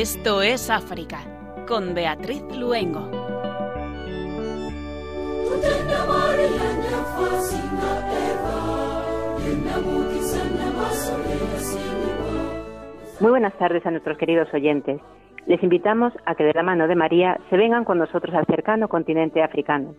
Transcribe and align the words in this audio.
Esto 0.00 0.40
es 0.40 0.70
África, 0.70 1.18
con 1.68 1.92
Beatriz 1.92 2.42
Luengo. 2.58 3.00
Muy 13.20 13.28
buenas 13.28 13.52
tardes 13.58 13.84
a 13.84 13.90
nuestros 13.90 14.16
queridos 14.16 14.48
oyentes. 14.54 15.02
Les 15.44 15.62
invitamos 15.62 16.14
a 16.24 16.34
que 16.34 16.44
de 16.44 16.54
la 16.54 16.62
mano 16.62 16.88
de 16.88 16.94
María 16.94 17.38
se 17.50 17.58
vengan 17.58 17.84
con 17.84 17.98
nosotros 17.98 18.34
al 18.34 18.46
cercano 18.46 18.88
continente 18.88 19.42
africano 19.42 19.94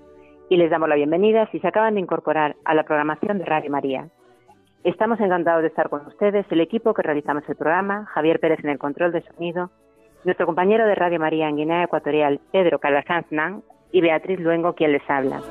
y 0.49 0.57
les 0.57 0.71
damos 0.71 0.89
la 0.89 0.95
bienvenida 0.95 1.47
si 1.51 1.59
se 1.59 1.67
acaban 1.67 1.93
de 1.93 1.99
incorporar 1.99 2.55
a 2.65 2.73
la 2.73 2.85
programación 2.85 3.37
de 3.37 3.45
Radio 3.45 3.69
María. 3.69 4.09
Estamos 4.83 5.19
encantados 5.19 5.61
de 5.61 5.67
estar 5.67 5.89
con 5.89 6.07
ustedes, 6.07 6.47
el 6.49 6.59
equipo 6.59 6.95
que 6.95 7.03
realizamos 7.03 7.47
el 7.47 7.55
programa, 7.55 8.07
Javier 8.07 8.39
Pérez 8.39 8.63
en 8.63 8.71
el 8.71 8.79
control 8.79 9.11
de 9.11 9.21
sonido, 9.21 9.69
nuestro 10.23 10.45
compañero 10.45 10.85
de 10.85 10.95
Radio 10.95 11.19
María 11.19 11.49
en 11.49 11.57
Guinea 11.57 11.83
Ecuatorial, 11.83 12.39
Pedro 12.51 12.79
Calasanz 12.79 13.27
y 13.91 14.01
Beatriz 14.01 14.39
Luengo, 14.39 14.73
quien 14.73 14.91
les 14.91 15.09
habla. 15.09 15.41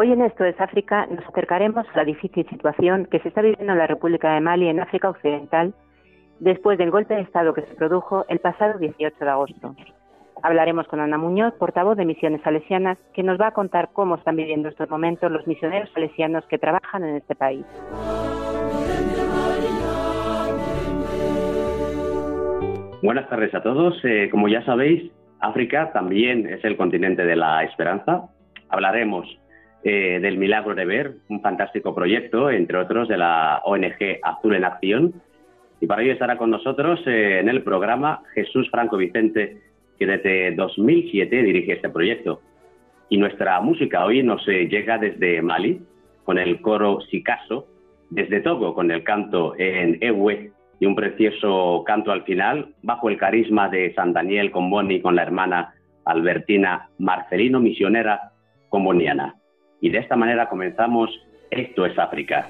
Hoy 0.00 0.12
en 0.12 0.22
Esto 0.22 0.44
es 0.44 0.60
África 0.60 1.06
nos 1.06 1.26
acercaremos 1.26 1.84
a 1.92 1.96
la 1.96 2.04
difícil 2.04 2.48
situación 2.48 3.06
que 3.06 3.18
se 3.18 3.28
está 3.28 3.42
viviendo 3.42 3.72
en 3.72 3.78
la 3.78 3.88
República 3.88 4.32
de 4.32 4.40
Mali, 4.40 4.68
en 4.68 4.78
África 4.78 5.10
Occidental, 5.10 5.74
después 6.38 6.78
del 6.78 6.92
golpe 6.92 7.14
de 7.14 7.22
Estado 7.22 7.52
que 7.52 7.62
se 7.62 7.74
produjo 7.74 8.24
el 8.28 8.38
pasado 8.38 8.78
18 8.78 9.16
de 9.18 9.30
agosto. 9.30 9.74
Hablaremos 10.42 10.86
con 10.86 11.00
Ana 11.00 11.18
Muñoz, 11.18 11.54
portavoz 11.54 11.96
de 11.96 12.04
Misiones 12.04 12.40
Salesianas, 12.42 12.98
que 13.12 13.22
nos 13.22 13.40
va 13.40 13.48
a 13.48 13.52
contar 13.52 13.90
cómo 13.92 14.16
están 14.16 14.36
viviendo 14.36 14.68
estos 14.68 14.88
momentos 14.88 15.30
los 15.32 15.46
misioneros 15.46 15.90
salesianos 15.92 16.44
que 16.46 16.58
trabajan 16.58 17.04
en 17.04 17.16
este 17.16 17.34
país. 17.34 17.64
Buenas 23.02 23.28
tardes 23.28 23.54
a 23.54 23.62
todos. 23.62 23.96
Eh, 24.04 24.28
como 24.30 24.48
ya 24.48 24.64
sabéis, 24.64 25.10
África 25.40 25.92
también 25.92 26.46
es 26.46 26.64
el 26.64 26.76
continente 26.76 27.24
de 27.24 27.36
la 27.36 27.64
esperanza. 27.64 28.28
Hablaremos 28.68 29.26
eh, 29.84 30.18
del 30.20 30.36
Milagro 30.36 30.74
de 30.74 30.84
Ver, 30.84 31.14
un 31.28 31.40
fantástico 31.40 31.94
proyecto, 31.94 32.50
entre 32.50 32.78
otros, 32.78 33.08
de 33.08 33.16
la 33.16 33.60
ONG 33.64 34.18
Azul 34.22 34.56
en 34.56 34.64
Acción. 34.64 35.14
Y 35.80 35.86
para 35.86 36.02
ello 36.02 36.12
estará 36.12 36.36
con 36.36 36.50
nosotros 36.50 37.00
eh, 37.06 37.38
en 37.38 37.48
el 37.48 37.62
programa 37.62 38.22
Jesús 38.34 38.68
Franco 38.70 38.96
Vicente, 38.96 39.62
que 39.98 40.06
desde 40.06 40.54
2007 40.54 41.42
dirige 41.42 41.72
este 41.72 41.88
proyecto. 41.88 42.40
Y 43.08 43.16
nuestra 43.16 43.60
música 43.60 44.04
hoy 44.04 44.22
nos 44.22 44.46
eh, 44.48 44.68
llega 44.68 44.98
desde 44.98 45.42
Mali, 45.42 45.80
con 46.24 46.38
el 46.38 46.60
coro 46.60 47.00
Sicaso, 47.10 47.66
desde 48.10 48.40
Togo, 48.40 48.74
con 48.74 48.90
el 48.90 49.02
canto 49.02 49.54
en 49.58 49.98
Ewe 50.00 50.52
y 50.80 50.86
un 50.86 50.94
precioso 50.94 51.82
canto 51.86 52.12
al 52.12 52.24
final, 52.24 52.74
bajo 52.82 53.08
el 53.08 53.16
carisma 53.16 53.68
de 53.68 53.94
San 53.94 54.12
Daniel 54.12 54.50
Comboni 54.50 55.00
con 55.00 55.16
la 55.16 55.22
hermana 55.22 55.74
Albertina 56.04 56.88
Marcelino, 56.98 57.60
misionera 57.60 58.32
comboniana. 58.68 59.34
Y 59.80 59.90
de 59.90 59.98
esta 59.98 60.16
manera 60.16 60.48
comenzamos 60.48 61.10
Esto 61.50 61.86
es 61.86 61.98
África. 61.98 62.48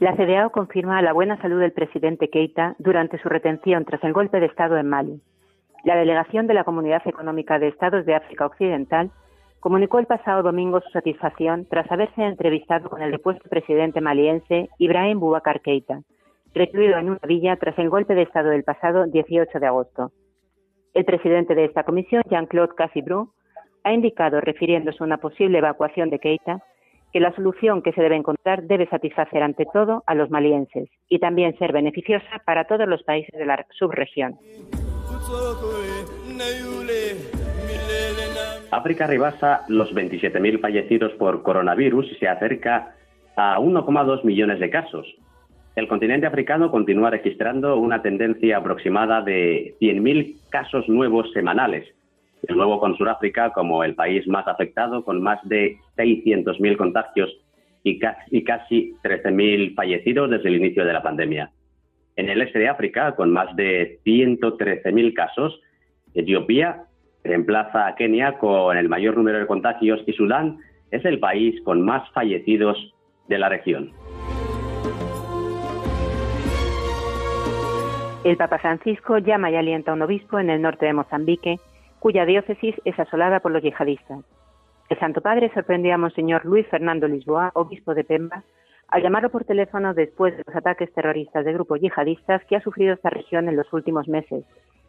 La 0.00 0.16
CDAO 0.16 0.48
confirma 0.48 1.02
la 1.02 1.12
buena 1.12 1.36
salud 1.42 1.60
del 1.60 1.72
presidente 1.72 2.30
Keita 2.30 2.74
durante 2.78 3.18
su 3.18 3.28
retención 3.28 3.84
tras 3.84 4.02
el 4.02 4.14
golpe 4.14 4.40
de 4.40 4.46
Estado 4.46 4.78
en 4.78 4.88
Mali. 4.88 5.20
La 5.84 5.94
delegación 5.94 6.46
de 6.46 6.54
la 6.54 6.64
Comunidad 6.64 7.06
Económica 7.06 7.58
de 7.58 7.68
Estados 7.68 8.06
de 8.06 8.14
África 8.14 8.46
Occidental 8.46 9.10
comunicó 9.60 9.98
el 9.98 10.06
pasado 10.06 10.42
domingo 10.42 10.80
su 10.80 10.88
satisfacción 10.88 11.66
tras 11.68 11.92
haberse 11.92 12.22
entrevistado 12.22 12.88
con 12.88 13.02
el 13.02 13.10
depuesto 13.10 13.46
presidente 13.50 14.00
maliense 14.00 14.70
Ibrahim 14.78 15.20
Boubacar 15.20 15.60
Keita, 15.60 16.00
recluido 16.54 16.96
en 16.96 17.10
una 17.10 17.20
villa 17.28 17.56
tras 17.56 17.78
el 17.78 17.90
golpe 17.90 18.14
de 18.14 18.22
Estado 18.22 18.48
del 18.48 18.64
pasado 18.64 19.04
18 19.04 19.60
de 19.60 19.66
agosto. 19.66 20.12
El 20.94 21.04
presidente 21.04 21.54
de 21.54 21.66
esta 21.66 21.84
comisión, 21.84 22.22
Jean-Claude 22.30 22.74
Cassibrou, 22.74 23.32
ha 23.84 23.92
indicado, 23.92 24.40
refiriéndose 24.40 24.96
a 25.02 25.04
una 25.04 25.18
posible 25.18 25.58
evacuación 25.58 26.08
de 26.08 26.20
Keita, 26.20 26.62
que 27.12 27.20
la 27.20 27.34
solución 27.34 27.82
que 27.82 27.92
se 27.92 28.02
debe 28.02 28.16
encontrar 28.16 28.62
debe 28.64 28.86
satisfacer 28.88 29.42
ante 29.42 29.66
todo 29.72 30.02
a 30.06 30.14
los 30.14 30.30
malienses 30.30 30.88
y 31.08 31.18
también 31.18 31.56
ser 31.58 31.72
beneficiosa 31.72 32.42
para 32.44 32.64
todos 32.64 32.86
los 32.88 33.02
países 33.02 33.36
de 33.38 33.46
la 33.46 33.64
subregión. 33.70 34.36
África 38.70 39.06
rebasa 39.06 39.64
los 39.68 39.92
27.000 39.94 40.60
fallecidos 40.60 41.12
por 41.14 41.42
coronavirus 41.42 42.12
y 42.12 42.14
se 42.16 42.28
acerca 42.28 42.94
a 43.36 43.58
1,2 43.58 44.24
millones 44.24 44.60
de 44.60 44.70
casos. 44.70 45.06
El 45.76 45.88
continente 45.88 46.26
africano 46.26 46.70
continúa 46.70 47.10
registrando 47.10 47.76
una 47.76 48.02
tendencia 48.02 48.58
aproximada 48.58 49.22
de 49.22 49.74
100.000 49.80 50.36
casos 50.50 50.88
nuevos 50.88 51.32
semanales, 51.32 51.86
de 52.42 52.54
nuevo 52.54 52.80
con 52.80 52.96
Sudáfrica 52.96 53.50
como 53.52 53.84
el 53.84 53.94
país 53.94 54.26
más 54.26 54.46
afectado, 54.46 55.04
con 55.04 55.22
más 55.22 55.38
de 55.44 55.78
600.000 55.96 56.76
contagios 56.76 57.30
y 57.82 57.98
casi 57.98 58.94
13.000 59.02 59.74
fallecidos 59.74 60.30
desde 60.30 60.48
el 60.48 60.56
inicio 60.56 60.84
de 60.84 60.92
la 60.92 61.02
pandemia. 61.02 61.50
En 62.16 62.28
el 62.28 62.42
este 62.42 62.58
de 62.58 62.68
África, 62.68 63.14
con 63.16 63.30
más 63.32 63.54
de 63.56 63.98
113.000 64.04 65.14
casos, 65.14 65.60
Etiopía 66.14 66.84
reemplaza 67.24 67.86
a 67.86 67.94
Kenia 67.94 68.38
con 68.38 68.76
el 68.76 68.88
mayor 68.88 69.16
número 69.16 69.38
de 69.38 69.46
contagios 69.46 70.00
y 70.06 70.12
Sudán 70.12 70.58
es 70.90 71.04
el 71.04 71.18
país 71.20 71.60
con 71.62 71.82
más 71.82 72.10
fallecidos 72.12 72.76
de 73.28 73.38
la 73.38 73.48
región. 73.48 73.92
El 78.24 78.36
Papa 78.36 78.58
Francisco 78.58 79.16
llama 79.18 79.50
y 79.50 79.56
alienta 79.56 79.92
a 79.92 79.94
un 79.94 80.02
obispo 80.02 80.38
en 80.38 80.50
el 80.50 80.60
norte 80.60 80.84
de 80.84 80.92
Mozambique, 80.92 81.56
cuya 82.00 82.24
diócesis 82.24 82.74
es 82.84 82.98
asolada 82.98 83.40
por 83.40 83.52
los 83.52 83.62
yihadistas. 83.62 84.24
El 84.88 84.98
Santo 84.98 85.20
Padre 85.20 85.52
sorprendió 85.54 85.94
a 85.94 85.98
Monseñor 85.98 86.44
Luis 86.44 86.66
Fernando 86.66 87.06
Lisboa, 87.06 87.52
obispo 87.54 87.94
de 87.94 88.02
Pemba, 88.02 88.42
al 88.88 89.02
llamarlo 89.02 89.30
por 89.30 89.44
teléfono 89.44 89.94
después 89.94 90.36
de 90.36 90.42
los 90.44 90.56
ataques 90.56 90.92
terroristas 90.92 91.44
de 91.44 91.52
grupos 91.52 91.80
yihadistas 91.80 92.44
que 92.46 92.56
ha 92.56 92.60
sufrido 92.60 92.94
esta 92.94 93.10
región 93.10 93.48
en 93.48 93.56
los 93.56 93.72
últimos 93.72 94.08
meses, 94.08 94.44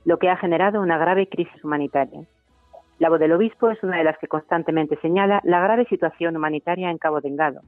lo 0.06 0.18
que 0.18 0.30
ha 0.30 0.38
generado 0.38 0.82
una 0.82 0.98
grave 0.98 1.28
crisis 1.28 1.64
humanitaria. 1.64 2.22
La 2.98 3.10
voz 3.10 3.20
del 3.20 3.34
obispo 3.34 3.70
es 3.70 3.84
una 3.84 3.98
de 3.98 4.04
las 4.04 4.18
que 4.18 4.28
constantemente 4.28 4.98
señala 5.02 5.42
la 5.44 5.60
grave 5.60 5.86
situación 5.86 6.36
humanitaria 6.36 6.90
en 6.90 6.98
Cabo 6.98 7.22
Dengado, 7.22 7.62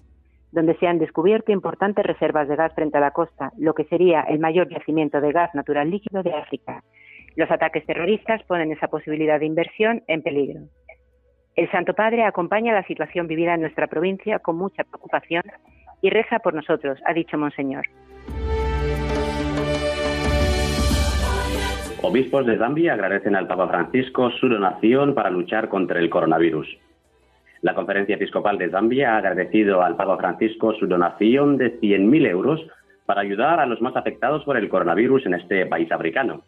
donde 0.51 0.75
se 0.77 0.87
han 0.87 0.99
descubierto 0.99 1.51
importantes 1.51 2.05
reservas 2.05 2.47
de 2.47 2.55
gas 2.55 2.73
frente 2.73 2.97
a 2.97 3.01
la 3.01 3.11
costa, 3.11 3.51
lo 3.57 3.73
que 3.73 3.85
sería 3.85 4.21
el 4.21 4.39
mayor 4.39 4.69
yacimiento 4.69 5.21
de 5.21 5.31
gas 5.31 5.53
natural 5.53 5.89
líquido 5.89 6.23
de 6.23 6.33
África. 6.33 6.83
Los 7.35 7.49
ataques 7.49 7.85
terroristas 7.85 8.43
ponen 8.43 8.71
esa 8.71 8.87
posibilidad 8.87 9.39
de 9.39 9.47
inversión 9.47 10.03
en 10.07 10.21
peligro. 10.21 10.61
El 11.55 11.69
Santo 11.71 11.93
Padre 11.93 12.23
acompaña 12.23 12.73
la 12.73 12.85
situación 12.85 13.27
vivida 13.27 13.55
en 13.55 13.61
nuestra 13.61 13.87
provincia 13.87 14.39
con 14.39 14.57
mucha 14.57 14.83
preocupación 14.83 15.43
y 16.01 16.09
reza 16.09 16.39
por 16.39 16.53
nosotros, 16.53 16.99
ha 17.05 17.13
dicho 17.13 17.37
Monseñor. 17.37 17.85
Obispos 22.01 22.45
de 22.45 22.57
Zambia 22.57 22.93
agradecen 22.93 23.35
al 23.35 23.47
Papa 23.47 23.67
Francisco 23.67 24.29
su 24.31 24.49
donación 24.49 25.15
para 25.15 25.29
luchar 25.29 25.69
contra 25.69 25.99
el 25.99 26.09
coronavirus. 26.09 26.67
La 27.61 27.73
Conferencia 27.73 28.15
Episcopal 28.15 28.57
de 28.57 28.69
Zambia 28.69 29.13
ha 29.13 29.17
agradecido 29.19 29.81
al 29.81 29.95
Papa 29.95 30.17
Francisco 30.17 30.73
su 30.73 30.85
donación 30.85 31.57
de 31.57 31.79
100.000 31.79 32.27
euros 32.27 32.59
para 33.05 33.21
ayudar 33.21 33.61
a 33.61 33.65
los 33.65 33.81
más 33.81 33.95
afectados 33.95 34.43
por 34.43 34.57
el 34.57 34.67
coronavirus 34.67 35.25
en 35.27 35.35
este 35.35 35.65
país 35.65 35.89
africano. 35.91 36.43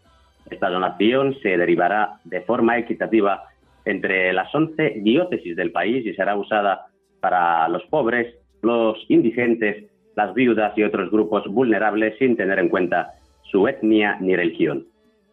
Esta 0.49 0.69
donación 0.69 1.35
se 1.41 1.57
derivará 1.57 2.19
de 2.23 2.41
forma 2.41 2.77
equitativa 2.77 3.43
entre 3.85 4.33
las 4.33 4.53
11 4.53 5.01
diócesis 5.01 5.55
del 5.55 5.71
país 5.71 6.05
y 6.05 6.13
será 6.13 6.35
usada 6.35 6.87
para 7.19 7.67
los 7.69 7.83
pobres, 7.85 8.35
los 8.61 8.97
indigentes, 9.09 9.85
las 10.15 10.33
viudas 10.33 10.77
y 10.77 10.83
otros 10.83 11.11
grupos 11.11 11.45
vulnerables 11.47 12.17
sin 12.17 12.35
tener 12.35 12.59
en 12.59 12.69
cuenta 12.69 13.13
su 13.43 13.67
etnia 13.67 14.17
ni 14.19 14.35
religión. 14.35 14.87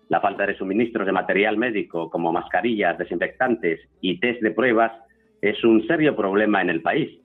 La 0.08 0.20
falta 0.20 0.46
de 0.46 0.56
suministros 0.56 1.06
de 1.06 1.12
material 1.12 1.56
médico 1.56 2.10
como 2.10 2.32
mascarillas, 2.32 2.98
desinfectantes 2.98 3.80
y 4.00 4.18
test 4.20 4.42
de 4.42 4.50
pruebas 4.50 4.92
es 5.40 5.62
un 5.64 5.86
serio 5.86 6.14
problema 6.14 6.60
en 6.60 6.70
el 6.70 6.82
país. 6.82 7.18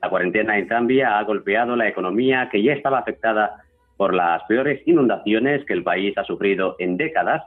La 0.00 0.08
cuarentena 0.08 0.58
en 0.58 0.68
Zambia 0.68 1.18
ha 1.18 1.24
golpeado 1.24 1.76
la 1.76 1.88
economía 1.88 2.48
que 2.50 2.62
ya 2.62 2.72
estaba 2.72 2.98
afectada 2.98 3.61
por 4.02 4.14
las 4.14 4.42
peores 4.48 4.82
inundaciones 4.84 5.64
que 5.64 5.74
el 5.74 5.84
país 5.84 6.18
ha 6.18 6.24
sufrido 6.24 6.74
en 6.80 6.96
décadas 6.96 7.44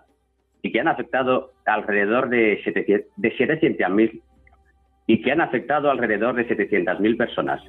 y 0.62 0.72
que 0.72 0.80
han 0.80 0.88
afectado 0.88 1.52
alrededor 1.66 2.30
de 2.30 2.64
700.000 2.64 4.22
y 5.06 5.22
que 5.22 5.32
han 5.34 5.42
afectado 5.42 5.92
alrededor 5.92 6.34
de 6.36 6.48
700.000 6.48 7.18
personas. 7.18 7.62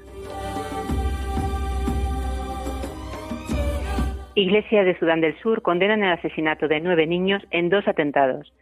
Iglesia 4.37 4.85
de 4.85 4.97
Sudán 5.01 5.21
del 5.21 5.37
Sur 5.41 5.63
condenan 5.63 6.05
el 6.05 6.13
asesinato 6.13 6.69
de 6.69 6.79
nueve 6.79 7.09
niños 7.09 7.43
en 7.51 7.71
dos 7.71 7.89
atentados. 7.89 8.55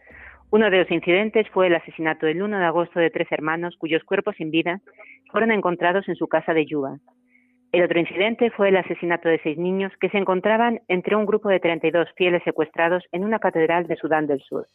Uno 0.49 0.71
de 0.71 0.79
los 0.79 0.89
incidentes 0.89 1.47
fue 1.49 1.67
el 1.67 1.75
asesinato 1.75 2.25
el 2.25 2.41
1 2.41 2.57
de 2.57 2.65
agosto 2.65 2.99
de 2.99 3.11
tres 3.11 3.31
hermanos 3.31 3.75
cuyos 3.77 4.03
cuerpos 4.03 4.35
sin 4.37 4.49
vida 4.49 4.81
fueron 5.29 5.51
encontrados 5.51 6.09
en 6.09 6.15
su 6.15 6.27
casa 6.27 6.55
de 6.55 6.65
Yuba. 6.65 6.97
El 7.71 7.83
otro 7.83 7.99
incidente 7.99 8.51
fue 8.51 8.69
el 8.69 8.77
asesinato 8.77 9.27
de 9.27 9.39
seis 9.43 9.57
niños 9.57 9.91
que 9.99 10.09
se 10.09 10.17
encontraban 10.17 10.81
entre 10.87 11.15
un 11.15 11.25
grupo 11.25 11.49
de 11.49 11.59
32 11.59 12.07
fieles 12.15 12.41
secuestrados 12.43 13.03
en 13.11 13.23
una 13.23 13.39
catedral 13.39 13.87
de 13.87 13.97
Sudán 13.97 14.27
del 14.27 14.41
Sur. 14.41 14.67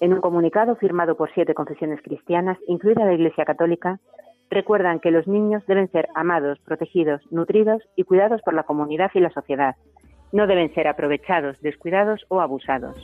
En 0.00 0.12
un 0.12 0.20
comunicado 0.20 0.76
firmado 0.76 1.16
por 1.16 1.32
siete 1.32 1.54
confesiones 1.54 2.00
cristianas, 2.02 2.58
incluida 2.66 3.04
la 3.04 3.14
Iglesia 3.14 3.44
Católica, 3.44 3.98
recuerdan 4.50 5.00
que 5.00 5.10
los 5.10 5.26
niños 5.26 5.64
deben 5.66 5.90
ser 5.90 6.08
amados, 6.14 6.58
protegidos, 6.60 7.22
nutridos 7.30 7.82
y 7.96 8.04
cuidados 8.04 8.42
por 8.42 8.54
la 8.54 8.64
comunidad 8.64 9.10
y 9.14 9.20
la 9.20 9.30
sociedad. 9.30 9.76
No 10.32 10.46
deben 10.46 10.72
ser 10.74 10.88
aprovechados, 10.88 11.60
descuidados 11.60 12.24
o 12.28 12.40
abusados. 12.40 12.96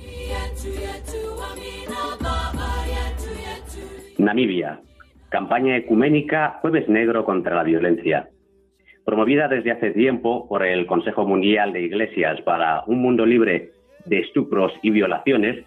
Namibia. 4.19 4.81
Campaña 5.29 5.77
ecuménica 5.77 6.59
Jueves 6.61 6.89
Negro 6.89 7.25
contra 7.25 7.55
la 7.55 7.63
Violencia. 7.63 8.29
Promovida 9.09 9.49
desde 9.49 9.71
hace 9.71 9.93
tiempo 9.93 10.47
por 10.47 10.63
el 10.63 10.85
Consejo 10.85 11.25
Mundial 11.25 11.73
de 11.73 11.81
Iglesias 11.81 12.43
para 12.43 12.83
un 12.87 13.01
mundo 13.01 13.25
libre 13.25 13.71
de 14.05 14.19
estupros 14.19 14.71
y 14.83 14.91
violaciones, 14.91 15.65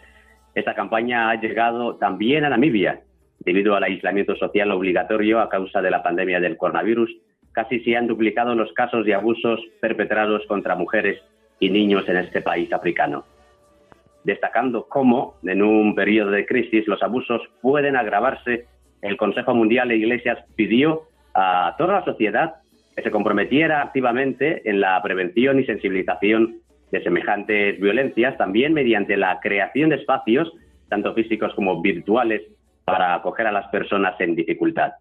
esta 0.54 0.76
campaña 0.76 1.32
ha 1.32 1.42
llegado 1.42 1.96
también 1.96 2.46
a 2.46 2.50
Namibia. 2.50 3.02
Debido 3.40 3.76
al 3.76 3.84
aislamiento 3.84 4.36
social 4.36 4.70
obligatorio 4.70 5.40
a 5.40 5.50
causa 5.50 5.82
de 5.82 5.90
la 5.90 6.04
pandemia 6.04 6.40
del 6.40 6.56
coronavirus, 6.56 7.10
casi 7.52 7.80
se 7.80 7.98
han 7.98 8.06
duplicado 8.06 8.54
los 8.54 8.72
casos 8.74 9.08
de 9.08 9.16
abusos 9.16 9.60
perpetrados 9.80 10.46
contra 10.46 10.76
mujeres 10.76 11.20
y 11.60 11.72
niños 11.72 12.08
en 12.10 12.18
este 12.18 12.44
país 12.44 12.72
africano. 12.72 13.26
Destacando 14.24 14.86
cómo, 14.88 15.34
en 15.42 15.64
un 15.64 15.96
periodo 15.96 16.30
de 16.30 16.46
crisis, 16.46 16.88
los 16.88 17.02
abusos 17.02 17.42
pueden 17.64 17.96
agravarse, 17.96 18.68
el 19.02 19.18
Consejo 19.18 19.56
Mundial 19.56 19.88
de 19.88 19.98
Iglesias 19.98 20.38
pidió 20.56 21.08
a 21.34 21.74
toda 21.80 21.94
la 22.02 22.06
sociedad 22.06 22.61
que 22.96 23.04
se 23.04 23.12
comprometiera 23.12 23.82
activamente 23.82 24.68
en 24.70 24.82
la 24.82 25.02
prevención 25.02 25.60
y 25.60 25.66
sensibilización 25.66 26.58
de 26.92 27.04
semejantes 27.04 27.80
violencias, 27.80 28.38
también 28.38 28.74
mediante 28.74 29.16
la 29.16 29.40
creación 29.40 29.90
de 29.90 29.96
espacios, 29.98 30.52
tanto 30.90 31.14
físicos 31.14 31.54
como 31.54 31.82
virtuales, 31.82 32.42
para 32.84 33.16
acoger 33.16 33.48
a 33.48 33.52
las 33.52 33.68
personas 33.70 34.20
en 34.20 34.36
dificultad. 34.36 34.92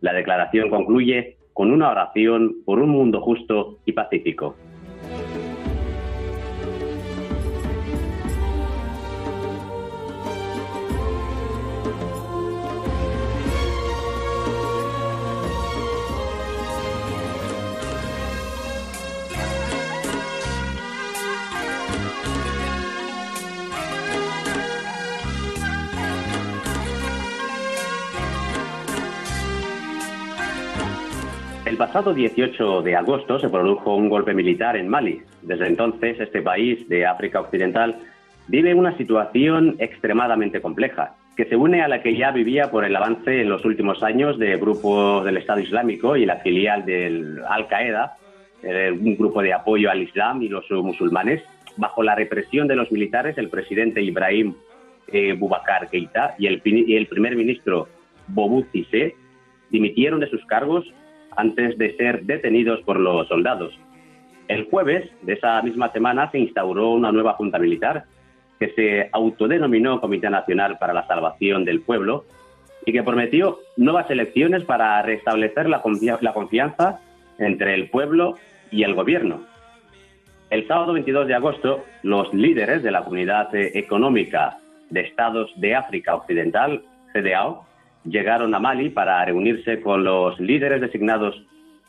La 0.00 0.12
declaración 0.12 0.68
concluye 0.68 1.36
con 1.52 1.70
una 1.70 1.90
oración 1.90 2.56
por 2.64 2.80
un 2.80 2.88
mundo 2.88 3.20
justo 3.20 3.78
y 3.84 3.92
pacífico. 3.92 4.56
Pasado 31.76 32.12
18 32.12 32.82
de 32.82 32.96
agosto 32.96 33.38
se 33.38 33.48
produjo 33.48 33.94
un 33.94 34.08
golpe 34.08 34.34
militar 34.34 34.76
en 34.76 34.88
Mali. 34.88 35.22
Desde 35.42 35.66
entonces, 35.66 36.18
este 36.18 36.42
país 36.42 36.88
de 36.88 37.06
África 37.06 37.40
Occidental 37.40 37.96
vive 38.48 38.74
una 38.74 38.96
situación 38.96 39.76
extremadamente 39.78 40.60
compleja, 40.60 41.14
que 41.36 41.44
se 41.44 41.56
une 41.56 41.82
a 41.82 41.88
la 41.88 42.02
que 42.02 42.16
ya 42.16 42.32
vivía 42.32 42.70
por 42.70 42.84
el 42.84 42.96
avance 42.96 43.42
en 43.42 43.48
los 43.48 43.64
últimos 43.64 44.02
años 44.02 44.38
de 44.38 44.56
grupos 44.56 45.24
del 45.24 45.36
Estado 45.36 45.60
Islámico 45.60 46.16
y 46.16 46.26
la 46.26 46.36
filial 46.36 46.84
del 46.84 47.40
Al-Qaeda, 47.48 48.16
eh, 48.62 48.90
un 48.90 49.16
grupo 49.16 49.40
de 49.40 49.52
apoyo 49.52 49.90
al 49.90 50.02
Islam 50.02 50.42
y 50.42 50.48
los 50.48 50.68
musulmanes. 50.70 51.42
Bajo 51.76 52.02
la 52.02 52.14
represión 52.14 52.66
de 52.66 52.76
los 52.76 52.90
militares, 52.90 53.38
el 53.38 53.48
presidente 53.48 54.02
Ibrahim 54.02 54.54
eh, 55.06 55.34
Boubacar 55.34 55.88
Keïta 55.88 56.34
y 56.38 56.46
el, 56.46 56.60
el 56.64 57.06
primer 57.06 57.36
ministro 57.36 57.88
Bobu 58.28 58.64
Cissé 58.72 59.14
dimitieron 59.70 60.20
de 60.20 60.28
sus 60.28 60.44
cargos 60.46 60.84
antes 61.36 61.78
de 61.78 61.96
ser 61.96 62.22
detenidos 62.22 62.80
por 62.82 62.98
los 62.98 63.28
soldados. 63.28 63.78
El 64.48 64.64
jueves 64.64 65.10
de 65.22 65.34
esa 65.34 65.62
misma 65.62 65.90
semana 65.92 66.30
se 66.30 66.38
instauró 66.38 66.90
una 66.90 67.12
nueva 67.12 67.34
junta 67.34 67.58
militar 67.58 68.04
que 68.58 68.70
se 68.74 69.08
autodenominó 69.12 70.00
Comité 70.00 70.30
Nacional 70.30 70.78
para 70.78 70.92
la 70.92 71.06
Salvación 71.06 71.64
del 71.64 71.80
Pueblo 71.80 72.24
y 72.84 72.92
que 72.92 73.02
prometió 73.02 73.58
nuevas 73.76 74.10
elecciones 74.10 74.64
para 74.64 75.00
restablecer 75.02 75.68
la, 75.68 75.82
confianza 75.82 77.00
entre 77.38 77.74
el 77.74 77.88
pueblo 77.90 78.36
y 78.70 78.82
el 78.82 78.94
gobierno. 78.94 79.42
El 80.50 80.66
sábado 80.66 80.92
22 80.92 81.28
de 81.28 81.34
agosto, 81.34 81.84
los 82.02 82.32
líderes 82.34 82.82
de 82.82 82.90
la 82.90 83.02
Comunidad 83.02 83.54
Económica 83.54 84.58
de 84.90 85.00
Estados 85.00 85.50
de 85.56 85.74
África 85.74 86.14
Occidental, 86.14 86.82
CDAO, 87.12 87.66
llegaron 88.04 88.54
a 88.54 88.58
Mali 88.58 88.90
para 88.90 89.24
reunirse 89.24 89.80
con 89.80 90.04
los 90.04 90.38
líderes 90.40 90.80
designados 90.80 91.40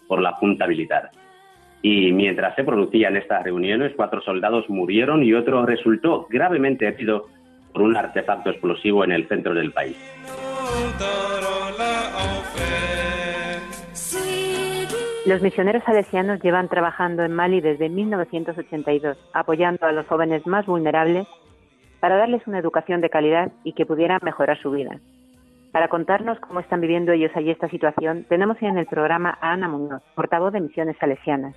por 0.08 0.22
la 0.22 0.34
Junta 0.34 0.68
Militar. 0.68 1.12
Y 1.82 2.12
mientras 2.12 2.56
se 2.56 2.64
producían 2.64 3.18
estas 3.18 3.44
reuniones, 3.44 3.94
cuatro 3.96 4.22
soldados 4.22 4.70
murieron 4.70 5.24
y 5.24 5.34
otro 5.34 5.66
resultó 5.66 6.28
gravemente 6.30 6.88
herido 6.88 7.28
por 7.74 7.82
un 7.82 7.98
artefacto 7.98 8.52
explosivo 8.52 9.04
en 9.04 9.12
el 9.12 9.28
centro 9.28 9.54
del 9.54 9.72
país. 9.72 9.98
Los 15.26 15.42
misioneros 15.42 15.84
salesianos 15.86 16.42
llevan 16.42 16.68
trabajando 16.68 17.24
en 17.24 17.34
Mali 17.34 17.62
desde 17.62 17.88
1982, 17.90 19.18
apoyando 19.34 19.86
a 19.86 19.94
los 19.94 20.06
jóvenes 20.06 20.46
más 20.46 20.66
vulnerables 20.66 21.28
para 22.02 22.18
darles 22.18 22.46
una 22.46 22.60
educación 22.60 23.00
de 23.00 23.10
calidad 23.10 23.52
y 23.64 23.72
que 23.72 23.86
pudieran 23.86 24.20
mejorar 24.22 24.62
su 24.62 24.72
vida. 24.72 25.00
Para 25.74 25.88
contarnos 25.88 26.40
cómo 26.40 26.60
están 26.60 26.82
viviendo 26.82 27.14
ellos 27.14 27.32
allí 27.34 27.50
esta 27.50 27.68
situación, 27.68 28.26
tenemos 28.30 28.62
en 28.62 28.78
el 28.78 28.86
programa 28.86 29.40
a 29.42 29.54
Ana 29.54 29.68
Muñoz, 29.68 30.04
portavoz 30.14 30.54
de 30.54 30.62
Misiones 30.62 30.96
Salesianas. 31.00 31.56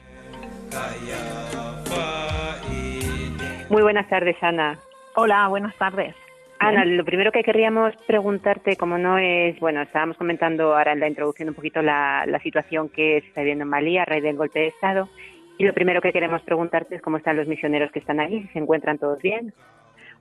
Muy 3.69 3.83
buenas 3.83 4.09
tardes, 4.09 4.35
Ana. 4.41 4.79
Hola, 5.17 5.47
buenas 5.49 5.77
tardes. 5.77 6.15
Ana, 6.61 6.87
lo 6.87 7.05
primero 7.05 7.31
que 7.31 7.43
querríamos 7.43 7.95
preguntarte, 8.07 8.77
como 8.77 8.97
no 8.97 9.19
es, 9.19 9.61
bueno, 9.61 9.83
estábamos 9.83 10.17
comentando 10.17 10.75
ahora 10.75 10.93
en 10.93 11.01
la 11.01 11.09
introducción 11.09 11.51
un 11.51 11.55
poquito 11.55 11.83
la, 11.83 12.25
la 12.27 12.39
situación 12.39 12.89
que 12.89 13.21
se 13.21 13.29
está 13.29 13.43
viviendo 13.43 13.65
en 13.65 13.69
Malí 13.69 13.99
a 13.99 14.07
raíz 14.07 14.23
del 14.23 14.39
golpe 14.39 14.61
de 14.61 14.69
Estado, 14.69 15.11
y 15.59 15.65
lo 15.65 15.75
primero 15.75 16.01
que 16.01 16.13
queremos 16.13 16.41
preguntarte 16.41 16.95
es 16.95 17.03
cómo 17.03 17.19
están 17.19 17.37
los 17.37 17.49
misioneros 17.49 17.93
que 17.93 17.99
están 17.99 18.21
allí, 18.21 18.41
si 18.45 18.49
se 18.49 18.61
encuentran 18.61 18.97
todos 18.97 19.21
bien. 19.21 19.53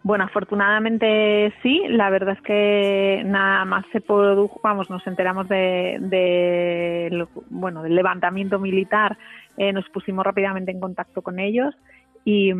Bueno, 0.06 0.26
afortunadamente 0.26 1.52
sí. 1.64 1.82
La 1.88 2.12
verdad 2.12 2.36
es 2.36 2.42
que 2.44 3.24
nada 3.26 3.66
más 3.66 3.88
se 3.92 4.02
produjo, 4.02 4.62
vamos, 4.64 4.88
nos 4.88 5.06
enteramos 5.08 5.50
de, 5.50 7.28
bueno, 7.50 7.82
del 7.82 7.96
levantamiento 7.96 8.60
militar, 8.60 9.18
eh, 9.58 9.74
nos 9.74 9.90
pusimos 9.90 10.24
rápidamente 10.24 10.72
en 10.72 10.80
contacto 10.80 11.24
con 11.24 11.40
ellos 11.40 11.74
y, 12.24 12.54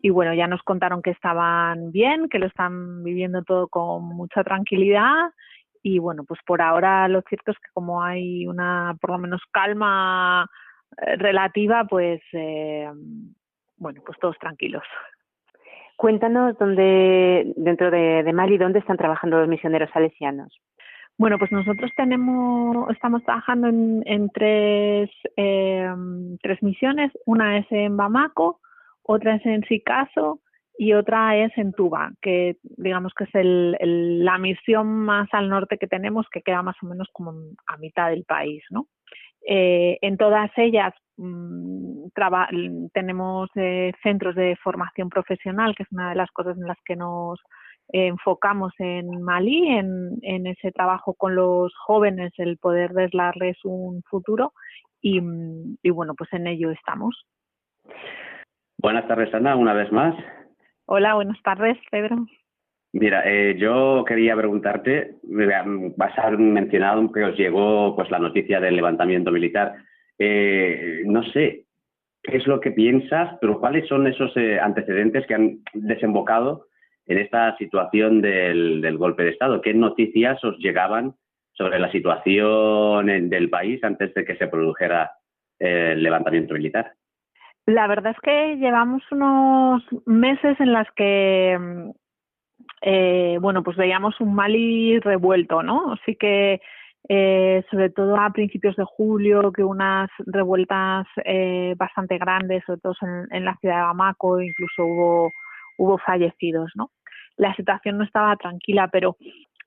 y, 0.00 0.08
bueno, 0.08 0.32
ya 0.32 0.46
nos 0.46 0.62
contaron 0.62 1.02
que 1.02 1.10
estaban 1.10 1.92
bien, 1.92 2.30
que 2.30 2.38
lo 2.38 2.46
están 2.46 3.04
viviendo 3.04 3.42
todo 3.42 3.68
con 3.68 4.02
mucha 4.02 4.42
tranquilidad 4.42 5.34
y 5.82 5.98
bueno, 5.98 6.24
pues 6.24 6.40
por 6.46 6.62
ahora 6.62 7.08
lo 7.08 7.20
cierto 7.28 7.50
es 7.50 7.58
que 7.58 7.68
como 7.74 8.02
hay 8.02 8.46
una, 8.46 8.96
por 9.02 9.10
lo 9.10 9.18
menos 9.18 9.42
calma 9.52 10.48
eh, 10.96 11.16
relativa, 11.16 11.84
pues 11.84 12.22
eh, 12.32 12.90
bueno, 13.76 14.00
pues 14.02 14.18
todos 14.18 14.38
tranquilos. 14.38 14.84
Cuéntanos 15.96 16.56
dónde, 16.58 17.54
dentro 17.56 17.90
de, 17.90 18.30
Mali, 18.32 18.58
dónde 18.58 18.80
están 18.80 18.98
trabajando 18.98 19.38
los 19.38 19.48
misioneros 19.48 19.90
salesianos. 19.92 20.60
Bueno, 21.18 21.38
pues 21.38 21.50
nosotros 21.50 21.90
tenemos, 21.96 22.90
estamos 22.90 23.24
trabajando 23.24 23.68
en, 23.68 24.28
tres, 24.30 25.10
em, 25.36 26.36
tres 26.42 26.62
misiones. 26.62 27.10
Una 27.24 27.56
es 27.56 27.66
en 27.70 27.96
Bamako, 27.96 28.60
otra 29.02 29.36
es 29.36 29.46
en 29.46 29.62
Sicaso 29.64 30.40
y 30.76 30.92
otra 30.92 31.36
es 31.38 31.56
en 31.56 31.72
Tuba, 31.72 32.12
que 32.20 32.58
digamos 32.62 33.14
que 33.14 33.24
es 33.24 33.34
el, 33.34 34.22
la 34.22 34.36
misión 34.36 34.88
más 34.88 35.28
al 35.32 35.48
norte 35.48 35.78
que 35.78 35.86
tenemos, 35.86 36.26
que 36.30 36.42
queda 36.42 36.60
más 36.62 36.76
o 36.82 36.86
menos 36.86 37.08
como 37.12 37.32
a 37.66 37.78
mitad 37.78 38.10
del 38.10 38.24
país, 38.24 38.62
¿no? 38.68 38.86
Eh, 39.48 39.98
en 40.02 40.16
todas 40.16 40.50
ellas 40.56 40.92
mm, 41.16 42.08
tenemos 42.92 43.48
eh, 43.54 43.92
centros 44.02 44.34
de 44.34 44.56
formación 44.56 45.08
profesional, 45.08 45.74
que 45.76 45.84
es 45.84 45.92
una 45.92 46.10
de 46.10 46.16
las 46.16 46.30
cosas 46.32 46.56
en 46.56 46.66
las 46.66 46.78
que 46.84 46.96
nos 46.96 47.40
enfocamos 47.88 48.72
en 48.78 49.22
Malí, 49.22 49.68
en, 49.68 50.18
en 50.22 50.48
ese 50.48 50.72
trabajo 50.72 51.14
con 51.14 51.36
los 51.36 51.72
jóvenes, 51.76 52.32
el 52.38 52.58
poder 52.58 52.92
darles 53.12 53.56
un 53.64 54.02
futuro 54.02 54.52
y, 55.00 55.20
y 55.82 55.90
bueno, 55.90 56.14
pues 56.16 56.32
en 56.32 56.48
ello 56.48 56.72
estamos. 56.72 57.24
Buenas 58.78 59.06
tardes, 59.06 59.32
Ana, 59.32 59.54
una 59.54 59.72
vez 59.72 59.92
más. 59.92 60.16
Hola, 60.86 61.14
buenas 61.14 61.40
tardes, 61.42 61.78
Pedro. 61.90 62.26
Mira, 62.98 63.24
eh, 63.26 63.56
yo 63.58 64.06
quería 64.08 64.34
preguntarte, 64.34 65.16
vas 65.22 66.18
a 66.18 66.22
haber 66.22 66.38
mencionado 66.38 67.12
que 67.12 67.24
os 67.24 67.36
llegó 67.36 67.94
pues 67.94 68.10
la 68.10 68.18
noticia 68.18 68.58
del 68.58 68.74
levantamiento 68.74 69.30
militar. 69.30 69.74
Eh, 70.18 71.02
no 71.04 71.22
sé, 71.24 71.66
¿qué 72.22 72.38
es 72.38 72.46
lo 72.46 72.58
que 72.58 72.70
piensas, 72.70 73.36
pero 73.38 73.60
cuáles 73.60 73.86
son 73.86 74.06
esos 74.06 74.34
eh, 74.38 74.58
antecedentes 74.58 75.26
que 75.26 75.34
han 75.34 75.58
desembocado 75.74 76.68
en 77.06 77.18
esta 77.18 77.54
situación 77.58 78.22
del, 78.22 78.80
del, 78.80 78.96
golpe 78.96 79.24
de 79.24 79.30
Estado? 79.32 79.60
¿Qué 79.60 79.74
noticias 79.74 80.42
os 80.42 80.56
llegaban 80.56 81.16
sobre 81.52 81.78
la 81.78 81.92
situación 81.92 83.10
en, 83.10 83.28
del 83.28 83.50
país 83.50 83.84
antes 83.84 84.14
de 84.14 84.24
que 84.24 84.36
se 84.36 84.46
produjera 84.46 85.10
el 85.58 86.02
levantamiento 86.02 86.54
militar? 86.54 86.92
La 87.66 87.88
verdad 87.88 88.12
es 88.12 88.20
que 88.22 88.56
llevamos 88.56 89.02
unos 89.10 89.82
meses 90.06 90.58
en 90.60 90.72
las 90.72 90.86
que, 90.92 91.58
eh, 92.82 93.38
bueno, 93.40 93.62
pues 93.62 93.76
veíamos 93.76 94.20
un 94.20 94.34
Mali 94.34 94.98
revuelto, 95.00 95.62
¿no? 95.62 95.92
Así 95.92 96.16
que, 96.16 96.60
eh, 97.08 97.64
sobre 97.70 97.90
todo 97.90 98.16
a 98.16 98.30
principios 98.30 98.76
de 98.76 98.84
julio, 98.84 99.52
que 99.52 99.64
unas 99.64 100.10
revueltas 100.26 101.06
eh, 101.24 101.74
bastante 101.76 102.18
grandes, 102.18 102.64
sobre 102.66 102.80
todo 102.80 102.94
en, 103.30 103.44
la 103.44 103.56
ciudad 103.56 103.76
de 103.76 103.82
Bamako, 103.82 104.40
incluso 104.40 104.84
hubo, 104.84 105.32
hubo 105.78 105.98
fallecidos, 105.98 106.72
¿no? 106.74 106.90
La 107.36 107.54
situación 107.54 107.98
no 107.98 108.04
estaba 108.04 108.36
tranquila, 108.36 108.88
pero 108.90 109.16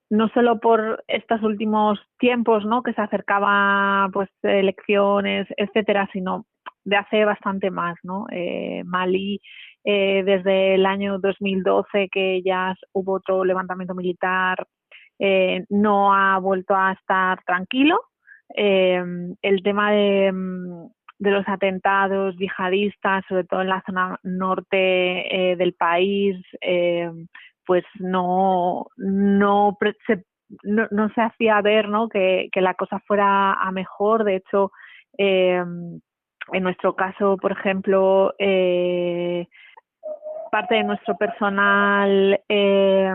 no 0.10 0.28
solo 0.30 0.60
por 0.60 1.04
estos 1.08 1.42
últimos 1.44 2.00
tiempos, 2.18 2.66
¿no? 2.66 2.84
Que 2.84 2.94
se 2.94 3.02
acercaban, 3.02 4.12
pues, 4.12 4.30
elecciones, 4.44 5.48
etcétera, 5.56 6.10
sino 6.12 6.46
de 6.84 6.96
hace 6.98 7.26
bastante 7.26 7.70
más, 7.72 7.96
¿no? 8.04 8.26
Eh, 8.32 8.84
Mali, 8.86 9.42
eh, 9.84 10.24
desde 10.26 10.76
el 10.76 10.86
año 10.86 11.20
2012 11.20 12.10
que 12.12 12.42
ya 12.44 12.76
hubo 12.94 13.14
otro 13.14 13.44
levantamiento 13.44 13.96
militar, 13.96 14.66
eh, 15.20 15.66
no 15.70 16.14
ha 16.14 16.38
vuelto 16.40 16.76
a 16.76 16.94
estar 16.94 17.42
tranquilo. 17.44 18.02
el 18.56 19.64
tema 19.64 19.92
de, 19.92 20.32
de, 21.20 21.32
los 21.32 21.48
atentados 21.48 22.36
yihadistas, 22.38 23.24
sobre 23.28 23.44
todo 23.44 23.62
en 23.62 23.70
la 23.70 23.84
zona 23.86 24.20
norte 24.24 25.56
del 25.58 25.74
país, 25.74 26.36
pues 27.66 27.84
no, 28.00 28.88
no 28.98 29.78
se, 30.08 31.22
hacía 31.22 31.62
ver 31.62 31.88
¿no? 31.90 32.10
que, 32.10 32.50
que 32.52 32.62
la 32.62 32.74
cosa 32.74 33.00
fuera 33.06 33.54
a 33.54 33.72
mejor. 33.72 34.24
De 34.24 34.38
hecho, 34.38 34.72
eh, 35.18 35.64
en 36.52 36.64
nuestro 36.64 36.96
caso, 36.96 37.38
por 37.38 37.52
ejemplo, 37.52 38.34
eh, 38.40 39.48
parte 40.50 40.76
de 40.76 40.84
nuestro 40.84 41.18
personal 41.18 42.40
eh, 42.50 43.14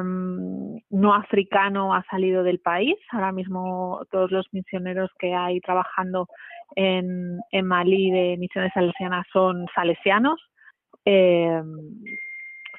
no 0.91 1.15
africano 1.15 1.95
ha 1.95 2.05
salido 2.11 2.43
del 2.43 2.61
país. 2.61 2.97
Ahora 3.11 3.33
mismo 3.33 4.01
todos 4.11 4.31
los 4.31 4.47
misioneros 4.53 5.11
que 5.19 5.35
hay 5.35 5.61
trabajando 5.61 6.29
en, 6.77 7.39
en 7.51 7.67
Malí 7.67 8.11
de 8.11 8.37
misiones 8.39 8.73
salesianas 8.73 9.27
son 9.33 9.67
salesianos, 9.75 10.41
eh, 11.05 11.63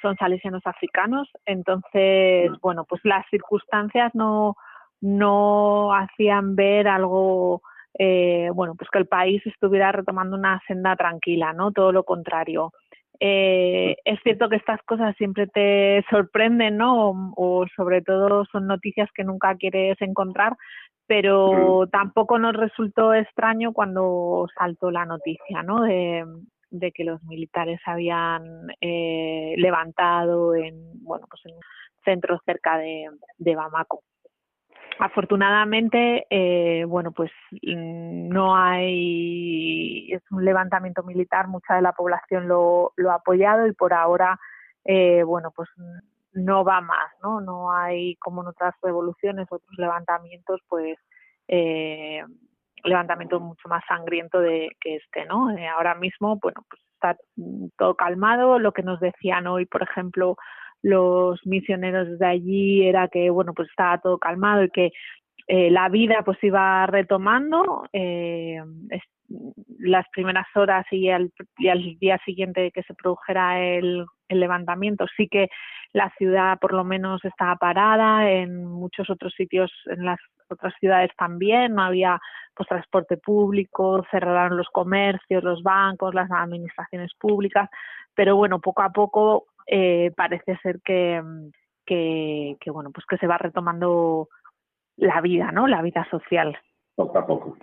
son 0.01 0.15
salesianos 0.17 0.61
africanos. 0.65 1.29
Entonces, 1.45 2.51
bueno, 2.61 2.85
pues 2.85 3.01
las 3.03 3.25
circunstancias 3.29 4.11
no, 4.13 4.55
no 5.01 5.93
hacían 5.93 6.55
ver 6.55 6.87
algo 6.87 7.61
eh, 7.97 8.49
bueno, 8.53 8.75
pues 8.75 8.89
que 8.91 8.99
el 8.99 9.07
país 9.07 9.41
estuviera 9.45 9.91
retomando 9.91 10.35
una 10.35 10.61
senda 10.67 10.95
tranquila, 10.95 11.53
¿no? 11.53 11.71
Todo 11.71 11.91
lo 11.91 12.03
contrario. 12.03 12.73
Eh, 13.19 13.95
es 14.05 14.19
cierto 14.23 14.49
que 14.49 14.57
estas 14.57 14.81
cosas 14.83 15.15
siempre 15.17 15.47
te 15.47 16.03
sorprenden, 16.09 16.77
¿no? 16.77 17.33
O, 17.35 17.65
sobre 17.75 18.01
todo 18.01 18.45
son 18.51 18.67
noticias 18.67 19.09
que 19.13 19.23
nunca 19.23 19.55
quieres 19.55 19.97
encontrar, 20.01 20.55
pero 21.07 21.87
tampoco 21.91 22.39
nos 22.39 22.55
resultó 22.55 23.13
extraño 23.13 23.73
cuando 23.73 24.47
saltó 24.57 24.91
la 24.91 25.05
noticia, 25.05 25.63
¿no? 25.63 25.81
De, 25.83 26.25
que 26.93 27.05
los 27.05 27.23
militares 27.23 27.79
habían 27.85 28.43
eh, 28.81 29.53
levantado 29.57 30.55
en, 30.55 30.75
bueno, 31.03 31.25
pues 31.29 31.41
en 31.45 31.53
un 31.53 31.61
centro 32.03 32.37
cerca 32.45 32.77
de, 32.77 33.05
de 33.37 33.55
Bamako 33.55 34.01
afortunadamente, 34.99 36.25
eh, 36.29 36.85
bueno, 36.85 37.11
pues 37.11 37.31
mm, 37.51 38.29
no 38.29 38.55
hay, 38.55 40.11
es 40.11 40.21
un 40.31 40.45
levantamiento 40.45 41.03
militar, 41.03 41.47
mucha 41.47 41.75
de 41.75 41.81
la 41.81 41.93
población 41.93 42.47
lo, 42.47 42.93
lo 42.95 43.11
ha 43.11 43.15
apoyado 43.15 43.67
y 43.67 43.73
por 43.73 43.93
ahora, 43.93 44.39
eh, 44.83 45.23
bueno, 45.23 45.51
pues 45.55 45.69
no 46.33 46.63
va 46.63 46.81
más, 46.81 47.11
¿no? 47.23 47.41
No 47.41 47.71
hay 47.71 48.15
como 48.17 48.41
en 48.41 48.49
otras 48.49 48.75
revoluciones, 48.81 49.47
otros 49.49 49.77
levantamientos, 49.77 50.61
pues 50.67 50.97
eh, 51.47 52.23
levantamiento 52.83 53.39
mucho 53.39 53.67
más 53.67 53.83
sangriento 53.87 54.39
de 54.39 54.69
que 54.79 54.95
este, 54.95 55.25
¿no? 55.25 55.51
Eh, 55.57 55.67
ahora 55.67 55.95
mismo, 55.95 56.37
bueno, 56.41 56.65
pues 56.69 56.81
está 56.93 57.17
todo 57.77 57.95
calmado. 57.95 58.59
Lo 58.59 58.71
que 58.71 58.83
nos 58.83 58.99
decían 58.99 59.47
hoy, 59.47 59.65
por 59.65 59.83
ejemplo, 59.83 60.37
los 60.85 61.43
misioneros 61.47 62.19
de 62.19 62.27
allí 62.27 62.87
era 62.87 63.07
que 63.07 63.31
bueno 63.31 63.53
pues 63.55 63.69
estaba 63.69 63.97
todo 63.97 64.19
calmado 64.19 64.63
y 64.63 64.69
que 64.69 64.91
eh, 65.47 65.71
la 65.71 65.89
vida 65.89 66.21
pues 66.23 66.37
iba 66.43 66.85
retomando 66.85 67.87
eh, 67.91 68.61
las 69.79 70.05
primeras 70.09 70.45
horas 70.53 70.85
y 70.91 71.09
al, 71.09 71.31
y 71.57 71.69
al, 71.69 71.97
día 71.97 72.19
siguiente 72.23 72.71
que 72.71 72.83
se 72.83 72.93
produjera 72.93 73.59
el, 73.59 74.05
el, 74.27 74.39
levantamiento. 74.39 75.07
Sí 75.17 75.27
que 75.27 75.49
la 75.91 76.11
ciudad 76.19 76.59
por 76.59 76.71
lo 76.71 76.83
menos 76.83 77.25
estaba 77.25 77.55
parada 77.55 78.29
en 78.29 78.63
muchos 78.65 79.09
otros 79.09 79.33
sitios 79.35 79.71
en 79.87 80.05
las 80.05 80.19
otras 80.49 80.75
ciudades 80.79 81.09
también 81.17 81.73
no 81.73 81.81
había 81.81 82.19
pues 82.53 82.69
transporte 82.69 83.17
público 83.17 84.05
cerraron 84.11 84.57
los 84.57 84.67
comercios 84.69 85.43
los 85.43 85.63
bancos 85.63 86.13
las 86.13 86.29
administraciones 86.29 87.11
públicas 87.19 87.67
pero 88.13 88.35
bueno 88.35 88.59
poco 88.59 88.83
a 88.83 88.91
poco 88.91 89.47
eh, 89.67 90.11
parece 90.15 90.57
ser 90.57 90.79
que, 90.83 91.21
que, 91.85 92.57
que, 92.59 92.71
bueno, 92.71 92.91
pues 92.91 93.05
que 93.07 93.17
se 93.17 93.27
va 93.27 93.37
retomando 93.37 94.29
la 94.97 95.21
vida, 95.21 95.51
¿no? 95.51 95.67
La 95.67 95.81
vida 95.81 96.07
social. 96.09 96.57
Poco 96.95 97.17
a 97.17 97.25
poco. 97.25 97.57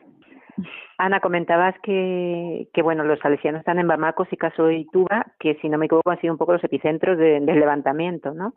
Ana, 0.98 1.20
comentabas 1.20 1.74
que, 1.82 2.68
que 2.72 2.82
bueno, 2.82 3.04
los 3.04 3.18
salesianos 3.20 3.60
están 3.60 3.78
en 3.78 3.88
Bamako, 3.88 4.26
Sicaso 4.26 4.70
y 4.70 4.86
Tuba, 4.86 5.26
que 5.38 5.56
si 5.56 5.68
no 5.68 5.78
me 5.78 5.86
equivoco 5.86 6.10
han 6.10 6.20
sido 6.20 6.32
un 6.32 6.38
poco 6.38 6.52
los 6.52 6.64
epicentros 6.64 7.18
de, 7.18 7.40
del 7.40 7.60
levantamiento, 7.60 8.34
¿no? 8.34 8.54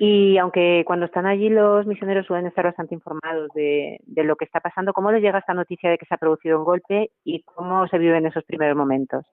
Y 0.00 0.36
aunque 0.38 0.84
cuando 0.86 1.06
están 1.06 1.26
allí 1.26 1.48
los 1.48 1.86
misioneros 1.86 2.26
suelen 2.26 2.46
estar 2.46 2.64
bastante 2.64 2.94
informados 2.94 3.48
de, 3.54 3.98
de 4.04 4.24
lo 4.24 4.36
que 4.36 4.44
está 4.44 4.60
pasando, 4.60 4.92
¿cómo 4.92 5.10
les 5.10 5.22
llega 5.22 5.38
esta 5.38 5.54
noticia 5.54 5.90
de 5.90 5.98
que 5.98 6.06
se 6.06 6.14
ha 6.14 6.18
producido 6.18 6.58
un 6.58 6.64
golpe 6.64 7.10
y 7.24 7.42
cómo 7.42 7.86
se 7.88 7.98
viven 7.98 8.26
esos 8.26 8.44
primeros 8.44 8.76
momentos? 8.76 9.24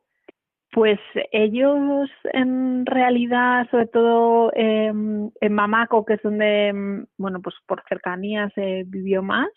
Pues 0.75 1.00
ellos 1.32 2.10
en 2.34 2.86
realidad, 2.86 3.65
sobre 3.72 3.88
todo 3.88 4.51
eh, 4.53 4.88
en 4.88 5.53
Mamaco, 5.53 6.03
que 6.03 6.15
es 6.15 6.22
donde, 6.22 6.67
em, 6.67 7.05
bueno, 7.17 7.41
pues 7.41 7.55
por 7.65 7.82
cercanía 7.88 8.50
se 8.55 8.84
vivió 8.86 9.24
más, 9.24 9.48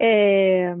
eh, 0.00 0.74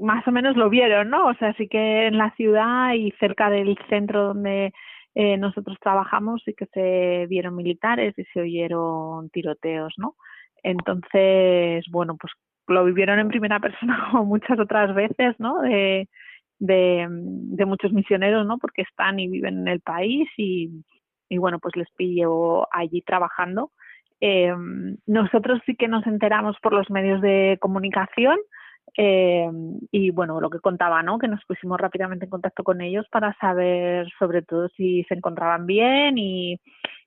más 0.00 0.28
o 0.28 0.30
menos 0.30 0.56
lo 0.56 0.70
vieron, 0.70 1.10
¿no? 1.10 1.26
O 1.26 1.34
sea, 1.34 1.52
sí 1.54 1.66
que 1.66 2.06
en 2.06 2.16
la 2.16 2.30
ciudad 2.36 2.92
y 2.94 3.10
cerca 3.18 3.50
del 3.50 3.76
centro 3.88 4.28
donde 4.28 4.72
eh, 5.16 5.36
nosotros 5.36 5.76
trabajamos 5.80 6.42
sí 6.44 6.54
que 6.54 6.66
se 6.66 7.26
vieron 7.26 7.56
militares 7.56 8.14
y 8.16 8.24
se 8.26 8.40
oyeron 8.40 9.30
tiroteos, 9.30 9.94
¿no? 9.96 10.14
Entonces, 10.62 11.84
bueno, 11.90 12.16
pues 12.20 12.32
lo 12.68 12.84
vivieron 12.84 13.18
en 13.18 13.26
primera 13.26 13.58
persona 13.58 13.98
como 14.12 14.26
muchas 14.26 14.60
otras 14.60 14.94
veces, 14.94 15.34
¿no? 15.40 15.56
De, 16.58 17.06
de 17.08 17.66
muchos 17.66 17.92
misioneros, 17.92 18.46
¿no? 18.46 18.58
Porque 18.58 18.82
están 18.82 19.18
y 19.18 19.28
viven 19.28 19.60
en 19.60 19.68
el 19.68 19.80
país 19.80 20.28
y, 20.36 20.70
y 21.28 21.38
bueno, 21.38 21.58
pues 21.58 21.76
les 21.76 21.90
pillo 21.96 22.66
allí 22.72 23.02
trabajando. 23.02 23.70
Eh, 24.20 24.54
nosotros 25.06 25.60
sí 25.66 25.76
que 25.76 25.88
nos 25.88 26.06
enteramos 26.06 26.56
por 26.62 26.72
los 26.72 26.88
medios 26.90 27.20
de 27.20 27.58
comunicación 27.60 28.38
eh, 28.96 29.50
y 29.90 30.10
bueno, 30.10 30.40
lo 30.40 30.50
que 30.50 30.60
contaba, 30.60 31.02
¿no? 31.02 31.18
Que 31.18 31.28
nos 31.28 31.44
pusimos 31.44 31.80
rápidamente 31.80 32.26
en 32.26 32.30
contacto 32.30 32.62
con 32.62 32.80
ellos 32.80 33.06
para 33.10 33.34
saber 33.38 34.06
sobre 34.18 34.42
todo 34.42 34.68
si 34.76 35.02
se 35.04 35.14
encontraban 35.14 35.66
bien 35.66 36.16
y, 36.16 36.60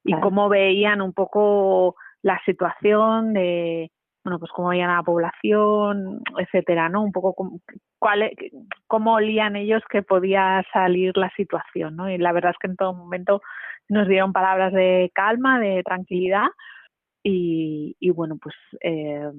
y 0.03 0.13
cómo 0.19 0.49
veían 0.49 1.01
un 1.01 1.13
poco 1.13 1.95
la 2.21 2.41
situación 2.45 3.33
de, 3.33 3.91
bueno, 4.27 4.39
pues 4.39 4.51
cómo 4.51 4.69
veían 4.69 4.89
a 4.89 4.97
la 4.97 5.03
población, 5.03 6.21
etcétera, 6.37 6.89
¿no? 6.89 7.01
Un 7.01 7.13
poco 7.13 7.33
cómo, 7.33 7.61
cuál, 7.97 8.23
e, 8.23 8.35
cómo 8.85 9.13
olían 9.13 9.55
ellos 9.55 9.81
que 9.89 10.01
podía 10.01 10.65
salir 10.73 11.15
la 11.15 11.29
situación, 11.37 11.95
¿no? 11.95 12.09
Y 12.09 12.17
la 12.17 12.33
verdad 12.33 12.51
es 12.51 12.57
que 12.57 12.67
en 12.67 12.75
todo 12.75 12.93
momento 12.93 13.41
nos 13.87 14.05
dieron 14.05 14.33
palabras 14.33 14.73
de 14.73 15.11
calma, 15.15 15.61
de 15.61 15.81
tranquilidad 15.81 16.47
y, 17.23 17.95
bueno, 18.13 18.37
pues 18.41 18.55
eh, 18.81 19.31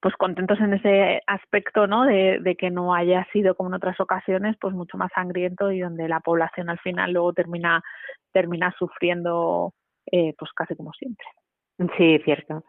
pues 0.00 0.14
contentos 0.16 0.60
en 0.60 0.74
ese 0.74 1.22
aspecto, 1.26 1.86
¿no? 1.86 2.04
De, 2.04 2.38
de, 2.40 2.54
que 2.54 2.70
no 2.70 2.94
haya 2.94 3.26
sido 3.32 3.54
como 3.54 3.70
en 3.70 3.76
otras 3.76 3.98
ocasiones, 3.98 4.56
pues 4.60 4.74
mucho 4.74 4.98
más 4.98 5.10
sangriento 5.14 5.72
y 5.72 5.80
donde 5.80 6.06
la 6.06 6.20
población 6.20 6.68
al 6.68 6.78
final 6.80 7.12
luego 7.12 7.32
termina 7.32 7.82
termina 8.30 8.74
sufriendo, 8.78 9.72
eh, 10.12 10.34
pues 10.38 10.50
casi 10.52 10.76
como 10.76 10.92
siempre. 10.92 11.26
Sí, 11.96 12.18
cierto. 12.26 12.62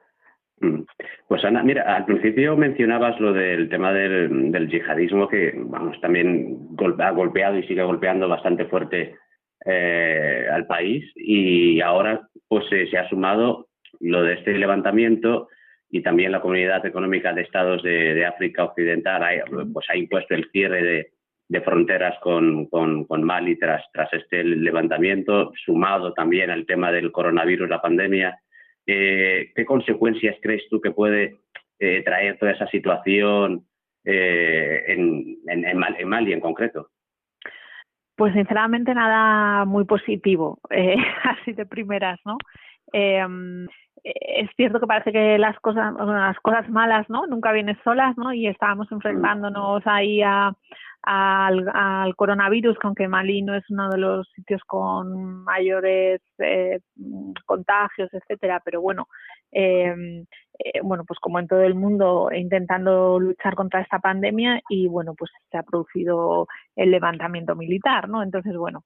Mm. 0.59 0.81
Pues 1.27 1.45
Ana, 1.45 1.63
mira, 1.63 1.95
al 1.95 2.05
principio 2.05 2.57
mencionabas 2.57 3.19
lo 3.19 3.33
del 3.33 3.69
tema 3.69 3.93
del, 3.93 4.51
del 4.51 4.69
yihadismo 4.69 5.27
que, 5.27 5.53
vamos, 5.55 5.99
también 6.01 6.57
ha 6.99 7.11
golpeado 7.11 7.57
y 7.57 7.67
sigue 7.67 7.83
golpeando 7.83 8.27
bastante 8.27 8.65
fuerte 8.65 9.15
eh, 9.65 10.47
al 10.51 10.65
país 10.65 11.03
y 11.15 11.81
ahora 11.81 12.27
pues 12.47 12.65
se 12.69 12.97
ha 12.97 13.09
sumado 13.09 13.67
lo 13.99 14.23
de 14.23 14.35
este 14.35 14.57
levantamiento 14.57 15.49
y 15.89 16.01
también 16.01 16.31
la 16.31 16.41
Comunidad 16.41 16.85
Económica 16.85 17.33
de 17.33 17.41
Estados 17.41 17.83
de, 17.83 18.25
África 18.25 18.63
Occidental 18.63 19.23
ha, 19.23 19.29
pues 19.73 19.85
ha 19.89 19.95
impuesto 19.95 20.35
el 20.35 20.49
cierre 20.51 21.11
de, 21.49 21.61
fronteras 21.61 22.19
con, 22.21 22.67
con, 22.67 23.05
con, 23.05 23.23
Mali 23.23 23.57
tras, 23.57 23.83
tras 23.93 24.11
este 24.13 24.43
levantamiento, 24.43 25.51
sumado 25.65 26.13
también 26.13 26.49
al 26.49 26.65
tema 26.65 26.91
del 26.91 27.11
coronavirus, 27.11 27.69
la 27.69 27.81
pandemia. 27.81 28.37
Eh, 28.87 29.51
¿Qué 29.53 29.65
consecuencias 29.65 30.37
crees 30.41 30.63
tú 30.69 30.79
que 30.79 30.91
puede 30.91 31.39
eh, 31.77 32.01
traer 32.03 32.37
toda 32.37 32.53
esa 32.53 32.67
situación 32.67 33.67
eh, 34.05 34.85
en, 34.87 35.37
en, 35.47 35.65
en, 35.65 36.07
Mali 36.07 36.31
en 36.31 36.39
concreto? 36.39 36.89
Pues 38.15 38.33
sinceramente 38.33 38.95
nada 38.95 39.65
muy 39.65 39.83
positivo, 39.83 40.59
así 41.23 41.51
de 41.51 41.65
primeras, 41.65 42.19
¿no? 42.25 42.37
Eh, 42.93 43.25
es 44.03 44.49
cierto 44.55 44.79
que 44.79 44.87
parece 44.87 45.11
que 45.11 45.37
las 45.37 45.59
cosas, 45.59 45.93
las 45.99 46.37
cosas 46.39 46.69
malas, 46.69 47.09
¿no? 47.09 47.27
Nunca 47.27 47.51
vienen 47.51 47.77
solas, 47.83 48.17
¿no? 48.17 48.33
Y 48.33 48.47
estábamos 48.47 48.91
enfrentándonos 48.91 49.81
ahí 49.85 50.21
a, 50.21 50.53
al, 51.03 51.69
al 51.73 52.15
coronavirus, 52.15 52.77
aunque 52.83 53.07
Malí 53.07 53.41
no 53.41 53.55
es 53.55 53.63
uno 53.69 53.89
de 53.89 53.97
los 53.97 54.29
sitios 54.35 54.61
con 54.65 55.43
mayores 55.43 56.21
eh, 56.39 56.79
contagios, 57.45 58.09
etcétera, 58.13 58.61
pero 58.63 58.81
bueno, 58.81 59.07
eh, 59.51 60.23
eh, 60.59 60.81
bueno, 60.83 61.03
pues 61.05 61.19
como 61.19 61.39
en 61.39 61.47
todo 61.47 61.61
el 61.61 61.75
mundo, 61.75 62.29
intentando 62.35 63.19
luchar 63.19 63.55
contra 63.55 63.81
esta 63.81 63.99
pandemia 63.99 64.61
y 64.69 64.87
bueno, 64.87 65.13
pues 65.17 65.31
se 65.49 65.57
ha 65.57 65.63
producido 65.63 66.47
el 66.75 66.91
levantamiento 66.91 67.55
militar, 67.55 68.09
¿no? 68.09 68.23
Entonces, 68.23 68.55
bueno, 68.57 68.83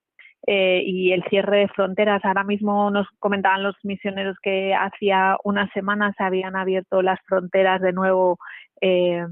eh, 0.47 0.81
y 0.85 1.11
el 1.11 1.23
cierre 1.29 1.59
de 1.59 1.67
fronteras. 1.69 2.23
Ahora 2.25 2.43
mismo 2.43 2.89
nos 2.89 3.07
comentaban 3.19 3.63
los 3.63 3.75
misioneros 3.83 4.37
que 4.41 4.73
hacía 4.73 5.37
unas 5.43 5.71
semanas 5.71 6.15
se 6.17 6.23
habían 6.23 6.55
abierto 6.55 7.01
las 7.01 7.19
fronteras 7.27 7.81
de 7.81 7.93
nuevo, 7.93 8.39
eh, 8.81 9.25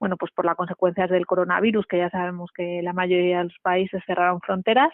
bueno, 0.00 0.16
pues 0.16 0.32
por 0.32 0.44
las 0.44 0.56
consecuencias 0.56 1.10
del 1.10 1.26
coronavirus, 1.26 1.86
que 1.86 1.98
ya 1.98 2.10
sabemos 2.10 2.50
que 2.54 2.82
la 2.82 2.92
mayoría 2.92 3.38
de 3.38 3.44
los 3.44 3.58
países 3.62 4.02
cerraron 4.06 4.40
fronteras. 4.40 4.92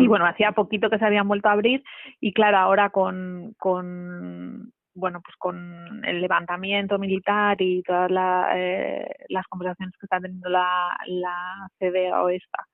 Y 0.00 0.06
bueno, 0.06 0.24
hacía 0.24 0.52
poquito 0.52 0.88
que 0.88 0.98
se 0.98 1.04
habían 1.04 1.28
vuelto 1.28 1.50
a 1.50 1.52
abrir 1.52 1.84
y 2.18 2.32
claro, 2.32 2.56
ahora 2.56 2.88
con, 2.88 3.52
con 3.58 4.72
bueno, 4.94 5.20
pues 5.22 5.36
con 5.36 6.02
el 6.06 6.22
levantamiento 6.22 6.98
militar 6.98 7.60
y 7.60 7.82
todas 7.82 8.10
la, 8.10 8.50
eh, 8.54 9.06
las 9.28 9.46
conversaciones 9.46 9.94
que 10.00 10.06
está 10.06 10.20
teniendo 10.20 10.48
la, 10.48 10.96
la 11.06 11.68
CDA 11.78 12.22
o 12.22 12.30
esta 12.30 12.66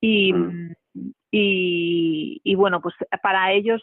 y, 0.00 0.32
mm. 0.32 0.74
Y, 1.30 2.40
y, 2.42 2.54
bueno, 2.56 2.80
pues 2.80 2.94
para 3.22 3.52
ellos 3.52 3.80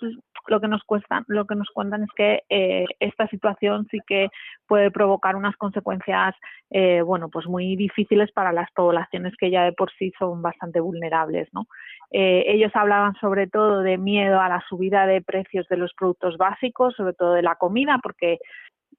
lo 0.47 0.59
que 0.59 0.67
nos 0.67 0.83
cuesta, 0.83 1.23
lo 1.27 1.45
que 1.45 1.55
nos 1.55 1.69
cuentan 1.73 2.03
es 2.03 2.09
que 2.15 2.43
eh, 2.49 2.85
esta 2.99 3.27
situación 3.27 3.87
sí 3.89 3.99
que 4.05 4.29
puede 4.67 4.91
provocar 4.91 5.35
unas 5.35 5.55
consecuencias, 5.55 6.35
eh, 6.69 7.01
bueno, 7.01 7.29
pues 7.29 7.47
muy 7.47 7.75
difíciles 7.75 8.31
para 8.31 8.51
las 8.51 8.69
poblaciones 8.71 9.33
que 9.37 9.49
ya 9.49 9.63
de 9.63 9.71
por 9.71 9.91
sí 9.97 10.11
son 10.19 10.41
bastante 10.41 10.79
vulnerables, 10.81 11.47
¿no? 11.53 11.67
Eh, 12.11 12.43
ellos 12.47 12.71
hablaban 12.73 13.13
sobre 13.15 13.47
todo 13.47 13.81
de 13.81 13.97
miedo 13.97 14.39
a 14.39 14.49
la 14.49 14.63
subida 14.67 15.05
de 15.05 15.21
precios 15.21 15.67
de 15.69 15.77
los 15.77 15.93
productos 15.93 16.37
básicos, 16.37 16.95
sobre 16.95 17.13
todo 17.13 17.33
de 17.33 17.43
la 17.43 17.55
comida, 17.55 17.99
porque 18.01 18.39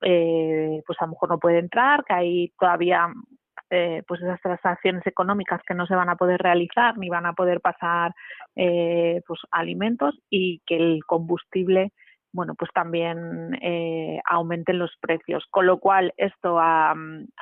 eh, 0.03 0.83
pues 0.87 0.99
a 1.01 1.07
lo 1.07 1.13
mejor 1.13 1.29
no 1.31 1.39
puede 1.39 1.59
entrar, 1.59 2.05
que 2.05 2.15
hay 2.15 2.53
todavía 2.59 3.09
eh, 3.71 4.03
pues 4.07 4.23
esas 4.23 4.41
transacciones 4.41 5.07
económicas 5.07 5.61
que 5.67 5.75
no 5.75 5.87
se 5.87 5.95
van 5.95 6.09
a 6.09 6.17
poder 6.17 6.41
realizar 6.41 6.97
ni 6.97 7.09
van 7.09 7.27
a 7.27 7.35
poder 7.35 7.61
pasar 7.61 8.15
eh, 8.57 9.21
pues 9.27 9.41
alimentos 9.51 10.19
y 10.31 10.63
que 10.67 10.77
el 10.77 11.01
combustible 11.07 11.93
bueno 12.33 12.55
pues 12.55 12.71
también 12.73 13.59
eh, 13.61 14.21
aumenten 14.25 14.79
los 14.79 14.93
precios. 15.01 15.45
Con 15.51 15.67
lo 15.67 15.79
cual 15.79 16.13
esto 16.17 16.59
a, 16.59 16.95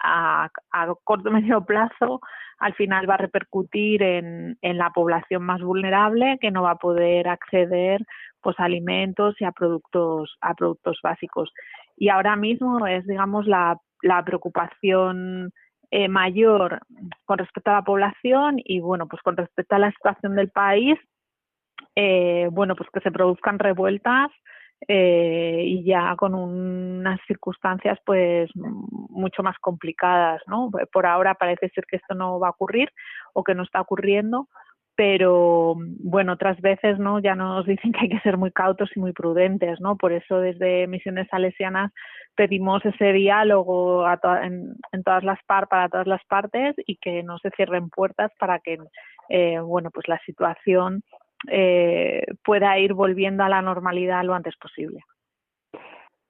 a, 0.03 0.51
a 0.73 0.95
corto 1.05 1.31
medio 1.31 1.65
plazo 1.65 2.21
al 2.59 2.75
final 2.75 3.09
va 3.09 3.15
a 3.15 3.19
repercutir 3.19 4.03
en, 4.03 4.57
en 4.63 4.79
la 4.79 4.91
población 4.91 5.43
más 5.45 5.61
vulnerable 5.61 6.39
que 6.41 6.51
no 6.51 6.63
va 6.63 6.73
a 6.73 6.79
poder 6.79 7.29
acceder 7.29 8.01
pues 8.41 8.59
a 8.59 8.65
alimentos 8.65 9.35
y 9.41 9.45
a 9.45 9.53
productos 9.53 10.37
a 10.41 10.55
productos 10.55 10.99
básicos. 11.03 11.53
Y 11.97 12.09
ahora 12.09 12.37
mismo 12.37 12.87
es 12.87 13.07
digamos 13.07 13.47
la, 13.47 13.79
la 14.03 14.25
preocupación 14.25 15.53
eh, 15.91 16.09
mayor 16.09 16.81
con 17.25 17.39
respecto 17.39 17.71
a 17.71 17.75
la 17.75 17.85
población 17.85 18.57
y 18.65 18.81
bueno 18.81 19.07
pues 19.07 19.23
con 19.23 19.37
respecto 19.37 19.77
a 19.77 19.79
la 19.79 19.91
situación 19.93 20.35
del 20.35 20.51
país 20.51 20.99
eh, 21.95 22.49
bueno 22.51 22.75
pues 22.75 22.89
que 22.91 23.01
se 23.01 23.11
produzcan 23.11 23.59
revueltas 23.59 24.31
eh, 24.89 25.63
y 25.65 25.85
ya 25.85 26.15
con 26.17 26.35
unas 26.35 27.21
circunstancias 27.27 27.99
pues 28.05 28.51
mucho 28.55 29.43
más 29.43 29.57
complicadas 29.61 30.43
no 30.47 30.71
por 30.93 31.07
ahora 31.07 31.35
parece 31.35 31.69
ser 31.71 31.87
que 31.87 31.97
esto 31.97 32.15
no 32.15 32.39
va 32.41 32.49
a 32.49 32.51
ocurrir 32.51 32.91
o 33.33 33.45
que 33.45 33.55
no 33.55 33.63
está 33.63 33.81
ocurriendo 33.81 34.49
pero 34.97 35.75
bueno, 35.77 36.33
otras 36.33 36.59
veces 36.61 36.99
no 36.99 37.21
ya 37.21 37.35
nos 37.35 37.67
dicen 37.67 37.93
que 37.93 38.01
hay 38.01 38.09
que 38.09 38.21
ser 38.21 38.39
muy 38.39 38.51
cautos 38.51 38.91
y 38.97 39.01
muy 39.01 39.13
prudentes, 39.13 39.79
¿no? 39.81 39.97
Por 39.97 40.13
eso 40.13 40.41
desde 40.41 40.87
Misiones 40.87 41.29
Salesianas 41.31 41.93
pedimos 42.35 42.85
ese 42.85 43.13
diálogo 43.13 44.07
a 44.07 44.19
en, 44.43 44.75
todas 45.05 45.23
las 45.23 45.39
par 45.47 45.69
para 45.69 45.89
todas 45.89 46.07
las 46.07 46.25
partes 46.25 46.75
y 46.87 46.97
que 46.97 47.23
no 47.23 47.39
se 47.39 47.51
cierren 47.51 47.91
puertas 47.91 48.33
para 48.39 48.59
que 48.59 48.79
eh, 49.29 49.61
bueno, 49.61 49.91
pues 49.91 50.09
la 50.09 50.19
situación 50.25 51.03
eh, 51.49 52.25
pueda 52.45 52.79
ir 52.79 52.95
volviendo 52.95 53.45
a 53.45 53.49
la 53.49 53.61
normalidad 53.61 54.25
lo 54.25 54.35
antes 54.35 54.57
posible. 54.57 55.01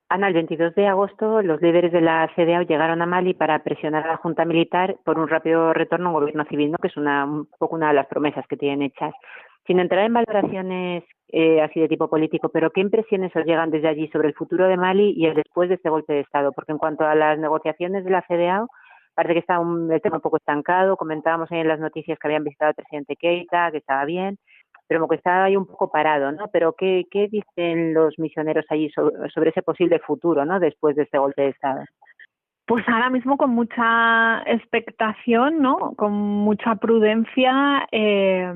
Ana, 0.08 0.28
el 0.28 0.34
22 0.34 0.74
de 0.76 0.86
agosto 0.86 1.42
los 1.42 1.60
líderes 1.60 1.90
de 1.90 2.00
la 2.00 2.30
CDAO 2.36 2.62
llegaron 2.62 3.02
a 3.02 3.06
Mali 3.06 3.34
para 3.34 3.58
presionar 3.64 4.04
a 4.04 4.12
la 4.12 4.16
Junta 4.16 4.44
Militar 4.44 4.96
por 5.04 5.18
un 5.18 5.26
rápido 5.26 5.72
retorno 5.72 6.06
a 6.06 6.08
un 6.10 6.20
gobierno 6.20 6.44
civil, 6.44 6.70
¿no? 6.70 6.78
que 6.78 6.86
es 6.86 6.96
una, 6.96 7.24
un 7.24 7.48
poco 7.58 7.74
una 7.74 7.88
de 7.88 7.94
las 7.94 8.06
promesas 8.06 8.46
que 8.46 8.56
tienen 8.56 8.82
hechas. 8.82 9.12
Sin 9.66 9.80
entrar 9.80 10.04
en 10.04 10.12
valoraciones 10.12 11.02
eh, 11.28 11.60
así 11.60 11.80
de 11.80 11.88
tipo 11.88 12.08
político, 12.08 12.50
pero 12.50 12.70
¿qué 12.70 12.82
impresiones 12.82 13.34
os 13.34 13.44
llegan 13.44 13.72
desde 13.72 13.88
allí 13.88 14.06
sobre 14.08 14.28
el 14.28 14.34
futuro 14.34 14.68
de 14.68 14.76
Mali 14.76 15.12
y 15.16 15.26
el 15.26 15.34
después 15.34 15.68
de 15.68 15.74
este 15.74 15.90
golpe 15.90 16.12
de 16.12 16.20
Estado? 16.20 16.52
Porque 16.52 16.70
en 16.70 16.78
cuanto 16.78 17.04
a 17.04 17.16
las 17.16 17.36
negociaciones 17.40 18.04
de 18.04 18.10
la 18.12 18.22
CDAO, 18.28 18.68
parece 19.12 19.34
que 19.34 19.40
está 19.40 19.58
un, 19.58 19.90
el 19.90 20.00
tema 20.00 20.16
un 20.16 20.22
poco 20.22 20.36
estancado. 20.36 20.96
Comentábamos 20.96 21.50
en 21.50 21.66
las 21.66 21.80
noticias 21.80 22.16
que 22.16 22.28
habían 22.28 22.44
visitado 22.44 22.68
al 22.68 22.76
presidente 22.76 23.16
Keita, 23.16 23.72
que 23.72 23.78
estaba 23.78 24.04
bien 24.04 24.38
pero 24.86 25.00
como 25.00 25.08
que 25.08 25.16
está 25.16 25.44
ahí 25.44 25.56
un 25.56 25.66
poco 25.66 25.90
parado, 25.90 26.32
¿no? 26.32 26.48
Pero 26.52 26.74
¿qué, 26.74 27.04
qué 27.10 27.28
dicen 27.28 27.94
los 27.94 28.18
misioneros 28.18 28.64
allí 28.70 28.90
sobre, 28.90 29.50
ese 29.50 29.62
posible 29.62 29.98
futuro, 30.00 30.44
¿no? 30.44 30.60
Después 30.60 30.96
de 30.96 31.02
este 31.02 31.18
golpe 31.18 31.42
de 31.42 31.48
Estado. 31.48 31.84
Pues 32.66 32.84
ahora 32.88 33.10
mismo 33.10 33.36
con 33.36 33.50
mucha 33.50 34.42
expectación, 34.46 35.60
¿no? 35.60 35.94
Con 35.96 36.12
mucha 36.12 36.74
prudencia 36.76 37.86
eh, 37.92 38.52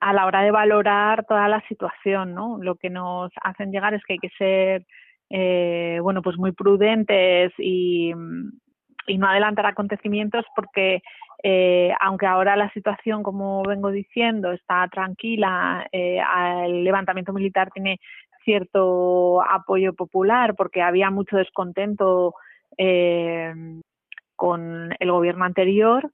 a 0.00 0.12
la 0.12 0.26
hora 0.26 0.42
de 0.42 0.52
valorar 0.52 1.24
toda 1.26 1.48
la 1.48 1.60
situación, 1.66 2.34
¿no? 2.34 2.58
Lo 2.60 2.76
que 2.76 2.90
nos 2.90 3.32
hacen 3.42 3.72
llegar 3.72 3.94
es 3.94 4.02
que 4.04 4.14
hay 4.14 4.18
que 4.20 4.30
ser, 4.38 4.86
eh, 5.30 5.98
bueno, 6.00 6.22
pues 6.22 6.36
muy 6.36 6.52
prudentes 6.52 7.52
y 7.58 8.12
no 8.14 9.26
adelantar 9.26 9.66
acontecimientos 9.66 10.44
porque 10.54 11.02
eh, 11.42 11.92
aunque 12.00 12.26
ahora 12.26 12.56
la 12.56 12.70
situación, 12.72 13.22
como 13.22 13.62
vengo 13.62 13.90
diciendo, 13.90 14.52
está 14.52 14.86
tranquila, 14.88 15.86
eh, 15.92 16.20
el 16.64 16.84
levantamiento 16.84 17.32
militar 17.32 17.70
tiene 17.70 17.98
cierto 18.44 19.42
apoyo 19.42 19.94
popular 19.94 20.54
porque 20.56 20.82
había 20.82 21.10
mucho 21.10 21.36
descontento 21.36 22.34
eh, 22.76 23.52
con 24.36 24.94
el 24.98 25.12
gobierno 25.12 25.44
anterior. 25.44 26.10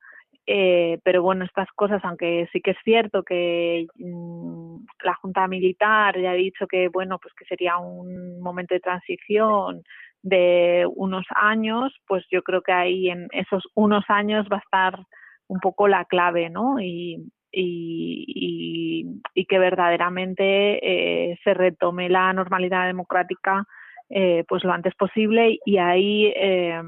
Eh, 0.49 1.01
pero 1.03 1.23
bueno, 1.23 1.45
estas 1.45 1.69
cosas, 1.73 2.01
aunque 2.05 2.49
sí 2.53 2.61
que 2.61 2.71
es 2.71 2.77
cierto 2.85 3.25
que 3.25 3.89
mmm, 3.97 4.77
la 5.03 5.15
Junta 5.15 5.49
Militar 5.49 6.17
ya 6.21 6.31
ha 6.31 6.35
dicho 6.35 6.69
que 6.69 6.89
bueno, 6.89 7.19
pues 7.19 7.35
que 7.35 7.45
sería 7.47 7.79
un 7.79 8.41
momento 8.41 8.73
de 8.73 8.81
transición 8.81 9.83
de 10.27 10.85
unos 10.97 11.25
años, 11.37 11.95
pues 12.09 12.25
yo 12.33 12.43
creo 12.43 12.61
que 12.61 12.73
ahí 12.73 13.09
en 13.09 13.29
esos 13.31 13.63
unos 13.75 14.05
años 14.09 14.47
va 14.53 14.57
a 14.57 14.65
estar 14.65 15.07
un 15.47 15.61
poco 15.61 15.87
la 15.87 16.05
clave, 16.05 16.51
¿no? 16.51 16.81
Y, 16.81 17.31
y, 17.53 19.07
y, 19.35 19.47
que 19.47 19.59
verdaderamente 19.61 20.81
eh, 20.83 21.39
se 21.45 21.55
retome 21.55 22.09
la 22.09 22.33
normalidad 22.33 22.87
democrática 22.87 23.65
eh, 24.11 24.45
pues 24.49 24.65
lo 24.65 24.73
antes 24.73 24.95
posible 24.97 25.59
y 25.65 25.79
ahí 25.79 26.33
eh, 26.37 26.83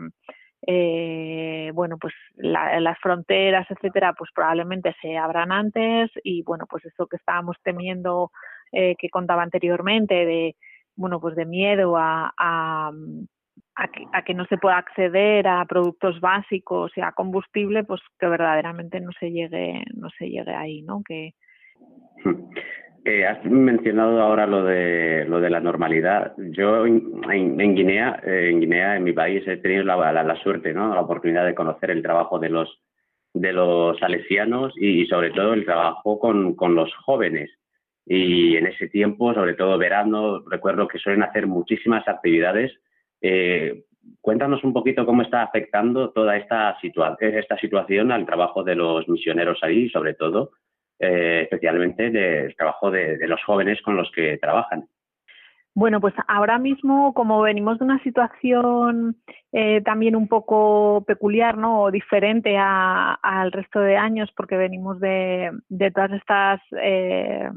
eh, 0.66 1.70
bueno 1.72 1.96
pues 1.98 2.12
las 2.36 2.98
fronteras 2.98 3.66
etcétera 3.70 4.14
pues 4.18 4.30
probablemente 4.34 4.94
se 5.00 5.16
abran 5.16 5.52
antes 5.52 6.10
y 6.22 6.42
bueno 6.42 6.66
pues 6.68 6.84
eso 6.84 7.06
que 7.06 7.16
estábamos 7.16 7.56
temiendo 7.62 8.30
eh, 8.72 8.94
que 8.98 9.08
contaba 9.08 9.42
anteriormente 9.42 10.14
de 10.26 10.56
bueno 10.98 11.20
pues 11.20 11.34
de 11.36 11.46
miedo 11.46 11.96
a, 11.96 12.32
a 12.36 12.92
que, 13.92 14.04
a 14.12 14.22
que, 14.22 14.34
no 14.34 14.44
se 14.46 14.58
pueda 14.58 14.76
acceder 14.76 15.46
a 15.46 15.64
productos 15.64 16.20
básicos 16.20 16.92
y 16.96 17.00
a 17.00 17.12
combustible, 17.12 17.84
pues 17.84 18.00
que 18.18 18.26
verdaderamente 18.26 19.00
no 19.00 19.10
se 19.18 19.30
llegue, 19.30 19.84
no 19.94 20.10
se 20.18 20.28
llegue 20.28 20.52
ahí, 20.52 20.82
¿no? 20.82 21.02
Que 21.06 21.34
eh, 23.04 23.24
has 23.24 23.42
mencionado 23.44 24.20
ahora 24.20 24.46
lo 24.46 24.64
de 24.64 25.24
lo 25.26 25.40
de 25.40 25.50
la 25.50 25.60
normalidad. 25.60 26.34
Yo 26.36 26.84
en, 26.84 27.74
Guinea, 27.74 28.20
eh, 28.26 28.50
en 28.50 28.60
Guinea, 28.60 28.96
en 28.96 29.04
mi 29.04 29.12
país, 29.12 29.46
he 29.46 29.56
tenido 29.58 29.84
la, 29.84 30.12
la, 30.12 30.36
suerte, 30.42 30.74
¿no? 30.74 30.92
La 30.94 31.00
oportunidad 31.00 31.46
de 31.46 31.54
conocer 31.54 31.90
el 31.90 32.02
trabajo 32.02 32.38
de 32.38 32.50
los 32.50 32.82
de 33.32 33.52
los 33.52 33.98
salesianos 33.98 34.74
y, 34.76 35.06
sobre 35.06 35.30
todo 35.30 35.52
el 35.54 35.64
trabajo 35.64 36.18
con, 36.18 36.56
con 36.56 36.74
los 36.74 36.92
jóvenes. 36.96 37.50
Y 38.08 38.56
en 38.56 38.66
ese 38.66 38.88
tiempo, 38.88 39.34
sobre 39.34 39.54
todo 39.54 39.76
verano, 39.76 40.42
recuerdo 40.48 40.88
que 40.88 40.98
suelen 40.98 41.22
hacer 41.22 41.46
muchísimas 41.46 42.08
actividades 42.08 42.72
eh, 43.20 43.84
cuéntanos 44.20 44.62
un 44.64 44.72
poquito 44.72 45.06
cómo 45.06 45.22
está 45.22 45.42
afectando 45.42 46.10
toda 46.10 46.36
esta, 46.36 46.78
situación 46.80 48.12
al 48.12 48.26
trabajo 48.26 48.62
de 48.62 48.74
los 48.74 49.08
misioneros 49.08 49.58
ahí, 49.62 49.88
sobre 49.90 50.14
todo, 50.14 50.52
eh, 50.98 51.40
especialmente 51.42 52.10
del 52.10 52.54
trabajo 52.56 52.90
de, 52.90 53.18
los 53.26 53.42
jóvenes 53.44 53.80
con 53.82 53.96
los 53.96 54.10
que 54.12 54.38
trabajan. 54.38 54.86
Bueno, 55.74 56.00
pues 56.00 56.14
ahora 56.26 56.58
mismo, 56.58 57.14
como 57.14 57.40
venimos 57.40 57.78
de 57.78 57.84
una 57.84 58.02
situación 58.02 59.16
eh, 59.52 59.80
también 59.82 60.16
un 60.16 60.26
poco 60.26 61.04
peculiar, 61.06 61.56
¿no? 61.56 61.82
O 61.82 61.90
diferente 61.92 62.56
al 62.58 63.52
resto 63.52 63.78
de 63.78 63.96
años, 63.96 64.28
porque 64.36 64.56
venimos 64.56 64.98
de, 64.98 65.52
de 65.68 65.90
todas 65.92 66.10
estas, 66.12 66.60
eh, 66.82 67.48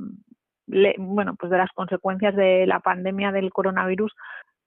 bueno, 0.98 1.36
pues 1.38 1.52
de 1.52 1.58
las 1.58 1.72
consecuencias 1.74 2.36
de 2.36 2.66
la 2.66 2.80
pandemia 2.80 3.32
del 3.32 3.52
coronavirus, 3.52 4.14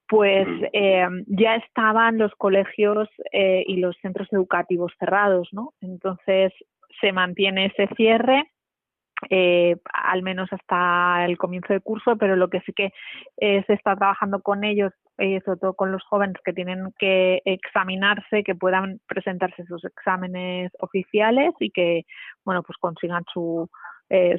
pues 0.08 0.46
eh, 0.72 1.06
ya 1.26 1.56
estaban 1.56 2.18
los 2.18 2.32
colegios 2.36 3.08
eh, 3.32 3.64
y 3.66 3.76
los 3.76 3.96
centros 4.02 4.28
educativos 4.32 4.92
cerrados, 4.98 5.48
¿no? 5.52 5.72
Entonces 5.80 6.52
se 7.00 7.12
mantiene 7.12 7.66
ese 7.66 7.88
cierre, 7.96 8.44
eh, 9.30 9.76
al 9.92 10.22
menos 10.22 10.52
hasta 10.52 11.24
el 11.24 11.38
comienzo 11.38 11.72
del 11.72 11.82
curso, 11.82 12.16
pero 12.16 12.36
lo 12.36 12.50
que 12.50 12.60
sí 12.60 12.72
que 12.72 12.92
se 13.38 13.72
está 13.72 13.96
trabajando 13.96 14.40
con 14.42 14.64
ellos, 14.64 14.92
sobre 15.16 15.58
todo 15.60 15.74
con 15.74 15.92
los 15.92 16.02
jóvenes 16.04 16.36
que 16.44 16.52
tienen 16.52 16.92
que 16.98 17.40
examinarse, 17.44 18.44
que 18.44 18.54
puedan 18.54 19.00
presentarse 19.06 19.64
sus 19.64 19.84
exámenes 19.84 20.70
oficiales 20.78 21.54
y 21.58 21.70
que, 21.70 22.04
bueno, 22.44 22.62
pues 22.62 22.76
consigan 22.78 23.24
su 23.32 23.68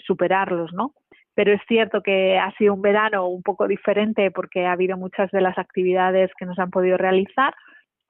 superarlos, 0.05 0.71
¿no? 0.73 0.93
Pero 1.35 1.53
es 1.53 1.61
cierto 1.67 2.01
que 2.01 2.39
ha 2.39 2.51
sido 2.53 2.73
un 2.73 2.81
verano 2.81 3.27
un 3.27 3.43
poco 3.43 3.67
diferente 3.67 4.31
porque 4.31 4.65
ha 4.65 4.71
habido 4.71 4.97
muchas 4.97 5.29
de 5.31 5.41
las 5.41 5.57
actividades 5.57 6.31
que 6.37 6.45
nos 6.45 6.57
han 6.57 6.71
podido 6.71 6.97
realizar, 6.97 7.53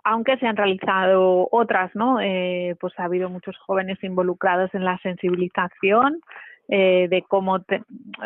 aunque 0.04 0.38
se 0.38 0.46
han 0.48 0.56
realizado 0.56 1.50
otras, 1.52 1.94
¿no? 1.96 2.22
Eh, 2.22 2.76
pues 2.80 2.94
ha 2.98 3.06
habido 3.06 3.30
muchos 3.30 3.58
jóvenes 3.58 4.02
involucrados 4.04 4.74
en 4.76 4.86
la 4.86 5.00
sensibilización 5.00 6.22
eh, 6.70 7.08
de 7.10 7.24
cómo, 7.24 7.58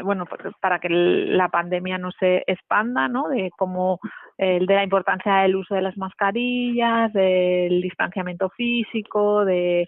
bueno, 0.04 0.26
pues 0.26 0.54
para 0.62 0.80
que 0.80 0.90
la 0.90 1.48
pandemia 1.48 1.98
no 1.98 2.12
se 2.12 2.44
expanda, 2.48 3.08
¿no? 3.08 3.30
De 3.30 3.52
cómo, 3.58 4.00
de 4.38 4.66
la 4.66 4.84
importancia 4.84 5.38
del 5.38 5.56
uso 5.56 5.76
de 5.76 5.82
las 5.82 5.98
mascarillas, 5.98 7.12
del 7.14 7.82
distanciamiento 7.82 8.50
físico, 8.50 9.46
de 9.46 9.88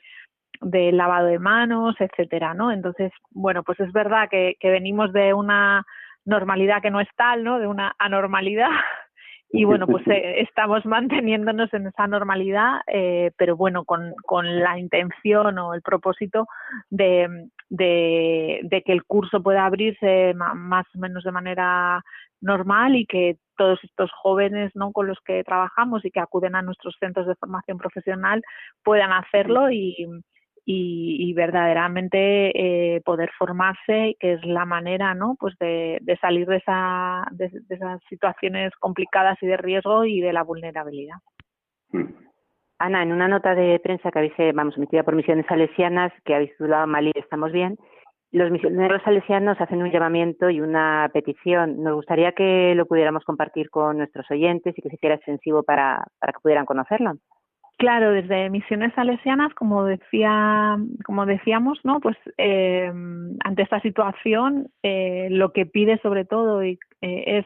del 0.62 0.97
lavado 0.97 1.28
de 1.28 1.39
manos, 1.39 1.95
etcétera, 2.00 2.54
¿no? 2.54 2.71
Entonces, 2.71 3.12
bueno, 3.32 3.63
pues 3.63 3.80
es 3.80 3.91
verdad 3.91 4.30
que, 4.30 4.56
que 4.60 4.69
venimos 4.69 5.12
de 5.12 5.34
una 5.34 5.84
normalidad 6.26 6.82
que 6.82 6.91
no 6.91 7.02
es 7.02 7.10
tal, 7.15 7.43
¿no? 7.43 7.60
De 7.60 7.67
una 7.67 7.95
anormalidad 7.97 8.69
y 9.54 9.65
bueno, 9.65 9.86
pues 9.86 10.08
eh, 10.08 10.41
estamos 10.41 10.86
manteniéndonos 10.86 11.74
en 11.74 11.88
esa 11.88 12.08
normalidad, 12.08 12.82
eh, 12.88 13.32
pero 13.38 13.58
bueno, 13.58 13.84
con, 13.84 14.13
con 14.26 14.60
la 14.60 14.80
intención 14.80 15.58
o 15.60 15.74
el 15.74 15.82
propósito 15.82 16.47
de, 16.89 17.50
de, 17.69 18.62
de, 18.63 18.82
que 18.84 18.93
el 18.93 19.04
curso 19.04 19.43
pueda 19.43 19.65
abrirse 19.65 20.34
más 20.36 20.86
o 20.95 21.00
menos 21.00 21.24
de 21.24 21.32
manera 21.32 22.02
normal 22.39 22.95
y 22.95 23.06
que 23.06 23.38
todos 23.58 23.80
estos 23.84 24.10
jóvenes 24.12 24.71
¿no? 24.74 24.91
con 24.93 25.08
los 25.08 25.19
que 25.26 25.43
trabajamos 25.43 26.06
y 26.06 26.12
que 26.12 26.21
acuden 26.21 26.56
a 26.56 26.62
nuestros 26.62 26.95
centros 27.00 27.28
de 27.28 27.36
formación 27.36 27.78
profesional 27.78 28.41
puedan 28.84 29.12
hacerlo 29.12 29.69
y, 29.69 30.08
y, 30.65 31.34
verdaderamente 31.34 32.95
eh, 32.95 33.02
poder 33.02 33.32
formarse, 33.38 34.15
que 34.19 34.34
es 34.34 34.45
la 34.45 34.65
manera 34.65 35.13
¿no? 35.13 35.36
pues 35.39 35.56
de, 35.60 36.00
salir 36.21 36.47
de, 36.47 36.58
esa, 36.58 37.26
de, 37.32 37.52
esas 37.69 38.00
situaciones 38.10 38.71
complicadas 38.80 39.38
y 39.41 39.47
de 39.47 39.58
riesgo 39.58 40.06
y 40.06 40.21
de 40.21 40.34
la 40.34 40.43
vulnerabilidad. 40.43 41.15
Hmm. 41.91 42.13
Ana, 42.80 43.04
en 43.04 43.12
una 43.12 43.28
nota 43.28 43.54
de 43.54 43.80
prensa 43.80 44.12
que 44.12 44.19
habéis, 44.19 44.34
eh, 44.39 44.54
vamos, 44.54 44.76
emitida 44.78 45.04
por 45.04 45.15
Misiones 45.15 45.45
Salesianas, 45.47 46.12
que 46.26 46.34
habéis 46.34 46.52
titulado 46.52 46.88
Malí, 46.88 47.12
estamos 47.15 47.52
bien, 47.52 47.78
los 48.32 48.50
misioneros 48.50 49.02
salesianos 49.04 49.60
hacen 49.60 49.84
un 49.84 49.91
llamamiento 49.91 50.50
y 50.50 50.62
una 50.62 51.10
petición. 51.13 51.84
Nos 51.84 51.95
gustaría 51.95 52.32
que 52.32 52.74
lo 52.76 52.86
pudiéramos 52.86 53.26
compartir 53.26 53.69
con 53.69 53.97
nuestros 53.97 54.30
oyentes 54.32 54.74
y 54.78 54.82
que 54.82 54.88
se 54.89 54.95
hiciera 54.95 55.15
extensivo 55.15 55.63
para, 55.63 56.06
para 56.17 56.32
que 56.32 56.39
pudieran 56.39 56.65
conocerlo. 56.65 57.15
Claro, 57.78 58.12
desde 58.12 58.50
Misiones 58.52 58.94
Salesianas, 58.94 59.54
como 59.56 59.84
decía, 59.86 60.78
como 61.04 61.26
decíamos, 61.26 61.80
¿no? 61.84 62.00
Pues 62.00 62.16
eh, 62.38 62.92
ante 63.44 63.64
esta 63.64 63.80
situación, 63.82 64.68
eh, 64.84 65.30
lo 65.32 65.52
que 65.52 65.66
pide 65.66 65.98
sobre 66.04 66.26
todo 66.26 66.64
y, 66.64 66.78
eh, 67.02 67.24
es 67.40 67.46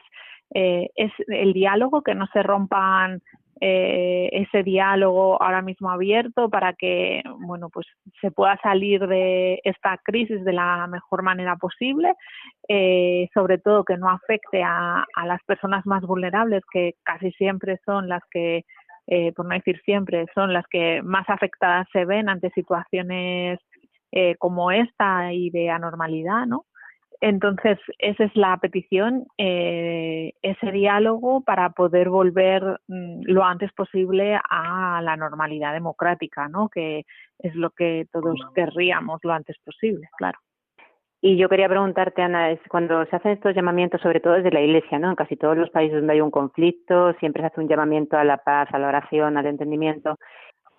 es 0.53 1.11
el 1.27 1.51
diálogo, 1.53 2.01
que 2.03 2.15
no 2.15 2.27
se 2.31 2.41
rompan 2.43 3.19
ese 3.59 4.63
diálogo 4.63 5.41
ahora 5.41 5.61
mismo 5.61 5.89
abierto 5.89 6.49
para 6.49 6.73
que, 6.73 7.23
bueno, 7.39 7.69
pues 7.69 7.87
se 8.21 8.29
pueda 8.31 8.57
salir 8.61 9.07
de 9.07 9.59
esta 9.63 9.97
crisis 10.03 10.43
de 10.45 10.53
la 10.53 10.85
mejor 10.87 11.23
manera 11.23 11.55
posible, 11.55 12.13
sobre 13.33 13.57
todo 13.57 13.83
que 13.83 13.97
no 13.97 14.09
afecte 14.09 14.61
a, 14.63 15.05
a 15.15 15.25
las 15.25 15.41
personas 15.45 15.85
más 15.85 16.03
vulnerables, 16.03 16.63
que 16.71 16.93
casi 17.03 17.31
siempre 17.31 17.79
son 17.85 18.07
las 18.07 18.21
que 18.29 18.63
eh, 19.07 19.31
por 19.33 19.45
no 19.45 19.55
decir 19.55 19.81
siempre, 19.83 20.25
son 20.33 20.53
las 20.53 20.65
que 20.67 21.01
más 21.03 21.29
afectadas 21.29 21.87
se 21.93 22.05
ven 22.05 22.29
ante 22.29 22.49
situaciones 22.51 23.59
eh, 24.11 24.35
como 24.37 24.71
esta 24.71 25.33
y 25.33 25.49
de 25.49 25.69
anormalidad, 25.69 26.45
¿no? 26.45 26.65
Entonces, 27.21 27.79
esa 27.97 28.25
es 28.25 28.35
la 28.35 28.57
petición, 28.57 29.25
eh, 29.37 30.33
ese 30.41 30.71
diálogo 30.71 31.41
para 31.41 31.69
poder 31.69 32.09
volver 32.09 32.61
mm, 32.87 33.21
lo 33.23 33.43
antes 33.43 33.71
posible 33.73 34.37
a 34.49 35.01
la 35.01 35.15
normalidad 35.15 35.73
democrática, 35.73 36.47
¿no? 36.49 36.69
Que 36.69 37.05
es 37.39 37.55
lo 37.55 37.69
que 37.71 38.07
todos 38.11 38.39
querríamos 38.53 39.19
lo 39.23 39.33
antes 39.33 39.57
posible, 39.63 40.09
claro. 40.17 40.39
Y 41.27 41.37
yo 41.37 41.49
quería 41.49 41.67
preguntarte, 41.67 42.21
Ana, 42.21 42.51
es 42.51 42.59
cuando 42.69 43.03
se 43.07 43.15
hacen 43.15 43.31
estos 43.31 43.55
llamamientos, 43.55 43.99
sobre 43.99 44.19
todo 44.19 44.33
desde 44.33 44.51
la 44.51 44.61
Iglesia, 44.61 44.99
¿no? 44.99 45.09
En 45.09 45.15
casi 45.15 45.35
todos 45.35 45.57
los 45.57 45.71
países 45.71 45.97
donde 45.97 46.13
hay 46.13 46.21
un 46.21 46.29
conflicto, 46.29 47.13
siempre 47.13 47.41
se 47.41 47.47
hace 47.47 47.61
un 47.61 47.67
llamamiento 47.67 48.15
a 48.15 48.23
la 48.23 48.37
paz, 48.37 48.69
a 48.71 48.77
la 48.77 48.89
oración, 48.89 49.35
al 49.35 49.47
entendimiento. 49.47 50.19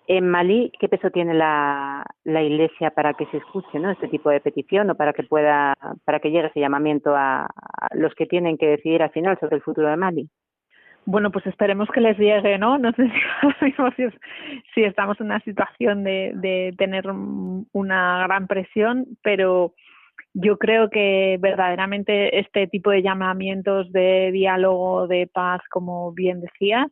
En 0.07 0.29
Malí, 0.29 0.71
¿qué 0.79 0.87
peso 0.87 1.11
tiene 1.11 1.33
la, 1.33 2.05
Iglesia 2.23 2.91
para 2.91 3.13
que 3.15 3.25
se 3.25 3.35
escuche, 3.35 3.77
¿no? 3.77 3.91
Este 3.91 4.07
tipo 4.07 4.29
de 4.29 4.39
petición 4.39 4.89
o 4.89 4.95
para 4.95 5.11
que 5.11 5.23
pueda, 5.23 5.73
para 6.05 6.21
que 6.21 6.31
llegue 6.31 6.47
ese 6.47 6.61
llamamiento 6.61 7.13
a, 7.13 7.49
los 7.91 8.15
que 8.15 8.25
tienen 8.25 8.57
que 8.57 8.67
decidir 8.67 9.03
al 9.03 9.11
final 9.11 9.37
sobre 9.41 9.57
el 9.57 9.61
futuro 9.63 9.89
de 9.89 9.97
Mali? 9.97 10.29
Bueno, 11.05 11.29
pues 11.29 11.45
esperemos 11.47 11.89
que 11.89 11.99
les 11.99 12.17
llegue, 12.17 12.57
¿no? 12.57 12.77
No 12.77 12.93
sé 12.93 13.11
si, 13.97 14.07
si 14.73 14.83
estamos 14.85 15.19
en 15.19 15.25
una 15.25 15.41
situación 15.41 16.05
de, 16.05 16.31
de 16.35 16.73
tener 16.77 17.03
una 17.73 18.23
gran 18.23 18.47
presión, 18.47 19.07
pero 19.21 19.73
yo 20.33 20.57
creo 20.57 20.89
que 20.89 21.37
verdaderamente 21.39 22.39
este 22.39 22.67
tipo 22.67 22.91
de 22.91 23.01
llamamientos 23.01 23.91
de 23.91 24.31
diálogo, 24.31 25.07
de 25.07 25.27
paz, 25.27 25.61
como 25.69 26.11
bien 26.13 26.41
decías, 26.41 26.87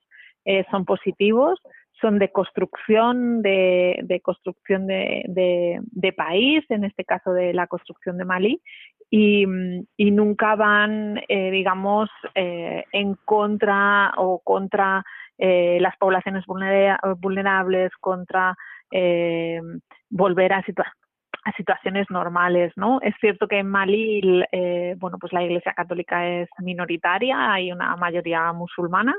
eh, 0.45 0.65
son 0.71 0.85
positivos, 0.85 1.59
son 2.01 2.19
de 2.19 2.31
construcción, 2.31 3.41
de, 3.41 3.99
de 4.03 4.19
construcción 4.21 4.85
de, 4.87 5.23
de, 5.27 6.13
país, 6.13 6.63
en 6.69 6.83
este 6.83 7.05
caso 7.05 7.31
de 7.31 7.53
la 7.53 7.67
construcción 7.67 8.17
de 8.17 8.25
Mali, 8.25 8.61
y, 9.09 9.45
nunca 10.11 10.55
van, 10.55 11.21
eh, 11.27 11.51
digamos, 11.51 12.09
eh, 12.33 12.83
en 12.91 13.15
contra 13.25 14.11
o 14.17 14.39
contra 14.43 15.03
eh, 15.37 15.77
las 15.81 15.95
poblaciones 15.97 16.45
vulnerables, 16.45 17.91
contra 17.99 18.55
eh, 18.91 19.61
volver 20.09 20.53
a, 20.53 20.63
a 21.45 21.51
situaciones 21.53 22.07
normales, 22.09 22.73
¿no? 22.75 22.99
Es 23.01 23.15
cierto 23.21 23.47
que 23.47 23.59
en 23.59 23.69
Mali, 23.69 24.43
eh, 24.51 24.95
bueno, 24.97 25.17
pues 25.19 25.31
la 25.31 25.43
Iglesia 25.43 25.73
Católica 25.73 26.27
es 26.27 26.49
minoritaria, 26.59 27.53
hay 27.53 27.71
una 27.71 27.95
mayoría 27.95 28.51
musulmana, 28.51 29.15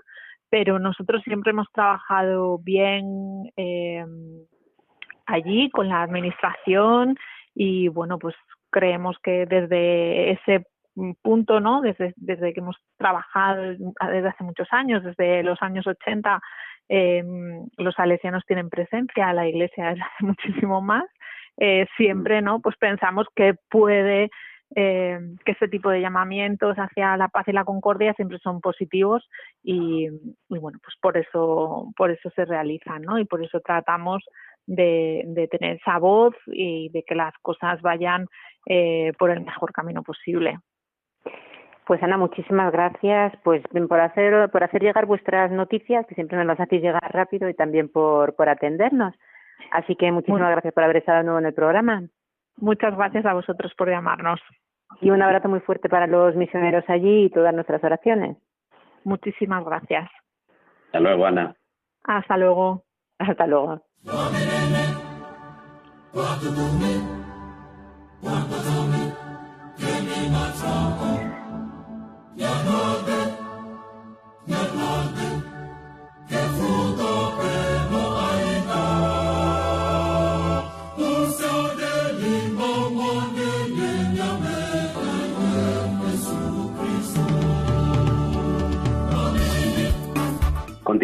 pero 0.51 0.79
nosotros 0.79 1.23
siempre 1.23 1.53
hemos 1.53 1.71
trabajado 1.73 2.59
bien 2.59 3.51
allí 5.27 5.71
con 5.71 5.89
la 5.89 6.03
administración 6.03 7.17
y, 7.55 7.89
bueno, 7.89 8.19
pues 8.19 8.35
creemos 8.71 9.17
que 9.23 9.47
desde 9.47 10.33
ese 10.33 10.67
punto, 11.23 11.61
¿no? 11.61 11.81
Desde, 11.81 12.15
desde 12.17 12.53
que 12.53 12.61
hemos 12.61 12.77
trabajado 12.97 13.63
desde 13.63 14.29
hace 14.29 14.45
muchos 14.45 14.69
años, 14.71 15.05
desde 15.05 15.43
los 15.43 15.61
años 15.63 15.87
80, 15.87 16.41
eh, 16.89 17.23
los 17.77 17.95
salesianos 17.95 18.45
tienen 18.47 18.71
presencia, 18.71 19.33
la 19.33 19.49
iglesia 19.49 19.93
es 19.93 20.01
hace 20.15 20.25
muchísimo 20.25 20.81
más. 20.81 21.05
Eh, 21.59 21.87
siempre, 21.97 22.43
¿no? 22.43 22.61
Pues 22.61 22.77
pensamos 22.77 23.27
que 23.35 23.55
puede 23.71 24.31
eh, 24.75 25.19
que 25.45 25.53
este 25.53 25.69
tipo 25.69 25.91
de 25.91 26.01
llamamientos 26.01 26.77
hacia 26.77 27.17
la 27.17 27.29
paz 27.29 27.47
y 27.49 27.53
la 27.53 27.65
concordia 27.65 28.15
siempre 28.15 28.39
son 28.39 28.61
positivos 28.61 29.29
y, 29.63 30.09
y, 30.49 30.59
bueno 30.59 30.79
pues 30.83 30.97
por 31.01 31.17
eso 31.17 31.93
por 31.97 32.11
eso 32.11 32.31
se 32.31 32.45
realizan 32.45 33.03
no 33.03 33.21
y 33.21 33.25
por 33.25 33.45
eso 33.45 33.61
tratamos 33.61 34.25
de, 34.67 35.23
de 35.29 35.47
tener 35.47 35.77
esa 35.77 35.99
voz 35.99 36.35
y 36.49 36.89
de 36.89 37.05
que 37.05 37.15
las 37.15 37.33
cosas 37.43 37.81
vayan 37.81 38.27
eh, 38.67 39.13
por 39.21 39.31
el 39.31 39.43
mejor 39.43 39.73
camino 39.73 40.03
posible 40.03 40.59
pues 41.87 42.03
Ana, 42.03 42.19
muchísimas 42.19 42.73
gracias 42.73 43.35
pues 43.45 43.63
por 43.89 44.01
hacer 44.01 44.51
por 44.51 44.65
hacer 44.65 44.83
llegar 44.83 45.07
vuestras 45.07 45.53
noticias, 45.53 46.05
que 46.07 46.17
siempre 46.17 46.37
nos 46.37 46.47
las 46.47 46.59
hacéis 46.59 46.83
llegar 46.83 47.09
rápido 47.13 47.49
y 47.49 47.55
también 47.55 47.89
por, 47.89 48.35
por 48.35 48.49
atendernos. 48.49 49.15
Así 49.73 49.97
que 49.97 50.11
muchísimas 50.13 50.51
gracias 50.51 50.75
por 50.75 50.85
haber 50.85 50.99
estado 50.99 51.19
de 51.19 51.25
nuevo 51.25 51.39
en 51.39 51.47
el 51.47 51.55
programa. 51.55 52.03
Muchas 52.57 52.97
gracias 52.97 53.27
a 53.27 53.35
vosotros 53.35 53.73
por 53.77 53.89
llamarnos. 53.89 54.41
Y 55.01 55.11
un 55.11 55.21
abrazo 55.21 55.49
muy 55.49 55.61
fuerte 55.61 55.89
para 55.89 56.07
los 56.07 56.35
misioneros 56.37 56.85
allí 56.89 57.25
y 57.25 57.31
todas 57.31 57.55
nuestras 57.55 57.83
oraciones. 57.85 58.37
Muchísimas 59.05 59.65
gracias. 59.65 60.09
Hasta 60.87 61.01
luego, 61.01 61.27
Ana. 61.27 61.55
Hasta 62.05 62.37
luego. 62.37 62.85
Hasta 63.19 63.47
luego. 63.47 63.83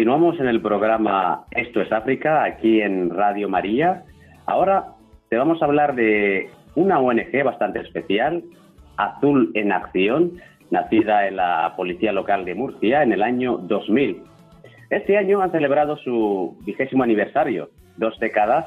Continuamos 0.03 0.37
en 0.41 0.49
el 0.49 0.61
programa 0.61 1.45
Esto 1.51 1.79
es 1.79 1.89
África, 1.89 2.43
aquí 2.43 2.81
en 2.81 3.09
Radio 3.09 3.47
María. 3.47 4.03
Ahora 4.45 4.87
te 5.29 5.37
vamos 5.37 5.61
a 5.61 5.65
hablar 5.65 5.95
de 5.95 6.49
una 6.75 6.99
ONG 6.99 7.41
bastante 7.41 7.79
especial, 7.79 8.43
Azul 8.97 9.51
en 9.53 9.71
Acción, 9.71 10.41
nacida 10.71 11.25
en 11.29 11.37
la 11.37 11.73
Policía 11.77 12.11
Local 12.11 12.43
de 12.43 12.53
Murcia 12.53 13.01
en 13.01 13.13
el 13.13 13.23
año 13.23 13.59
2000. 13.59 14.23
Este 14.89 15.17
año 15.17 15.41
han 15.41 15.53
celebrado 15.53 15.95
su 15.95 16.57
vigésimo 16.65 17.03
aniversario, 17.03 17.69
dos 17.95 18.19
décadas 18.19 18.65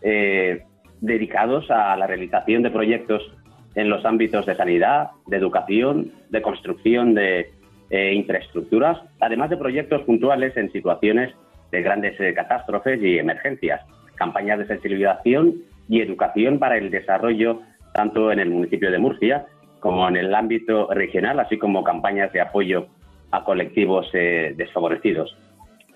eh, 0.00 0.62
dedicados 1.02 1.70
a 1.70 1.94
la 1.98 2.06
realización 2.06 2.62
de 2.62 2.70
proyectos 2.70 3.30
en 3.74 3.90
los 3.90 4.06
ámbitos 4.06 4.46
de 4.46 4.56
sanidad, 4.56 5.10
de 5.26 5.36
educación, 5.36 6.12
de 6.30 6.40
construcción 6.40 7.12
de 7.12 7.57
eh, 7.90 8.12
infraestructuras, 8.14 8.98
además 9.20 9.50
de 9.50 9.56
proyectos 9.56 10.02
puntuales 10.02 10.56
en 10.56 10.70
situaciones 10.72 11.34
de 11.70 11.82
grandes 11.82 12.18
eh, 12.20 12.34
catástrofes 12.34 13.02
y 13.02 13.18
emergencias, 13.18 13.80
campañas 14.16 14.58
de 14.58 14.66
sensibilización 14.66 15.54
y 15.88 16.00
educación 16.00 16.58
para 16.58 16.76
el 16.76 16.90
desarrollo 16.90 17.60
tanto 17.94 18.30
en 18.30 18.38
el 18.38 18.50
municipio 18.50 18.90
de 18.90 18.98
Murcia 18.98 19.46
como 19.80 20.08
en 20.08 20.16
el 20.16 20.34
ámbito 20.34 20.88
regional, 20.92 21.38
así 21.40 21.58
como 21.58 21.84
campañas 21.84 22.32
de 22.32 22.40
apoyo 22.40 22.86
a 23.30 23.44
colectivos 23.44 24.08
eh, 24.12 24.54
desfavorecidos. 24.56 25.36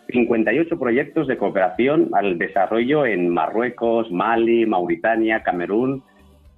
58 0.08 0.78
proyectos 0.78 1.26
de 1.26 1.36
cooperación 1.38 2.10
al 2.12 2.38
desarrollo 2.38 3.06
en 3.06 3.28
Marruecos, 3.28 4.10
Mali, 4.10 4.66
Mauritania, 4.66 5.42
Camerún, 5.42 6.02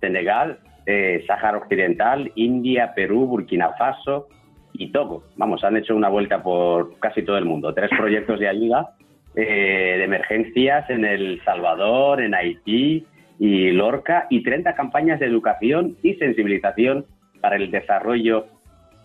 Senegal, 0.00 0.58
eh, 0.86 1.24
Sáhara 1.26 1.58
Occidental, 1.58 2.32
India, 2.34 2.92
Perú, 2.94 3.26
Burkina 3.26 3.70
Faso, 3.78 4.28
y 4.74 4.90
Togo. 4.90 5.24
Vamos, 5.36 5.64
han 5.64 5.76
hecho 5.76 5.94
una 5.94 6.08
vuelta 6.08 6.42
por 6.42 6.98
casi 6.98 7.22
todo 7.22 7.38
el 7.38 7.44
mundo. 7.44 7.72
Tres 7.72 7.90
proyectos 7.96 8.40
de 8.40 8.48
ayuda 8.48 8.94
eh, 9.36 9.94
de 9.98 10.04
emergencias 10.04 10.88
en 10.90 11.04
El 11.04 11.42
Salvador, 11.44 12.20
en 12.20 12.34
Haití 12.34 13.06
y 13.38 13.70
Lorca, 13.70 14.26
y 14.30 14.42
30 14.42 14.74
campañas 14.74 15.20
de 15.20 15.26
educación 15.26 15.96
y 16.02 16.14
sensibilización 16.14 17.06
para 17.40 17.56
el 17.56 17.70
desarrollo 17.70 18.46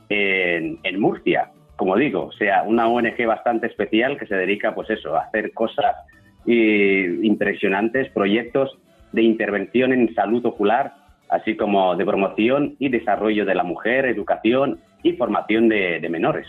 en, 0.09 0.99
Murcia. 0.99 1.51
Como 1.75 1.95
digo, 1.95 2.25
o 2.25 2.31
sea, 2.31 2.63
una 2.63 2.87
ONG 2.87 3.25
bastante 3.25 3.67
especial 3.67 4.17
que 4.17 4.25
se 4.25 4.35
dedica, 4.35 4.73
pues 4.73 4.89
eso, 4.89 5.15
a 5.15 5.21
hacer 5.21 5.53
cosas 5.53 5.95
impresionantes, 6.45 8.09
proyectos 8.11 8.75
de 9.11 9.21
intervención 9.21 9.93
en 9.93 10.13
salud 10.15 10.43
ocular, 10.45 10.93
así 11.29 11.55
como 11.55 11.95
de 11.95 12.05
promoción 12.05 12.75
y 12.79 12.89
desarrollo 12.89 13.45
de 13.45 13.53
la 13.53 13.63
mujer, 13.63 14.05
educación 14.05 14.79
y 15.03 15.13
formación 15.13 15.69
de, 15.69 16.07
menores. 16.09 16.47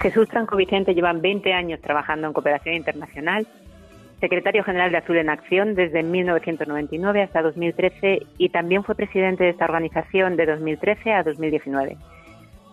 Jesús 0.00 0.28
Franco 0.30 0.56
Vicente 0.56 0.94
lleva 0.94 1.12
20 1.12 1.52
años 1.52 1.80
trabajando 1.80 2.26
en 2.26 2.32
cooperación 2.32 2.74
internacional, 2.74 3.46
secretario 4.18 4.64
general 4.64 4.90
de 4.90 4.98
Azul 4.98 5.18
en 5.18 5.28
Acción 5.28 5.74
desde 5.74 6.02
1999 6.02 7.22
hasta 7.22 7.42
2013 7.42 8.26
y 8.38 8.48
también 8.48 8.82
fue 8.82 8.94
presidente 8.94 9.44
de 9.44 9.50
esta 9.50 9.66
organización 9.66 10.36
de 10.36 10.46
2013 10.46 11.12
a 11.12 11.22
2019. 11.22 11.96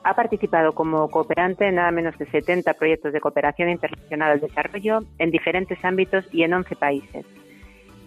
Ha 0.03 0.15
participado 0.15 0.73
como 0.73 1.09
cooperante 1.09 1.67
en 1.67 1.75
nada 1.75 1.91
menos 1.91 2.17
de 2.17 2.27
70 2.27 2.73
proyectos 2.75 3.11
de 3.11 3.19
cooperación 3.19 3.69
internacional 3.69 4.31
al 4.31 4.39
desarrollo 4.39 5.01
en 5.19 5.31
diferentes 5.31 5.83
ámbitos 5.83 6.25
y 6.31 6.43
en 6.43 6.53
11 6.53 6.75
países. 6.77 7.25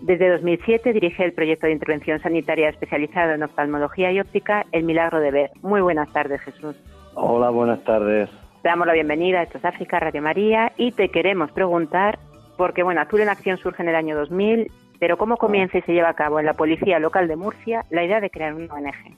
Desde 0.01 0.31
2007 0.31 0.95
dirige 0.95 1.25
el 1.25 1.33
proyecto 1.33 1.67
de 1.67 1.73
intervención 1.73 2.21
sanitaria 2.21 2.71
especializado 2.71 3.33
en 3.33 3.43
oftalmología 3.43 4.11
y 4.11 4.21
óptica 4.21 4.65
El 4.73 4.85
Milagro 4.85 5.21
de 5.21 5.31
Ver. 5.31 5.51
Muy 5.61 5.83
buenas 5.83 6.11
tardes, 6.13 6.41
Jesús. 6.41 6.75
Hola, 7.15 7.51
buenas 7.51 7.85
tardes. 7.85 8.31
Te 8.63 8.69
damos 8.69 8.87
la 8.87 8.95
bienvenida 8.95 9.41
a 9.41 9.43
Esto 9.43 9.59
es 9.59 9.65
África, 9.65 10.01
Radio 10.01 10.23
María, 10.23 10.73
y 10.79 10.93
te 10.93 11.11
queremos 11.11 11.53
preguntar, 11.53 12.19
porque 12.57 12.83
bueno, 12.83 13.03
Azul 13.03 13.21
en 13.21 13.29
Acción 13.29 13.59
surge 13.59 13.83
en 13.83 13.91
el 13.91 13.95
año 13.95 14.17
2000, 14.17 14.71
pero 14.99 15.19
¿cómo 15.19 15.37
comienza 15.37 15.79
y 15.79 15.83
se 15.83 15.93
lleva 15.93 16.09
a 16.09 16.15
cabo 16.15 16.41
en 16.41 16.47
la 16.47 16.55
Policía 16.55 16.99
Local 16.99 17.29
de 17.29 17.37
Murcia 17.37 17.85
la 17.91 18.05
idea 18.05 18.21
de 18.21 18.31
crear 18.31 18.55
una 18.55 18.73
ONG? 18.73 19.17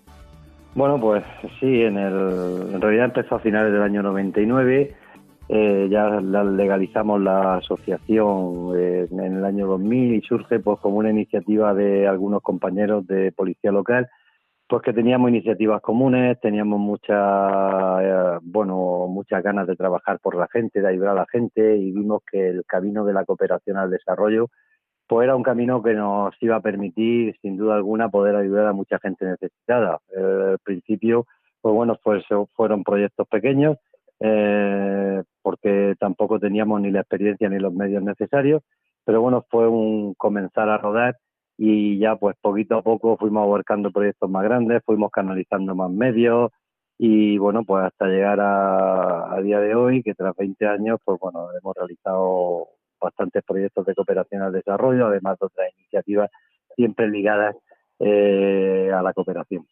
Bueno, 0.74 0.98
pues 0.98 1.22
sí, 1.60 1.82
en, 1.82 1.96
el, 1.96 2.74
en 2.74 2.80
realidad 2.80 3.06
empezó 3.06 3.36
a 3.36 3.40
finales 3.40 3.72
del 3.72 3.82
año 3.82 4.02
99 4.02 4.94
eh, 5.48 5.88
ya 5.90 6.08
legalizamos 6.20 7.20
la 7.20 7.56
asociación 7.56 8.72
eh, 8.76 9.08
en 9.10 9.36
el 9.36 9.44
año 9.44 9.66
2000 9.66 10.14
y 10.14 10.20
surge 10.22 10.60
pues 10.60 10.78
como 10.80 10.98
una 10.98 11.10
iniciativa 11.10 11.74
de 11.74 12.06
algunos 12.06 12.42
compañeros 12.42 13.06
de 13.06 13.32
policía 13.32 13.72
local 13.72 14.08
pues 14.68 14.82
que 14.82 14.92
teníamos 14.94 15.28
iniciativas 15.28 15.82
comunes, 15.82 16.40
teníamos 16.40 16.80
muchas 16.80 17.18
eh, 18.02 18.38
bueno, 18.42 19.06
muchas 19.08 19.42
ganas 19.42 19.66
de 19.66 19.76
trabajar 19.76 20.20
por 20.20 20.36
la 20.36 20.48
gente, 20.48 20.80
de 20.80 20.88
ayudar 20.88 21.10
a 21.10 21.20
la 21.20 21.26
gente 21.30 21.76
y 21.76 21.92
vimos 21.92 22.22
que 22.30 22.48
el 22.48 22.64
camino 22.64 23.04
de 23.04 23.12
la 23.12 23.24
cooperación 23.24 23.76
al 23.76 23.90
desarrollo 23.90 24.48
pues 25.08 25.24
era 25.24 25.36
un 25.36 25.42
camino 25.42 25.82
que 25.82 25.92
nos 25.94 26.34
iba 26.40 26.56
a 26.56 26.62
permitir 26.62 27.36
sin 27.42 27.56
duda 27.56 27.74
alguna 27.74 28.08
poder 28.08 28.36
ayudar 28.36 28.66
a 28.68 28.72
mucha 28.72 28.98
gente 29.00 29.26
necesitada. 29.26 29.98
al 30.16 30.58
principio 30.64 31.26
pues 31.60 31.74
bueno, 31.74 31.96
pues 32.02 32.24
fueron 32.54 32.84
proyectos 32.84 33.28
pequeños 33.28 33.76
eh, 34.24 35.22
porque 35.42 35.94
tampoco 35.98 36.38
teníamos 36.38 36.80
ni 36.80 36.90
la 36.90 37.00
experiencia 37.00 37.48
ni 37.48 37.58
los 37.58 37.74
medios 37.74 38.02
necesarios, 38.02 38.62
pero 39.04 39.20
bueno, 39.20 39.44
fue 39.50 39.68
un 39.68 40.14
comenzar 40.14 40.68
a 40.68 40.78
rodar 40.78 41.16
y 41.58 41.98
ya 41.98 42.16
pues 42.16 42.36
poquito 42.40 42.76
a 42.76 42.82
poco 42.82 43.16
fuimos 43.16 43.42
abarcando 43.44 43.90
proyectos 43.90 44.30
más 44.30 44.44
grandes, 44.44 44.82
fuimos 44.84 45.10
canalizando 45.10 45.74
más 45.74 45.90
medios 45.90 46.52
y 46.98 47.36
bueno, 47.38 47.64
pues 47.64 47.84
hasta 47.84 48.06
llegar 48.06 48.38
a, 48.40 49.40
día 49.42 49.58
de 49.58 49.74
hoy, 49.74 50.04
que 50.04 50.14
tras 50.14 50.36
20 50.36 50.66
años, 50.68 51.00
pues 51.04 51.18
bueno, 51.18 51.48
hemos 51.60 51.74
realizado 51.74 52.68
bastantes 53.00 53.42
proyectos 53.44 53.84
de 53.86 53.94
cooperación 53.96 54.42
al 54.42 54.52
desarrollo, 54.52 55.08
además 55.08 55.36
de 55.40 55.46
otras 55.46 55.68
iniciativas 55.78 56.30
siempre 56.76 57.08
ligadas 57.08 57.56
eh, 57.98 58.92
a 58.94 59.02
la 59.02 59.12
cooperación. 59.12 59.66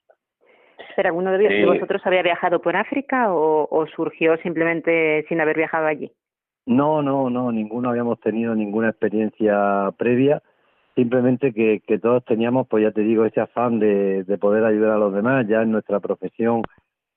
Pero 0.96 1.09
alguno 1.09 1.33
de, 1.33 1.64
vosotros 1.66 2.03
había 2.05 2.22
viajado 2.22 2.61
por 2.61 2.76
África 2.76 3.33
o, 3.33 3.87
surgió 3.94 4.37
simplemente 4.38 5.24
sin 5.29 5.40
haber 5.40 5.57
viajado 5.57 5.87
allí? 5.87 6.12
No, 6.66 7.03
no, 7.03 7.31
no, 7.31 7.50
ninguno 7.50 7.90
habíamos 7.90 8.20
tenido 8.20 8.55
ninguna 8.55 8.90
experiencia 8.90 9.90
previa. 9.96 10.42
Simplemente 10.94 11.53
que, 11.53 11.81
que 11.87 11.98
todos 11.98 12.24
teníamos, 12.24 12.68
pues 12.68 12.83
ya 12.83 12.90
te 12.90 13.00
digo, 13.00 13.24
ese 13.24 13.40
afán 13.40 13.79
de, 13.79 14.24
de 14.24 14.38
poder 14.38 14.64
ayudar 14.64 14.92
a 14.92 14.98
los 14.98 15.14
demás. 15.14 15.46
Ya 15.48 15.62
en 15.62 15.72
nuestra 15.72 16.00
profesión 16.00 16.62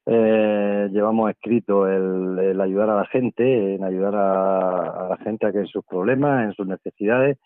eh, 0.06 0.90
llevamos 0.92 1.32
escrito 1.32 1.88
el, 1.88 2.60
ayudar 2.60 2.90
a 2.90 2.96
la 2.96 3.06
gente, 3.06 3.76
en 3.76 3.84
ayudar 3.84 4.16
a, 4.16 5.08
la 5.10 5.18
gente 5.24 5.48
a 5.48 5.52
que 5.52 5.60
en 5.60 5.68
sus 5.68 5.86
problemas, 5.86 6.46
en 6.46 6.54
sus 6.54 6.68
necesidades 6.68 7.38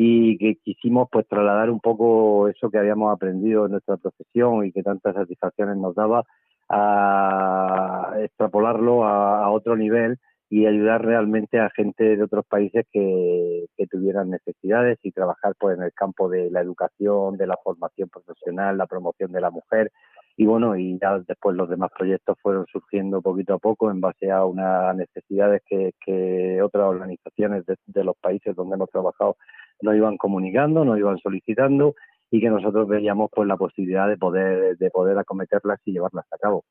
y 0.00 0.38
que 0.38 0.54
quisimos 0.62 1.08
pues 1.10 1.26
trasladar 1.26 1.70
un 1.70 1.80
poco 1.80 2.46
eso 2.46 2.70
que 2.70 2.78
habíamos 2.78 3.12
aprendido 3.12 3.66
en 3.66 3.72
nuestra 3.72 3.96
profesión 3.96 4.64
y 4.64 4.70
que 4.70 4.84
tantas 4.84 5.12
satisfacciones 5.12 5.76
nos 5.76 5.96
daba 5.96 6.22
a 6.68 8.14
extrapolarlo 8.20 9.04
a, 9.04 9.50
otro 9.50 9.76
nivel 9.76 10.18
y 10.50 10.66
ayudar 10.66 11.04
realmente 11.04 11.58
a 11.58 11.68
gente 11.70 12.16
de 12.16 12.22
otros 12.22 12.46
países 12.46 12.86
que, 12.92 13.66
que, 13.76 13.86
tuvieran 13.88 14.30
necesidades 14.30 15.00
y 15.02 15.10
trabajar 15.10 15.54
pues 15.58 15.76
en 15.76 15.82
el 15.82 15.92
campo 15.92 16.28
de 16.28 16.48
la 16.48 16.60
educación, 16.60 17.36
de 17.36 17.48
la 17.48 17.56
formación 17.64 18.08
profesional, 18.08 18.78
la 18.78 18.86
promoción 18.86 19.32
de 19.32 19.40
la 19.40 19.50
mujer. 19.50 19.90
Y 20.36 20.46
bueno, 20.46 20.76
y 20.76 20.96
ya 21.02 21.18
después 21.26 21.56
los 21.56 21.68
demás 21.68 21.90
proyectos 21.98 22.38
fueron 22.40 22.64
surgiendo 22.66 23.20
poquito 23.20 23.54
a 23.54 23.58
poco 23.58 23.90
en 23.90 24.00
base 24.00 24.30
a 24.30 24.44
unas 24.44 24.94
necesidades 24.94 25.62
que, 25.66 25.90
que 26.06 26.62
otras 26.62 26.84
organizaciones 26.84 27.64
de, 27.66 28.04
los 28.04 28.16
países 28.18 28.54
donde 28.54 28.76
hemos 28.76 28.88
trabajado 28.88 29.36
nos 29.82 29.94
iban 29.94 30.16
comunicando, 30.16 30.84
nos 30.84 30.98
iban 30.98 31.18
solicitando 31.18 31.94
y 32.30 32.40
que 32.40 32.50
nosotros 32.50 32.88
veíamos 32.88 33.30
pues 33.34 33.48
la 33.48 33.56
posibilidad 33.56 34.08
de 34.08 34.16
poder 34.16 34.76
de 34.76 34.90
poder 34.90 35.18
acometerlas 35.18 35.80
y 35.84 35.92
llevarlas 35.92 36.26
a 36.32 36.38
cabo. 36.38 36.64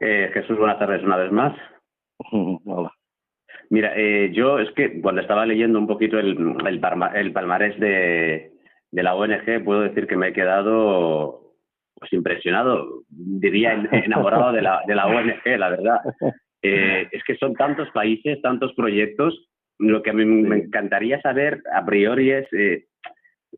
Eh, 0.00 0.30
Jesús, 0.34 0.58
buenas 0.58 0.78
tardes 0.78 1.02
una 1.02 1.16
vez 1.16 1.32
más. 1.32 1.56
Hola. 2.66 2.92
Mira, 3.70 3.92
eh, 3.96 4.30
yo 4.32 4.58
es 4.58 4.70
que 4.72 5.00
cuando 5.00 5.22
estaba 5.22 5.46
leyendo 5.46 5.78
un 5.78 5.86
poquito 5.86 6.18
el, 6.18 6.36
el, 6.66 6.82
el 7.14 7.32
palmarés 7.32 7.80
de, 7.80 8.52
de 8.90 9.02
la 9.02 9.14
ONG, 9.14 9.64
puedo 9.64 9.80
decir 9.80 10.06
que 10.06 10.16
me 10.16 10.28
he 10.28 10.32
quedado 10.32 11.44
pues 11.98 12.12
impresionado, 12.12 13.02
diría 13.08 13.72
enamorado 13.72 14.52
de 14.52 14.62
la, 14.62 14.82
de 14.86 14.94
la 14.94 15.06
ONG, 15.06 15.58
la 15.58 15.70
verdad. 15.70 16.00
Eh, 16.66 17.06
es 17.12 17.22
que 17.24 17.36
son 17.36 17.52
tantos 17.52 17.90
países, 17.90 18.40
tantos 18.40 18.72
proyectos. 18.72 19.38
Lo 19.78 20.02
que 20.02 20.10
a 20.10 20.12
mí 20.12 20.24
me 20.24 20.56
encantaría 20.56 21.20
saber 21.20 21.62
a 21.72 21.84
priori 21.84 22.30
es 22.30 22.52
eh, 22.52 22.86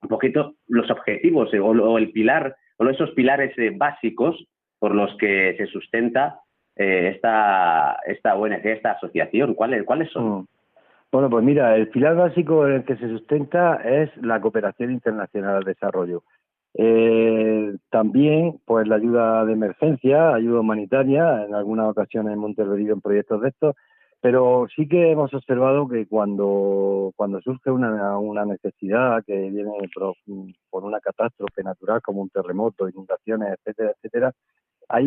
un 0.03 0.09
poquito 0.09 0.55
los 0.69 0.91
objetivos 0.91 1.53
eh, 1.53 1.61
o, 1.61 1.99
el 1.99 2.11
pilar, 2.13 2.57
o 2.79 2.89
esos 2.89 3.11
pilares 3.13 3.55
básicos 3.77 4.47
por 4.79 4.95
los 4.95 5.17
que 5.19 5.55
se 5.57 5.67
sustenta 5.67 6.41
esta, 6.75 7.99
esta 8.07 8.35
ONG, 8.35 8.67
esta 8.67 8.93
asociación. 8.93 9.55
¿Cuáles, 9.55 9.85
¿Cuáles 9.85 10.11
son? 10.11 10.41
Mm. 10.41 10.47
Bueno, 11.13 11.31
pues 11.31 11.45
mira, 11.45 11.77
el 11.77 11.89
pilar 11.89 12.17
básico 12.17 12.67
en 12.67 12.75
el 12.75 12.85
que 12.85 12.97
se 12.97 13.09
sustenta 13.09 13.77
es 13.77 14.15
la 14.19 14.41
cooperación 14.41 14.91
internacional 14.91 15.57
al 15.57 15.65
desarrollo. 15.65 16.25
Eh, 16.75 17.75
también, 17.91 18.61
pues 18.67 18.87
la 18.87 18.97
ayuda 18.97 19.45
de 19.47 19.55
emergencia, 19.55 20.35
ayuda 20.35 20.61
humanitaria, 20.61 21.45
en 21.47 21.55
algunas 21.55 21.89
ocasiones 21.89 22.35
hemos 22.35 22.51
intervenido 22.51 22.93
en 22.93 23.01
proyectos 23.01 23.41
de 23.41 23.49
estos, 23.49 23.77
pero 24.27 24.67
sí 24.75 24.89
que 24.89 25.13
hemos 25.13 25.33
observado 25.33 25.87
que 25.87 26.05
cuando, 26.09 27.13
cuando 27.15 27.41
surge 27.43 27.71
una, 27.71 28.19
una 28.19 28.45
necesidad 28.45 29.23
que 29.25 29.51
viene 29.51 29.71
por, 29.95 30.83
una 30.83 30.99
catástrofe 30.99 31.63
natural 31.63 32.03
como 32.03 32.23
un 32.23 32.31
terremoto, 32.31 32.89
inundaciones, 32.89 33.57
etcétera, 33.57 33.93
etcétera, 33.93 34.33
hay 34.89 35.05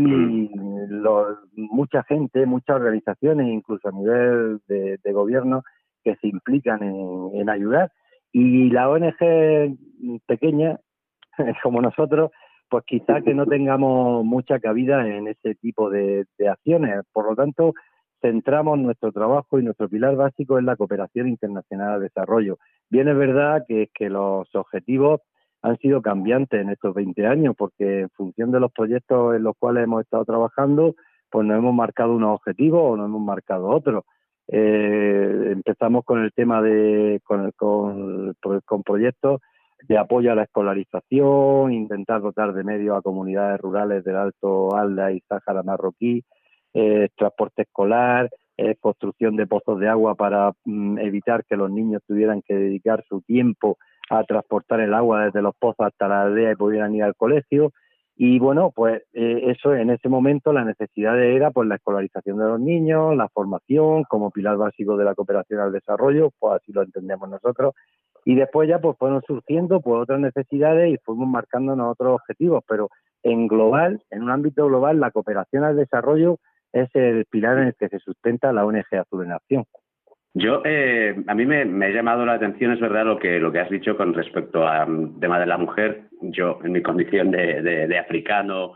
mucha 1.54 2.04
gente, 2.04 2.46
muchas 2.46 2.78
organizaciones, 2.78 3.48
incluso 3.50 3.90
a 3.90 3.92
nivel 3.92 4.62
de, 4.70 5.12
gobierno, 5.12 5.64
que 6.02 6.16
se 6.16 6.30
implican 6.30 6.82
en, 6.82 7.42
en 7.42 7.50
ayudar 7.50 7.92
y 8.32 8.70
la 8.70 8.90
ONG 8.90 9.78
pequeña 10.28 10.80
como 11.62 11.82
nosotros, 11.82 12.32
pues 12.70 12.86
quizá 12.88 13.20
que 13.20 13.34
no 13.34 13.46
tengamos 13.46 14.24
mucha 14.24 14.62
cabida 14.62 15.06
en 15.06 15.28
ese 15.28 15.56
tipo 15.56 15.90
de, 15.90 16.26
acciones. 16.50 17.02
Por 17.12 17.26
lo 17.26 17.36
tanto, 17.36 17.74
centramos 18.22 18.78
nuestro 18.80 19.12
trabajo 19.12 19.60
y 19.60 19.64
nuestro 19.64 19.90
pilar 19.90 20.16
básico 20.16 20.60
en 20.60 20.66
la 20.66 20.76
cooperación 20.76 21.28
internacional 21.28 22.00
de 22.00 22.06
desarrollo. 22.06 22.58
Bien 22.90 23.08
es 23.08 23.18
verdad 23.18 23.66
que, 23.68 24.10
los 24.10 24.54
objetivos 24.56 25.22
han 25.62 25.78
sido 25.78 26.02
cambiantes 26.02 26.62
en 26.62 26.70
estos 26.70 26.94
20 26.94 27.26
años, 27.26 27.56
porque 27.58 28.02
en 28.02 28.10
función 28.12 28.52
de 28.52 28.60
los 28.60 28.72
proyectos 28.72 29.36
en 29.36 29.44
los 29.44 29.56
cuales 29.58 29.84
hemos 29.84 30.02
estado 30.02 30.26
trabajando, 30.26 30.96
pues 31.30 31.46
nos 31.46 31.58
hemos 31.58 31.74
marcado 31.74 32.16
unos 32.16 32.36
objetivos 32.36 32.82
o 32.84 32.98
nos 32.98 33.08
hemos 33.08 33.22
marcado 33.22 33.68
otros. 33.68 34.04
Eh, 34.48 35.52
empezamos 35.52 36.04
con 36.06 36.24
el 36.24 36.32
tema 36.34 36.62
de 36.62 37.22
con, 37.24 37.52
con, 37.52 38.34
con 38.66 38.84
proyectos 38.84 39.42
de 39.88 39.98
apoyo 39.98 40.32
a 40.32 40.36
la 40.36 40.44
escolarización, 40.44 41.72
intentar 41.72 42.22
dotar 42.22 42.54
de 42.54 42.64
medios 42.64 42.98
a 42.98 43.02
comunidades 43.02 43.60
rurales 43.62 44.04
del 44.04 44.18
Alto 44.18 44.76
Alda 44.76 45.12
y 45.12 45.22
Sáhara 45.22 45.64
marroquí, 45.64 46.24
eh, 46.74 47.10
transporte 47.16 47.64
escolar, 47.64 48.30
eh, 48.58 48.76
construcción 48.80 49.36
de 49.36 49.48
pozos 49.48 49.80
de 49.80 49.88
agua 49.88 50.16
para 50.16 50.52
mm, 50.66 50.98
evitar 51.00 51.46
que 51.46 51.56
los 51.56 51.72
niños 51.72 52.02
tuvieran 52.06 52.42
que 52.42 52.56
dedicar 52.56 53.04
su 53.08 53.22
tiempo 53.22 53.78
a 54.10 54.24
transportar 54.24 54.82
el 54.82 54.94
agua 54.94 55.26
desde 55.26 55.42
los 55.42 55.56
pozos 55.56 55.88
hasta 55.88 56.08
la 56.08 56.24
aldea 56.24 56.52
y 56.52 56.56
pudieran 56.56 56.94
ir 56.94 57.04
al 57.04 57.16
colegio. 57.16 57.72
Y 58.22 58.38
bueno, 58.38 58.72
pues 58.76 59.02
eh, 59.14 59.44
eso 59.46 59.74
en 59.74 59.92
ese 59.92 60.10
momento 60.10 60.52
la 60.52 60.66
necesidad 60.66 61.18
era 61.24 61.52
pues 61.52 61.70
la 61.70 61.76
escolarización 61.76 62.38
de 62.38 62.46
los 62.46 62.60
niños, 62.60 63.16
la 63.16 63.30
formación 63.30 64.04
como 64.04 64.30
pilar 64.30 64.58
básico 64.58 64.98
de 64.98 65.06
la 65.06 65.16
cooperación 65.16 65.62
al 65.62 65.72
desarrollo, 65.72 66.32
pues 66.38 66.62
así 66.62 66.74
lo 66.74 66.82
entendemos 66.82 67.30
nosotros, 67.30 67.76
y 68.26 68.36
después 68.36 68.68
ya 68.68 68.80
pues 68.80 68.98
fueron 68.98 69.22
surgiendo 69.26 69.80
pues 69.80 70.02
otras 70.02 70.20
necesidades 70.20 70.94
y 70.94 70.98
fuimos 70.98 71.30
marcándonos 71.30 71.94
otros 71.94 72.16
objetivos, 72.16 72.62
pero 72.68 72.90
en 73.24 73.48
global, 73.48 74.02
en 74.10 74.24
un 74.24 74.32
ámbito 74.32 74.68
global, 74.68 75.00
la 75.00 75.12
cooperación 75.12 75.64
al 75.64 75.78
desarrollo 75.78 76.40
es 76.74 76.90
el 76.94 77.26
pilar 77.26 77.58
en 77.60 77.68
el 77.68 77.76
que 77.76 77.90
se 77.90 78.00
sustenta 78.00 78.54
la 78.54 78.66
ONG 78.66 78.86
Azul 78.92 79.26
en 79.26 79.32
Acción. 79.32 79.66
Yo, 80.34 80.62
eh, 80.64 81.16
a 81.28 81.34
mí 81.34 81.46
me, 81.46 81.86
ha 81.86 81.90
llamado 81.90 82.26
la 82.26 82.34
atención, 82.34 82.72
es 82.72 82.80
verdad, 82.80 83.06
lo 83.06 83.18
que, 83.18 83.40
lo 83.40 83.52
que 83.52 83.60
has 83.60 83.70
dicho 83.70 83.98
con 83.98 84.14
respecto 84.14 84.68
al 84.68 85.20
tema 85.20 85.40
de 85.40 85.48
la 85.48 85.58
mujer. 85.58 86.04
Yo, 86.22 86.60
en 86.64 86.72
mi 86.72 86.82
condición 86.82 87.32
de, 87.32 87.98
africano, 87.98 88.74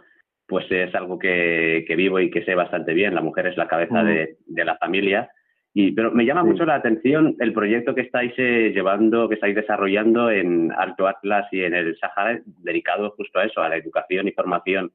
pues 0.48 0.66
es 0.72 0.94
algo 0.96 1.20
que, 1.20 1.86
vivo 1.96 2.20
y 2.20 2.32
que 2.32 2.44
sé 2.44 2.56
bastante 2.56 2.94
bien. 2.94 3.14
La 3.14 3.22
mujer 3.22 3.48
es 3.48 3.58
la 3.58 3.68
cabeza 3.68 4.02
mm. 4.02 4.08
de, 4.08 4.38
de 4.46 4.66
la 4.66 4.78
familia 4.78 5.30
y, 5.76 5.92
pero 5.92 6.12
me 6.12 6.26
llama 6.26 6.44
mucho 6.44 6.66
la 6.66 6.76
atención 6.76 7.36
el 7.40 7.52
proyecto 7.52 7.96
que 7.96 8.02
estáis 8.02 8.34
eh, 8.38 8.72
llevando, 8.76 9.28
que 9.28 9.36
estáis 9.36 9.56
desarrollando 9.56 10.30
en 10.30 10.72
Alto 10.72 11.08
Atlas 11.08 11.48
y 11.52 11.64
en 11.64 11.74
el 11.74 11.98
Sahara, 11.98 12.40
dedicado 12.46 13.12
justo 13.18 13.40
a 13.40 13.46
eso, 13.46 13.62
a 13.62 13.70
la 13.70 13.78
educación 13.78 14.28
y 14.28 14.34
formación 14.34 14.92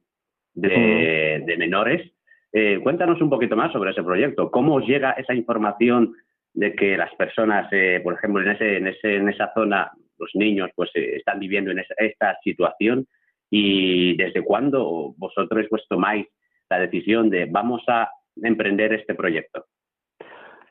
de, 0.53 1.55
menores. 1.57 2.09
Eh, 2.51 2.79
cuéntanos 2.81 3.21
un 3.21 3.29
poquito 3.29 3.55
más 3.55 3.71
sobre 3.71 3.91
ese 3.91 4.03
proyecto. 4.03 4.49
¿Cómo 4.49 4.75
os 4.75 4.85
llega 4.85 5.11
esa 5.11 5.33
información 5.33 6.13
de 6.53 6.73
que 6.73 6.97
las 6.97 7.13
personas, 7.15 7.67
eh, 7.71 8.01
por 8.03 8.15
ejemplo, 8.15 8.41
en, 8.41 8.49
ese, 8.49 8.77
en, 8.77 8.87
ese, 8.87 9.15
en 9.17 9.29
esa 9.29 9.51
zona, 9.53 9.91
los 10.17 10.31
niños, 10.33 10.71
pues 10.75 10.89
están 10.93 11.39
viviendo 11.39 11.71
en 11.71 11.83
esta 11.97 12.37
situación? 12.43 13.07
¿Y 13.51 14.15
desde 14.17 14.43
cuándo 14.43 15.13
vosotros 15.17 15.65
pues 15.69 15.83
tomáis 15.87 16.27
la 16.69 16.79
decisión 16.79 17.29
de 17.29 17.45
vamos 17.45 17.83
a 17.87 18.09
emprender 18.35 18.93
este 18.93 19.15
proyecto? 19.15 19.65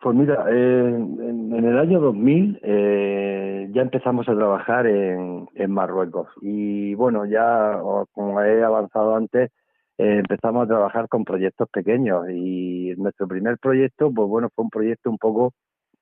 Pues 0.00 0.16
mira, 0.16 0.44
en, 0.48 1.52
el 1.52 1.78
año 1.78 2.00
2000 2.00 2.60
eh, 2.62 3.68
ya 3.72 3.82
empezamos 3.82 4.28
a 4.28 4.36
trabajar 4.36 4.86
en, 4.86 5.48
Marruecos 5.68 6.28
y 6.40 6.94
bueno, 6.94 7.26
ya 7.26 7.80
como 8.12 8.40
he 8.40 8.62
avanzado 8.62 9.16
antes, 9.16 9.50
eh, 9.98 10.18
empezamos 10.18 10.64
a 10.64 10.68
trabajar 10.68 11.08
con 11.08 11.24
proyectos 11.24 11.68
pequeños 11.70 12.30
y 12.30 12.94
nuestro 12.96 13.26
primer 13.26 13.58
proyecto, 13.58 14.12
pues 14.14 14.28
bueno, 14.28 14.48
fue 14.54 14.64
un 14.64 14.70
proyecto 14.70 15.10
un 15.10 15.18
poco 15.18 15.52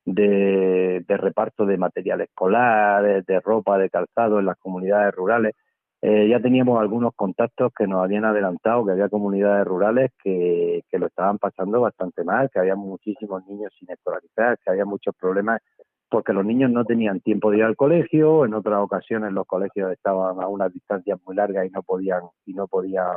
de, 0.05 1.03
de 1.07 1.16
reparto 1.16 1.66
de 1.66 1.78
material 1.78 2.20
escolar, 2.20 3.24
de 3.24 3.40
ropa, 3.40 3.78
de 3.78 3.90
calzado 3.90 4.38
en 4.38 4.47
las 4.47 4.59
comunidades 4.59 5.14
rurales. 5.14 5.55
Eh, 6.03 6.28
ya 6.28 6.40
teníamos 6.40 6.78
algunos 6.78 7.14
contactos 7.16 7.72
que 7.74 7.86
nos 7.86 8.05
habían 8.05 8.26
adelantado 8.26 8.84
que 8.84 8.92
había 8.92 9.09
comunidades 9.09 9.66
rurales 9.66 10.12
que, 10.22 10.82
que 10.90 10.99
lo 10.99 11.07
estaban 11.07 11.38
pasando 11.38 11.80
bastante 11.80 12.22
mal, 12.22 12.51
que 12.53 12.61
había 12.61 12.76
muchísimos 12.76 13.47
niños 13.47 13.72
sin 13.78 13.90
escolarizar, 13.90 14.59
que 14.59 14.70
había 14.70 14.84
muchos 14.84 15.14
problemas 15.16 15.62
porque 16.09 16.32
los 16.32 16.44
niños 16.44 16.70
no 16.70 16.84
tenían 16.84 17.20
tiempo 17.20 17.51
de 17.51 17.59
ir 17.59 17.64
al 17.64 17.76
colegio, 17.76 18.44
en 18.44 18.55
otras 18.55 18.80
ocasiones 18.80 19.32
los 19.32 19.47
colegios 19.47 19.90
estaban 19.90 20.40
a 20.40 20.47
unas 20.47 20.72
distancias 20.72 21.18
muy 21.26 21.34
largas 21.34 21.66
y 21.66 21.70
no 21.70 21.82
podían 21.82 22.22
y 22.44 22.53
no 22.53 22.68
podían 22.68 23.16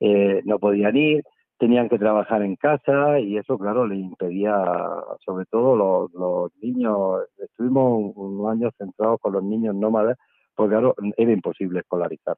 eh, 0.00 0.42
no 0.44 0.58
podían 0.58 0.96
ir, 0.96 1.22
tenían 1.58 1.88
que 1.88 1.98
trabajar 1.98 2.42
en 2.42 2.56
casa 2.56 3.20
y 3.20 3.36
eso 3.36 3.58
claro 3.58 3.86
le 3.86 3.96
impedía 3.96 4.56
sobre 5.24 5.46
todo 5.46 5.76
los, 5.76 6.12
los 6.12 6.52
niños 6.60 7.22
estuvimos 7.38 8.12
unos 8.16 8.52
años 8.52 8.72
centrados 8.76 9.20
con 9.20 9.32
los 9.32 9.42
niños 9.44 9.74
nómadas 9.74 10.18
pues 10.54 10.70
claro, 10.70 10.94
era 11.16 11.32
imposible 11.32 11.80
escolarizar. 11.80 12.36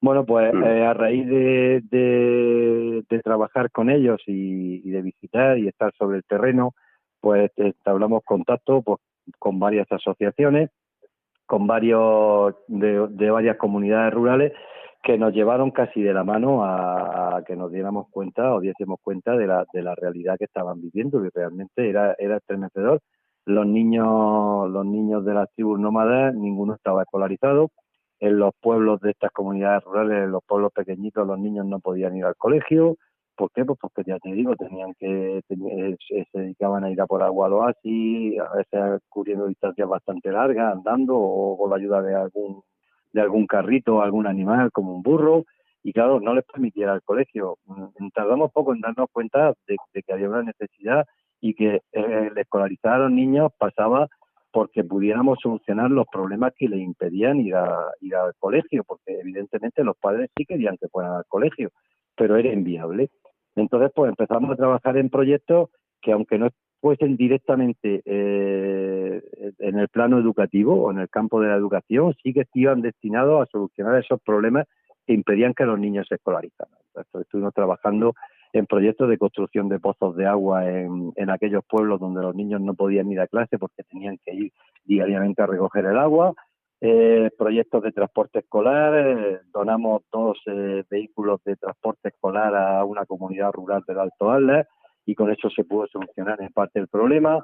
Bueno, 0.00 0.24
pues 0.24 0.52
mm. 0.54 0.62
eh, 0.62 0.86
a 0.86 0.94
raíz 0.94 1.26
de, 1.26 1.82
de, 1.90 3.20
trabajar 3.22 3.70
con 3.70 3.90
ellos 3.90 4.22
y, 4.26 4.88
de 4.88 5.02
visitar 5.02 5.58
y 5.58 5.66
estar 5.68 5.92
sobre 5.98 6.18
el 6.18 6.24
terreno, 6.24 6.74
pues 7.20 7.50
establamos 7.56 8.22
contacto 8.24 8.82
pues, 8.82 9.00
con 9.38 9.58
varias 9.58 9.90
asociaciones, 9.90 10.70
con 11.46 11.66
varios 11.66 12.54
de, 12.68 13.30
varias 13.30 13.56
comunidades 13.56 14.14
rurales 14.14 14.52
que 15.02 15.18
nos 15.18 15.32
llevaron 15.32 15.70
casi 15.70 16.02
de 16.02 16.12
la 16.12 16.24
mano 16.24 16.64
a, 16.64 17.42
que 17.46 17.56
nos 17.56 17.70
diéramos 17.72 18.08
cuenta 18.10 18.54
o 18.54 18.60
diésemos 18.60 18.98
cuenta 19.02 19.36
de 19.36 19.46
la, 19.46 19.64
de 19.72 19.82
la 19.82 19.94
realidad 19.94 20.36
que 20.38 20.44
estaban 20.44 20.80
viviendo 20.80 21.24
y 21.24 21.28
realmente 21.34 21.88
era, 21.88 22.14
era 22.18 22.36
estremecedor. 22.36 23.00
Los 23.46 23.66
niños, 23.66 24.68
los 24.70 24.84
niños 24.84 25.24
de 25.24 25.34
las 25.34 25.48
tribus 25.54 25.80
nómadas, 25.80 26.34
ninguno 26.34 26.74
estaba 26.74 27.02
escolarizado 27.02 27.70
en 28.20 28.38
los 28.38 28.52
pueblos 28.60 29.00
de 29.00 29.12
estas 29.12 29.30
comunidades 29.32 29.84
rurales, 29.84 30.24
en 30.24 30.32
los 30.32 30.42
pueblos 30.44 30.72
pequeñitos, 30.72 31.26
los 31.26 31.38
niños 31.38 31.66
no 31.66 31.80
podían 31.80 32.16
ir 32.16 32.24
al 32.24 32.36
colegio. 32.36 32.96
¿Por 33.36 33.52
qué? 33.52 33.64
Pues 33.64 33.78
porque 33.80 34.02
ya 34.04 34.18
te 34.18 34.32
digo, 34.32 34.56
tenían 34.56 34.94
que, 34.98 35.38
eh, 35.38 35.96
se 36.08 36.38
dedicaban 36.38 36.82
a 36.84 36.90
ir 36.90 37.00
a 37.00 37.06
por 37.06 37.22
agua 37.22 37.46
al 37.46 37.52
oasis, 37.52 38.40
a 38.40 38.56
veces 38.56 39.02
cubriendo 39.08 39.46
distancias 39.46 39.88
bastante 39.88 40.32
largas, 40.32 40.74
andando 40.74 41.16
o 41.16 41.56
con 41.56 41.70
la 41.70 41.76
ayuda 41.76 42.02
de 42.02 42.16
algún, 42.16 42.62
de 43.12 43.20
algún 43.20 43.46
carrito 43.46 43.96
o 43.96 44.02
algún 44.02 44.26
animal 44.26 44.70
como 44.72 44.94
un 44.94 45.02
burro. 45.02 45.44
Y 45.82 45.92
claro, 45.92 46.20
no 46.20 46.34
les 46.34 46.44
permitiera 46.44 46.94
el 46.94 47.02
colegio. 47.02 47.56
Mm, 47.66 48.08
tardamos 48.14 48.52
poco 48.52 48.74
en 48.74 48.80
darnos 48.80 49.08
cuenta 49.12 49.54
de, 49.66 49.76
que 50.02 50.12
había 50.12 50.28
una 50.28 50.42
necesidad 50.42 51.06
y 51.40 51.54
que 51.54 51.76
eh, 51.92 52.28
el 52.30 52.36
escolarizar 52.36 52.94
a 52.94 52.98
los 52.98 53.12
niños 53.12 53.52
pasaba 53.58 54.08
porque 54.50 54.82
pudiéramos 54.82 55.38
solucionar 55.40 55.90
los 55.90 56.06
problemas 56.10 56.52
que 56.56 56.68
le 56.68 56.78
impedían 56.78 57.38
ir, 57.40 57.54
a, 57.54 57.90
ir 58.00 58.14
al 58.16 58.32
colegio, 58.38 58.82
porque 58.84 59.20
evidentemente 59.20 59.84
los 59.84 59.96
padres 59.98 60.30
sí 60.36 60.44
querían 60.44 60.76
que 60.78 60.88
fueran 60.88 61.12
al 61.12 61.24
colegio, 61.28 61.70
pero 62.16 62.36
era 62.36 62.52
inviable. 62.52 63.10
Entonces, 63.56 63.90
pues 63.94 64.08
empezamos 64.08 64.50
a 64.50 64.56
trabajar 64.56 64.96
en 64.96 65.10
proyectos 65.10 65.70
que, 66.00 66.12
aunque 66.12 66.38
no 66.38 66.48
fuesen 66.80 67.16
directamente 67.16 68.02
eh, 68.04 68.97
en 69.58 69.78
el 69.78 69.88
plano 69.88 70.18
educativo 70.18 70.74
o 70.74 70.90
en 70.90 70.98
el 70.98 71.08
campo 71.08 71.40
de 71.40 71.48
la 71.48 71.56
educación, 71.56 72.14
sí 72.22 72.32
que 72.32 72.46
iban 72.54 72.82
destinados 72.82 73.42
a 73.42 73.50
solucionar 73.50 73.98
esos 74.02 74.20
problemas 74.22 74.66
que 75.06 75.14
impedían 75.14 75.54
que 75.54 75.64
los 75.64 75.78
niños 75.78 76.06
se 76.08 76.16
escolarizaran. 76.16 76.74
estuvimos 77.20 77.54
trabajando 77.54 78.14
en 78.52 78.66
proyectos 78.66 79.08
de 79.08 79.18
construcción 79.18 79.68
de 79.68 79.78
pozos 79.78 80.16
de 80.16 80.26
agua 80.26 80.68
en, 80.68 81.30
aquellos 81.30 81.64
pueblos 81.68 82.00
donde 82.00 82.22
los 82.22 82.34
niños 82.34 82.60
no 82.60 82.74
podían 82.74 83.10
ir 83.10 83.20
a 83.20 83.26
clase 83.26 83.58
porque 83.58 83.82
tenían 83.84 84.18
que 84.24 84.34
ir 84.34 84.52
diariamente 84.84 85.42
a 85.42 85.46
recoger 85.46 85.84
el 85.86 85.98
agua, 85.98 86.34
eh, 86.80 87.30
proyectos 87.36 87.82
de 87.82 87.92
transporte 87.92 88.40
escolar, 88.40 88.94
eh, 88.94 89.40
donamos 89.52 90.02
dos 90.12 90.38
eh, 90.46 90.84
vehículos 90.88 91.42
de 91.44 91.56
transporte 91.56 92.08
escolar 92.08 92.54
a 92.54 92.84
una 92.84 93.04
comunidad 93.04 93.52
rural 93.52 93.82
del 93.86 93.98
Alto 93.98 94.30
Atlas 94.30 94.66
y 95.04 95.14
con 95.14 95.30
eso 95.30 95.50
se 95.50 95.64
pudo 95.64 95.86
solucionar 95.88 96.40
en 96.40 96.52
parte 96.52 96.78
el 96.78 96.88
problema. 96.88 97.42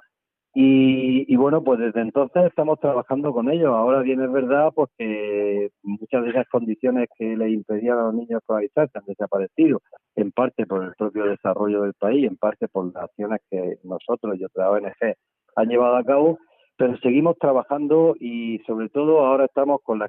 Y, 0.57 1.35
bueno, 1.35 1.65
pues 1.65 1.81
desde 1.81 2.01
entonces 2.01 2.45
estamos 2.45 2.79
trabajando 2.79 3.33
con 3.33 3.51
ellos. 3.51 3.75
Ahora 3.75 4.03
bien 4.03 4.23
es 4.23 4.31
verdad 4.31 4.71
porque 4.73 5.71
muchas 5.83 6.23
de 6.23 6.31
esas 6.31 6.49
condiciones 6.49 7.09
que 7.19 7.37
les 7.37 7.53
impedían 7.53 7.99
a 7.99 8.03
los 8.05 8.15
niños 8.15 8.41
escolarizarse 8.41 8.97
han 8.97 9.05
desaparecido, 9.05 9.83
en 10.15 10.31
parte 10.31 10.65
por 10.65 10.85
el 10.85 10.93
propio 10.97 11.25
desarrollo 11.25 11.83
del 11.83 11.95
país, 11.95 12.25
en 12.25 12.37
parte 12.37 12.69
por 12.69 12.87
las 12.95 13.03
acciones 13.03 13.41
que 13.51 13.79
nosotros 13.83 14.37
y 14.39 14.45
otras 14.45 14.69
ONG 14.71 15.15
han 15.57 15.69
llevado 15.69 15.97
a 15.97 16.05
cabo, 16.05 16.39
pero 16.77 16.97
seguimos 16.99 17.37
trabajando 17.39 18.15
y 18.21 18.61
sobre 18.61 18.89
todo 18.91 19.27
ahora 19.27 19.47
estamos 19.47 19.81
con 19.83 19.99
la, 19.99 20.09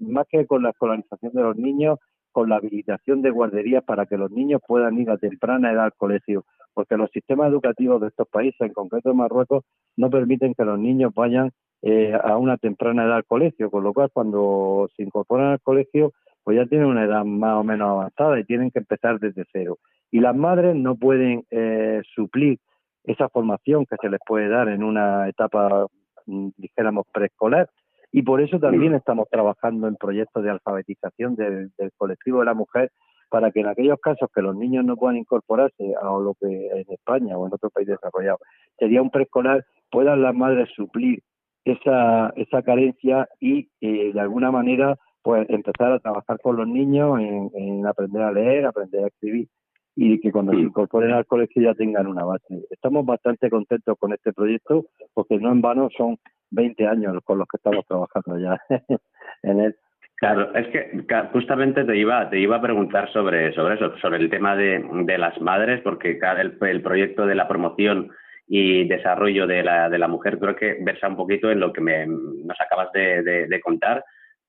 más 0.00 0.26
que 0.28 0.46
con 0.46 0.62
la 0.62 0.70
escolarización 0.70 1.32
de 1.34 1.42
los 1.42 1.56
niños, 1.56 1.98
con 2.32 2.48
la 2.48 2.56
habilitación 2.56 3.20
de 3.20 3.30
guarderías 3.30 3.84
para 3.84 4.06
que 4.06 4.16
los 4.16 4.30
niños 4.30 4.62
puedan 4.66 4.98
ir 4.98 5.10
a 5.10 5.18
temprana 5.18 5.72
edad 5.72 5.84
al 5.84 5.94
colegio 5.94 6.44
porque 6.74 6.96
los 6.96 7.10
sistemas 7.10 7.50
educativos 7.50 8.00
de 8.00 8.08
estos 8.08 8.28
países, 8.28 8.60
en 8.60 8.72
concreto 8.72 9.14
Marruecos, 9.14 9.64
no 9.96 10.10
permiten 10.10 10.54
que 10.54 10.64
los 10.64 10.78
niños 10.78 11.12
vayan 11.14 11.50
eh, 11.82 12.12
a 12.12 12.36
una 12.36 12.56
temprana 12.56 13.04
edad 13.04 13.16
al 13.16 13.24
colegio, 13.24 13.70
con 13.70 13.84
lo 13.84 13.92
cual 13.92 14.10
cuando 14.12 14.88
se 14.96 15.02
incorporan 15.02 15.52
al 15.52 15.60
colegio, 15.60 16.12
pues 16.42 16.56
ya 16.56 16.66
tienen 16.66 16.88
una 16.88 17.04
edad 17.04 17.24
más 17.24 17.54
o 17.56 17.64
menos 17.64 17.90
avanzada 17.90 18.40
y 18.40 18.44
tienen 18.44 18.70
que 18.70 18.78
empezar 18.78 19.20
desde 19.20 19.44
cero. 19.52 19.78
Y 20.10 20.20
las 20.20 20.34
madres 20.34 20.74
no 20.74 20.96
pueden 20.96 21.44
eh, 21.50 22.00
suplir 22.14 22.58
esa 23.04 23.28
formación 23.28 23.86
que 23.86 23.96
se 24.00 24.08
les 24.08 24.20
puede 24.26 24.48
dar 24.48 24.68
en 24.68 24.82
una 24.82 25.28
etapa, 25.28 25.86
mm, 26.26 26.48
dijéramos, 26.56 27.06
preescolar. 27.12 27.68
Y 28.10 28.22
por 28.22 28.40
eso 28.40 28.58
también 28.58 28.94
estamos 28.94 29.28
trabajando 29.30 29.86
en 29.86 29.96
proyectos 29.96 30.42
de 30.42 30.50
alfabetización 30.50 31.36
del 31.36 31.70
colectivo 31.98 32.40
de 32.40 32.46
la 32.46 32.54
mujer 32.54 32.90
para 33.28 33.50
que 33.50 33.60
en 33.60 33.68
aquellos 33.68 34.00
casos 34.00 34.28
que 34.34 34.42
los 34.42 34.56
niños 34.56 34.84
no 34.84 34.96
puedan 34.96 35.16
incorporarse 35.16 35.94
a 36.00 36.04
lo 36.04 36.34
que 36.40 36.46
en 36.46 36.92
España 36.92 37.36
o 37.36 37.46
en 37.46 37.54
otro 37.54 37.70
país 37.70 37.86
desarrollado 37.86 38.38
sería 38.78 39.02
un 39.02 39.10
preescolar, 39.10 39.64
puedan 39.90 40.22
las 40.22 40.34
madres 40.34 40.68
suplir 40.74 41.22
esa, 41.64 42.32
esa 42.36 42.62
carencia 42.62 43.28
y 43.40 43.68
eh, 43.80 44.12
de 44.12 44.20
alguna 44.20 44.50
manera 44.50 44.96
pues 45.22 45.48
empezar 45.50 45.92
a 45.92 45.98
trabajar 45.98 46.38
con 46.40 46.56
los 46.56 46.66
niños 46.66 47.20
en, 47.20 47.86
aprender 47.86 48.22
a 48.22 48.32
leer, 48.32 48.66
aprender 48.66 49.04
a 49.04 49.08
escribir 49.08 49.48
y 49.94 50.20
que 50.20 50.30
cuando 50.30 50.52
se 50.52 50.60
incorporen 50.60 51.10
al 51.10 51.26
colegio 51.26 51.60
ya 51.60 51.74
tengan 51.74 52.06
una 52.06 52.24
base. 52.24 52.64
Estamos 52.70 53.04
bastante 53.04 53.50
contentos 53.50 53.98
con 53.98 54.12
este 54.12 54.32
proyecto 54.32 54.86
porque 55.12 55.36
no 55.38 55.50
en 55.50 55.60
vano 55.60 55.88
son 55.96 56.16
20 56.50 56.86
años 56.86 57.14
con 57.24 57.38
los 57.38 57.48
que 57.48 57.56
estamos 57.56 57.84
trabajando 57.86 58.38
ya 58.38 58.58
en 59.42 59.60
él. 59.60 59.76
Claro, 60.20 60.52
es 60.56 60.66
que 60.68 61.04
justamente 61.32 61.84
te 61.84 61.96
iba, 61.96 62.28
te 62.28 62.40
iba 62.40 62.56
a 62.56 62.60
preguntar 62.60 63.08
sobre, 63.12 63.52
sobre 63.52 63.76
eso, 63.76 63.96
sobre 63.98 64.18
el 64.18 64.28
tema 64.28 64.56
de, 64.56 64.84
de 65.04 65.16
las 65.16 65.40
madres, 65.40 65.80
porque 65.82 66.18
el, 66.20 66.58
el, 66.60 66.82
proyecto 66.82 67.24
de 67.24 67.36
la 67.36 67.46
promoción 67.46 68.10
y 68.48 68.88
desarrollo 68.88 69.46
de 69.46 69.62
la, 69.62 69.88
de 69.88 69.98
la 69.98 70.08
mujer 70.08 70.38
creo 70.40 70.56
que 70.56 70.78
versa 70.80 71.06
un 71.06 71.16
poquito 71.16 71.52
en 71.52 71.60
lo 71.60 71.72
que 71.72 71.80
me, 71.80 72.04
nos 72.06 72.60
acabas 72.60 72.90
de, 72.92 73.60
contar, 73.62 74.04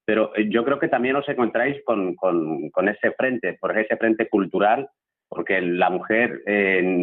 pero 0.06 0.34
yo 0.50 0.66
creo 0.66 0.80
que 0.80 0.88
también 0.88 1.16
os 1.18 1.30
encontráis 1.30 1.84
con, 1.86 2.16
con, 2.16 2.72
con 2.72 2.90
ese 2.90 3.12
frente, 3.12 3.54
por 3.62 3.78
ese 3.78 3.96
frente 3.96 4.28
cultural, 4.28 4.90
porque 5.28 5.62
la 5.62 5.92
mujer, 5.92 6.42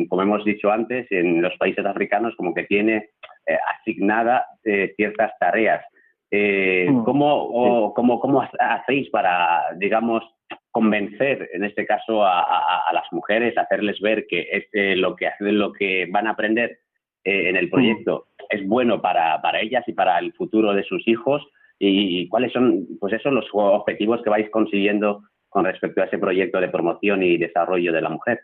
como 0.09 0.23
hemos 0.23 0.45
dicho 0.45 0.73
antes, 0.73 1.07
en 1.13 1.41
los 1.41 1.57
países 1.57 1.87
africanos 1.87 2.35
como 2.37 2.53
que 2.53 2.65
tiene 2.65 3.11
eh, 3.47 3.59
asignada 3.79 4.45
eh, 4.65 4.93
ciertas 4.97 5.31
tareas 5.39 5.85
eh, 6.31 6.87
mm, 6.91 7.05
¿cómo, 7.05 7.93
cómo, 7.95 8.21
¿Cómo 8.21 8.43
hacéis 8.59 9.09
para, 9.11 9.65
digamos, 9.77 10.25
convencer, 10.71 11.49
en 11.53 11.65
este 11.65 11.87
caso, 11.87 12.25
a, 12.25 12.93
las 12.93 13.11
mujeres, 13.13 13.57
hacerles 13.57 14.01
ver 14.01 14.27
que 14.27 14.47
este, 14.51 14.97
lo, 14.97 15.17
que, 15.17 15.31
lo 15.41 15.73
que 15.73 16.07
van 16.11 16.27
a 16.27 16.31
aprender 16.31 16.79
eh, 17.25 17.49
en 17.49 17.57
el 17.57 17.67
mm. 17.67 17.71
proyecto 17.71 18.27
es 18.51 18.67
bueno 18.67 19.01
para, 19.01 19.41
para 19.41 19.61
ellas 19.61 19.85
y 19.87 19.93
para 19.93 20.19
el 20.19 20.33
futuro 20.35 20.75
de 20.75 20.85
sus 20.85 21.07
hijos? 21.09 21.43
¿Y 21.79 22.27
cuáles 22.29 22.53
son, 22.53 22.87
pues 22.99 23.13
esos, 23.13 23.33
los 23.35 23.47
objetivos 23.53 24.23
que 24.23 24.31
vais 24.31 24.49
consiguiendo 24.49 25.23
con 25.51 25.67
respecto 25.67 26.01
a 26.01 26.07
ese 26.07 26.19
proyecto 26.19 26.59
de 26.59 26.69
promoción 26.69 27.23
y 27.23 27.37
desarrollo 27.37 27.93
de 27.93 28.01
la 28.01 28.09
mujer? 28.09 28.41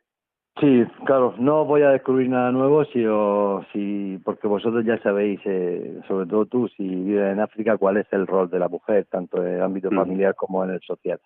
Sí, 0.61 0.84
claro, 1.07 1.34
no 1.38 1.64
voy 1.64 1.82
a 1.82 1.90
descubrir 1.90 2.28
nada 2.28 2.53
nuevo, 2.53 2.84
si, 2.84 3.05
si 3.72 4.18
porque 4.22 4.46
vosotros 4.46 4.84
ya 4.84 4.98
sabéis, 5.03 5.40
eh, 5.46 6.00
sobre 6.07 6.26
todo 6.26 6.44
tú, 6.44 6.68
si 6.76 6.86
vives 6.86 7.32
en 7.32 7.40
África, 7.40 7.78
cuál 7.78 7.96
es 7.96 8.07
el 8.12 8.26
rol 8.26 8.50
de 8.50 8.59
la 8.59 8.68
mujer, 8.68 9.07
tanto 9.11 9.42
en 9.42 9.55
el 9.55 9.62
ámbito 9.62 9.90
mm. 9.90 9.96
familiar 9.96 10.34
como 10.34 10.62
en 10.62 10.72
el 10.72 10.80
social. 10.80 11.18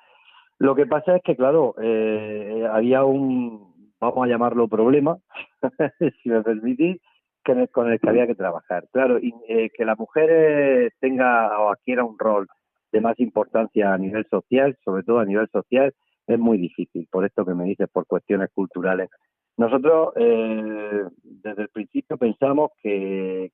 Lo 0.59 0.77
que 0.77 0.87
pasa 0.87 1.17
es 1.17 1.23
que, 1.23 1.35
claro, 1.35 1.75
eh, 1.83 2.67
había 2.71 3.05
un, 3.05 3.93
vamos 4.01 4.25
a 4.25 4.29
llamarlo 4.29 4.69
problema, 4.69 5.19
si 6.23 6.29
me 6.29 6.43
permitís, 6.43 7.01
que, 7.45 7.69
con 7.69 7.91
el 7.91 7.99
que 7.99 8.09
había 8.09 8.29
que 8.29 8.37
trabajar. 8.37 8.87
Claro, 8.93 9.19
y, 9.19 9.35
eh, 9.49 9.71
que 9.77 9.85
la 9.85 9.97
mujer 9.97 10.93
tenga 11.01 11.61
o 11.61 11.73
adquiera 11.73 12.05
un 12.05 12.17
rol 12.17 12.47
de 12.93 13.01
más 13.01 13.19
importancia 13.19 13.93
a 13.93 13.99
nivel 13.99 14.25
social, 14.31 14.79
sobre 14.85 15.03
todo 15.03 15.19
a 15.19 15.25
nivel 15.25 15.49
social, 15.49 15.93
es 16.27 16.39
muy 16.39 16.59
difícil, 16.59 17.07
por 17.11 17.25
esto 17.25 17.45
que 17.45 17.55
me 17.55 17.65
dices, 17.65 17.89
por 17.93 18.07
cuestiones 18.07 18.51
culturales. 18.53 19.11
Nosotros 19.57 20.13
eh, 20.17 21.05
desde 21.23 21.63
el 21.63 21.69
principio 21.69 22.19
pensamos 22.19 22.73
que, 22.83 23.51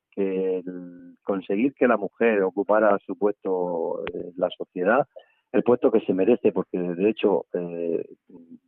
conseguir 1.23 1.73
que 1.75 1.87
la 1.87 1.97
mujer 1.97 2.43
ocupara 2.43 2.99
su 3.05 3.17
puesto 3.17 4.03
en 4.13 4.33
la 4.35 4.49
sociedad, 4.49 5.07
el 5.53 5.63
puesto 5.63 5.91
que 5.91 6.01
se 6.01 6.13
merece, 6.13 6.51
porque 6.51 6.77
de 6.77 7.09
hecho 7.09 7.45
eh, 7.53 8.05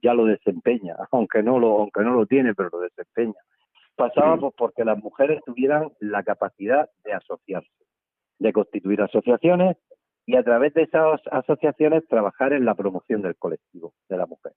ya 0.01 0.13
lo 0.13 0.25
desempeña, 0.25 0.95
aunque 1.11 1.43
no 1.43 1.59
lo, 1.59 1.79
aunque 1.79 2.01
no 2.01 2.13
lo 2.13 2.25
tiene, 2.25 2.53
pero 2.53 2.69
lo 2.71 2.79
desempeña. 2.79 3.39
Pasaba 3.95 4.37
pues, 4.37 4.53
porque 4.57 4.85
las 4.85 4.97
mujeres 4.97 5.41
tuvieran 5.45 5.89
la 5.99 6.23
capacidad 6.23 6.89
de 7.03 7.13
asociarse, 7.13 7.69
de 8.39 8.53
constituir 8.53 9.01
asociaciones 9.01 9.77
y 10.25 10.35
a 10.35 10.43
través 10.43 10.73
de 10.73 10.83
esas 10.83 11.21
asociaciones 11.31 12.07
trabajar 12.07 12.53
en 12.53 12.65
la 12.65 12.75
promoción 12.75 13.21
del 13.21 13.35
colectivo 13.35 13.93
de 14.09 14.17
la 14.17 14.25
mujer. 14.25 14.53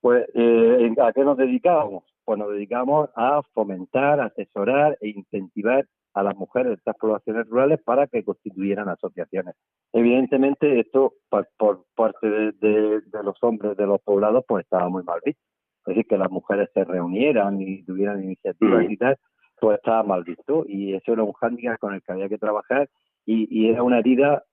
Pues, 0.00 0.26
eh, 0.34 0.94
¿a 1.02 1.12
qué 1.12 1.24
nos 1.24 1.36
dedicábamos? 1.36 2.04
pues 2.30 2.38
nos 2.38 2.52
dedicamos 2.52 3.10
a 3.16 3.42
fomentar, 3.54 4.20
asesorar 4.20 4.96
e 5.00 5.08
incentivar 5.08 5.84
a 6.14 6.22
las 6.22 6.36
mujeres 6.36 6.68
de 6.68 6.74
estas 6.74 6.96
poblaciones 6.96 7.48
rurales 7.48 7.80
para 7.82 8.06
que 8.06 8.22
constituyeran 8.22 8.88
asociaciones. 8.88 9.56
Evidentemente, 9.92 10.78
esto 10.78 11.14
por, 11.28 11.84
parte 11.96 12.28
de, 12.28 13.02
los 13.24 13.36
hombres 13.42 13.76
de 13.76 13.84
los 13.84 14.00
poblados, 14.02 14.44
pues 14.46 14.62
estaba 14.62 14.88
muy 14.88 15.02
mal 15.02 15.18
visto. 15.24 15.42
Es 15.86 15.96
decir, 15.96 16.06
que 16.06 16.18
las 16.18 16.30
mujeres 16.30 16.68
se 16.72 16.84
reunieran 16.84 17.60
y 17.60 17.82
tuvieran 17.82 18.22
iniciativas 18.22 18.88
y 18.88 18.96
tal, 18.96 19.16
pues 19.60 19.78
estaba 19.78 20.04
mal 20.04 20.22
visto. 20.22 20.64
Y 20.68 20.94
eso 20.94 21.12
era 21.12 21.24
un 21.24 21.32
hándicap 21.32 21.80
con 21.80 21.94
el 21.94 22.02
que 22.02 22.12
había 22.12 22.28
que 22.28 22.38
trabajar 22.38 22.88
y, 23.26 23.48
y 23.50 23.70
era 23.70 23.82
una 23.82 23.98
herida 23.98 24.44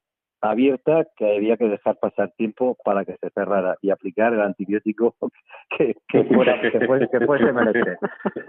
abierta 0.42 1.06
que 1.16 1.36
había 1.38 1.58
que 1.58 1.68
dejar 1.68 1.98
pasar 1.98 2.32
tiempo 2.38 2.78
para 2.84 3.06
que 3.06 3.18
se 3.18 3.30
cerrara 3.32 3.78
y 3.82 3.90
aplicar 3.90 4.34
el 4.34 4.42
antibiótico 4.42 5.16
que, 5.78 5.96
que, 6.08 6.24
fuera, 6.34 6.60
que, 6.62 6.86
fuese, 6.86 7.08
que 7.10 7.26
fuese 7.26 7.52
menester. 7.52 7.98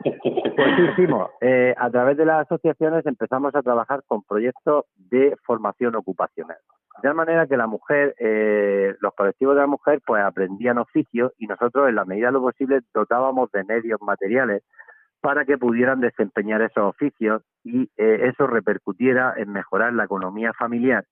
Pues 0.02 0.90
hicimos, 0.92 1.30
eh, 1.40 1.74
a 1.76 1.90
través 1.90 2.16
de 2.16 2.26
las 2.26 2.46
asociaciones 2.46 3.06
empezamos 3.06 3.54
a 3.54 3.62
trabajar 3.62 4.02
con 4.06 4.22
proyectos 4.22 4.84
de 4.96 5.36
formación 5.44 5.96
ocupacional. 5.96 6.58
De 6.96 7.02
tal 7.02 7.14
manera 7.14 7.46
que 7.46 7.56
la 7.56 7.68
mujer, 7.68 8.16
eh, 8.18 8.96
los 9.00 9.14
colectivos 9.14 9.54
de 9.54 9.60
la 9.60 9.68
mujer, 9.68 10.00
pues 10.04 10.22
aprendían 10.22 10.78
oficios 10.78 11.32
y 11.38 11.46
nosotros, 11.46 11.88
en 11.88 11.94
la 11.94 12.04
medida 12.04 12.26
de 12.26 12.32
lo 12.32 12.40
posible, 12.40 12.80
dotábamos 12.92 13.52
de 13.52 13.62
medios 13.62 14.02
materiales 14.02 14.64
para 15.20 15.44
que 15.44 15.58
pudieran 15.58 16.00
desempeñar 16.00 16.60
esos 16.62 16.84
oficios 16.84 17.42
y 17.62 17.82
eh, 17.96 18.28
eso 18.28 18.46
repercutiera 18.46 19.34
en 19.36 19.52
mejorar 19.52 19.92
la 19.92 20.04
economía 20.04 20.52
familiar 20.52 21.04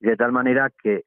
de 0.00 0.16
tal 0.16 0.32
manera 0.32 0.70
que 0.82 1.04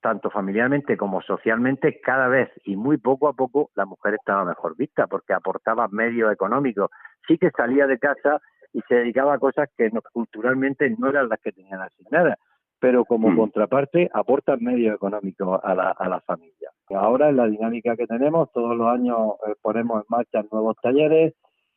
tanto 0.00 0.28
familiarmente 0.30 0.98
como 0.98 1.22
socialmente, 1.22 1.98
cada 2.02 2.28
vez 2.28 2.50
y 2.64 2.76
muy 2.76 2.98
poco 2.98 3.26
a 3.26 3.32
poco 3.32 3.70
la 3.74 3.86
mujer 3.86 4.14
estaba 4.14 4.44
mejor 4.44 4.76
vista 4.76 5.06
porque 5.06 5.32
aportaba 5.32 5.88
medios 5.88 6.30
económicos. 6.30 6.90
Sí 7.26 7.38
que 7.38 7.50
salía 7.50 7.86
de 7.86 7.98
casa 7.98 8.38
y 8.74 8.82
se 8.82 8.96
dedicaba 8.96 9.32
a 9.32 9.38
cosas 9.38 9.70
que 9.78 9.90
culturalmente 10.12 10.90
no 10.98 11.08
eran 11.08 11.30
las 11.30 11.40
que 11.40 11.52
tenían 11.52 11.80
asignadas, 11.80 12.38
pero 12.78 13.06
como 13.06 13.30
mm. 13.30 13.36
contraparte 13.36 14.10
aportan 14.12 14.62
medios 14.62 14.94
económicos 14.94 15.58
a 15.64 15.74
la, 15.74 15.90
a 15.92 16.06
la 16.06 16.20
familia. 16.20 16.70
Ahora 16.90 17.30
en 17.30 17.38
la 17.38 17.46
dinámica 17.46 17.96
que 17.96 18.06
tenemos, 18.06 18.52
todos 18.52 18.76
los 18.76 18.86
años 18.88 19.36
eh, 19.46 19.54
ponemos 19.62 20.02
en 20.02 20.06
marcha 20.10 20.44
nuevos 20.52 20.76
talleres, 20.82 21.32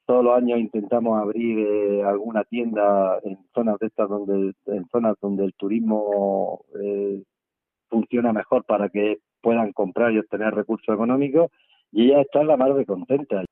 todos 0.07 0.23
los 0.23 0.37
años 0.37 0.57
intentamos 0.57 1.21
abrir 1.21 1.59
eh, 1.59 2.03
alguna 2.03 2.45
tienda 2.45 3.19
en 3.23 3.37
zonas 3.53 3.77
de 3.79 3.87
estas 3.87 4.09
donde 4.09 4.53
en 4.65 4.87
zonas 4.87 5.15
donde 5.21 5.43
el 5.43 5.53
turismo 5.53 6.61
eh, 6.81 7.21
funciona 7.89 8.31
mejor 8.31 8.63
para 8.63 8.87
que 8.87 9.17
puedan 9.41 9.73
comprar 9.73 10.13
y 10.13 10.19
obtener 10.19 10.55
recursos 10.55 10.95
económicos 10.95 11.51
y 11.91 12.05
ella 12.05 12.21
está 12.21 12.43
la 12.43 12.55
más 12.55 12.75
de 12.75 12.85
contenta. 12.85 13.43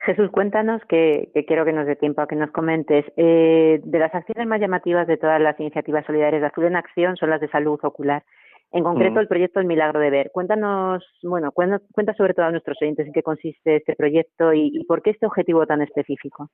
Jesús, 0.00 0.30
cuéntanos 0.30 0.82
que, 0.88 1.30
quiero 1.46 1.64
que 1.64 1.72
nos 1.72 1.86
dé 1.86 1.94
tiempo 1.94 2.22
a 2.22 2.26
que 2.26 2.36
nos 2.36 2.50
comentes. 2.50 3.04
Eh, 3.16 3.80
de 3.84 3.98
las 3.98 4.12
acciones 4.14 4.48
más 4.48 4.60
llamativas 4.60 5.06
de 5.06 5.16
todas 5.16 5.40
las 5.40 5.58
iniciativas 5.60 6.04
solidarias 6.06 6.40
de 6.40 6.48
Azul 6.48 6.64
en 6.64 6.76
Acción 6.76 7.16
son 7.16 7.30
las 7.30 7.40
de 7.40 7.48
salud 7.48 7.78
ocular. 7.82 8.24
En 8.72 8.84
concreto, 8.84 9.20
el 9.20 9.28
proyecto 9.28 9.60
El 9.60 9.66
Milagro 9.66 10.00
de 10.00 10.10
Ver. 10.10 10.30
Cuéntanos, 10.32 11.04
bueno, 11.22 11.52
cuenta, 11.52 11.80
sobre 12.16 12.32
todo 12.32 12.46
a 12.46 12.50
nuestros 12.50 12.78
oyentes 12.80 13.06
en 13.06 13.12
qué 13.12 13.22
consiste 13.22 13.76
este 13.76 13.94
proyecto 13.94 14.54
y, 14.54 14.82
por 14.84 15.02
qué 15.02 15.10
este 15.10 15.26
objetivo 15.26 15.66
tan 15.66 15.82
específico. 15.82 16.48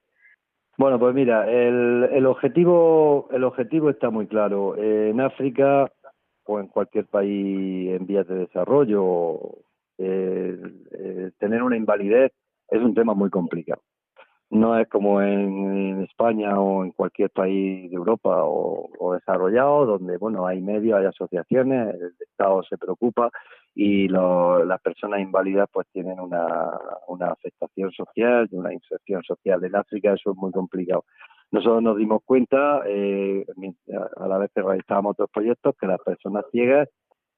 Bueno, 0.77 0.99
pues 0.99 1.15
mira, 1.15 1.51
el, 1.51 2.09
el 2.13 2.27
objetivo 2.27 3.29
el 3.33 3.45
objetivo 3.45 3.91
está 3.91 4.11
muy 4.11 4.27
claro. 4.27 4.77
En 4.77 5.21
África 5.21 5.91
o 6.45 6.61
en 6.61 6.67
cualquier 6.69 7.07
país 7.07 7.91
en 7.91 8.07
vías 8.07 8.27
de 8.27 8.35
desarrollo, 8.35 9.39
tener 9.97 11.63
una 11.63 11.77
invalidez 11.77 12.33
es 12.71 12.83
un 12.83 12.95
tema 12.95 13.15
muy 13.15 13.31
complicado 13.31 13.83
no 14.51 14.79
es 14.79 14.89
como 14.89 15.21
en, 15.21 16.03
España 16.03 16.59
o 16.59 16.85
en 16.85 16.93
cualquier 16.93 17.31
país 17.31 17.91
de 17.91 17.97
Europa 17.97 18.43
o, 18.45 19.13
desarrollado, 19.15 19.87
donde 19.87 20.17
bueno 20.17 20.47
hay 20.47 20.61
medios, 20.61 20.99
hay 20.99 21.07
asociaciones, 21.07 21.95
el 21.95 22.15
Estado 22.21 22.63
se 22.63 22.79
preocupa 22.79 23.31
y 23.75 24.09
las 24.09 24.81
personas 24.81 25.21
inválidas 25.21 25.69
pues 25.73 25.87
tienen 25.93 26.19
una, 26.19 26.71
una 27.09 27.29
afectación 27.29 27.91
social, 27.93 28.49
una 28.53 28.73
inserción 28.73 29.23
social. 29.23 29.63
En 29.65 29.77
África 29.77 30.15
eso 30.15 30.33
es 30.33 30.37
muy 30.37 30.53
complicado. 30.53 31.05
Nosotros 31.51 31.83
nos 31.83 31.97
dimos 31.97 32.23
cuenta, 32.25 32.83
eh, 32.87 33.47
a 34.17 34.29
la 34.29 34.39
vez 34.39 34.51
que 34.55 34.63
realizábamos 34.63 35.13
otros 35.13 35.31
proyectos, 35.31 35.75
que 35.81 35.87
las 35.87 36.01
personas 36.01 36.45
ciegas 36.53 36.89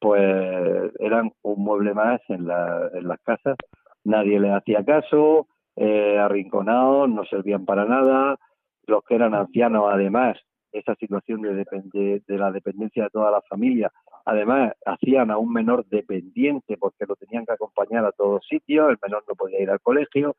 pues 0.01 0.93
eran 0.99 1.31
un 1.43 1.63
mueble 1.63 1.93
más 1.93 2.21
en, 2.29 2.49
en 2.95 3.09
las 3.09 3.21
casas, 3.23 3.57
nadie 4.03 4.41
les 4.41 4.53
hacía 4.53 4.83
caso, 4.83 5.47
eh, 5.83 6.19
arrinconados, 6.19 7.09
no 7.09 7.25
servían 7.25 7.65
para 7.65 7.87
nada, 7.87 8.39
los 8.87 9.03
que 9.03 9.15
eran 9.15 9.35
ancianos 9.35 9.87
además, 9.91 10.37
esa 10.73 10.95
situación 10.97 11.41
de, 11.41 12.23
de 12.27 12.39
la 12.39 12.53
dependencia 12.53 13.05
de 13.05 13.09
toda 13.09 13.31
la 13.31 13.41
familia, 13.41 13.91
además 14.27 14.75
hacían 14.85 15.31
a 15.31 15.39
un 15.39 15.51
menor 15.51 15.87
dependiente 15.87 16.77
porque 16.77 17.07
lo 17.07 17.17
tenían 17.17 17.47
que 17.47 17.55
acompañar 17.55 18.05
a 18.05 18.13
todos 18.13 18.47
sitios, 18.47 18.91
el 18.91 18.99
menor 19.03 19.25
no 19.27 19.35
podía 19.35 19.63
ir 19.63 19.71
al 19.71 19.81
colegio 19.81 20.37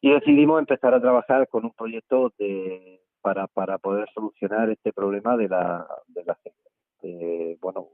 y 0.00 0.12
decidimos 0.12 0.58
empezar 0.58 0.94
a 0.94 1.00
trabajar 1.00 1.46
con 1.48 1.66
un 1.66 1.72
proyecto 1.72 2.32
de, 2.38 3.02
para, 3.20 3.48
para 3.48 3.76
poder 3.76 4.08
solucionar 4.14 4.70
este 4.70 4.94
problema 4.94 5.36
de 5.36 5.48
la, 5.50 5.86
de 6.08 6.24
la 6.24 6.38
gente. 6.42 7.58
bueno, 7.60 7.88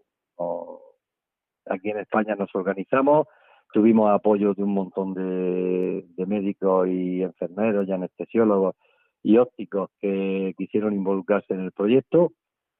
aquí 1.69 1.91
en 1.91 1.99
España 1.99 2.37
nos 2.37 2.55
organizamos, 2.55 3.27
Tuvimos 3.77 4.11
apoyo 4.11 4.55
de 4.55 4.63
un 4.63 4.73
montón 4.73 5.13
de, 5.13 6.27
médicos 6.27 6.89
y 6.89 7.23
enfermeros 7.23 7.87
y 7.87 7.93
anestesiólogos 7.93 8.75
y 9.23 9.37
ópticos 9.37 9.91
que 10.01 10.55
quisieron 10.57 10.95
involucrarse 10.95 11.53
en 11.53 11.61
el 11.61 11.73
proyecto. 11.73 12.33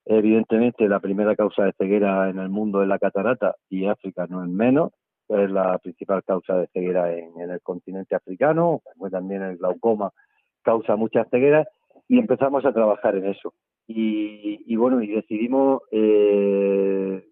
Evidentemente, 0.07 0.89
la 0.89 1.01
primera 1.01 1.37
causa 1.37 1.65
de 1.65 1.75
ceguera 1.75 2.31
en 2.31 2.39
el 2.39 2.49
mundo 2.49 2.81
es 2.81 2.89
la 2.89 2.99
catarata 2.99 3.57
y 3.69 3.85
África 3.85 4.27
no 4.27 4.43
es 4.43 4.49
menos. 4.49 4.93
Es 5.29 5.51
la 5.51 5.77
principal 5.81 6.25
causa 6.25 6.57
de 6.57 6.67
ceguera 6.69 7.13
en, 7.13 7.39
el 7.43 7.61
continente 7.61 8.17
africano, 8.17 8.81
también 9.11 9.43
el 9.43 9.59
glaucoma 9.59 10.13
causa 10.63 10.97
muchas 10.97 11.29
cegueras 11.29 11.69
y 12.09 12.19
empezamos 12.19 12.65
a 12.65 12.73
trabajar 12.73 13.17
en 13.17 13.27
eso. 13.27 13.53
Y, 13.87 14.75
bueno, 14.77 15.03
y 15.03 15.09
decidimos 15.09 15.83
eh, 15.91 17.23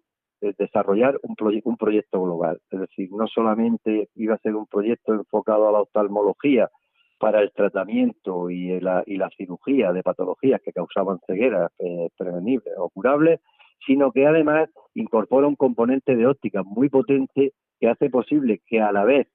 desarrollar 0.57 1.19
un, 1.23 1.35
un 1.63 1.77
proyecto 1.77 2.21
global. 2.21 2.59
Es 2.69 2.79
decir, 2.79 3.09
no 3.11 3.27
solamente 3.27 4.09
iba 4.15 4.35
a 4.35 4.39
ser 4.39 4.55
un 4.55 4.67
proyecto 4.67 5.13
enfocado 5.13 5.67
a 5.67 5.71
la 5.71 5.81
oftalmología 5.81 6.69
para 7.17 7.41
el 7.41 7.51
tratamiento 7.51 8.49
y 8.49 8.79
la, 8.79 9.03
y 9.05 9.17
la 9.17 9.29
cirugía 9.37 9.91
de 9.93 10.03
patologías 10.03 10.61
que 10.61 10.73
causaban 10.73 11.19
ceguera 11.25 11.69
eh, 11.79 12.09
prevenibles 12.17 12.73
o 12.77 12.89
curables, 12.89 13.39
sino 13.85 14.11
que 14.11 14.25
además 14.25 14.69
incorpora 14.93 15.47
un 15.47 15.55
componente 15.55 16.15
de 16.15 16.27
óptica 16.27 16.63
muy 16.63 16.89
potente 16.89 17.53
que 17.79 17.89
hace 17.89 18.09
posible 18.09 18.61
que 18.65 18.81
a 18.81 18.91
la 18.91 19.05
vez 19.05 19.27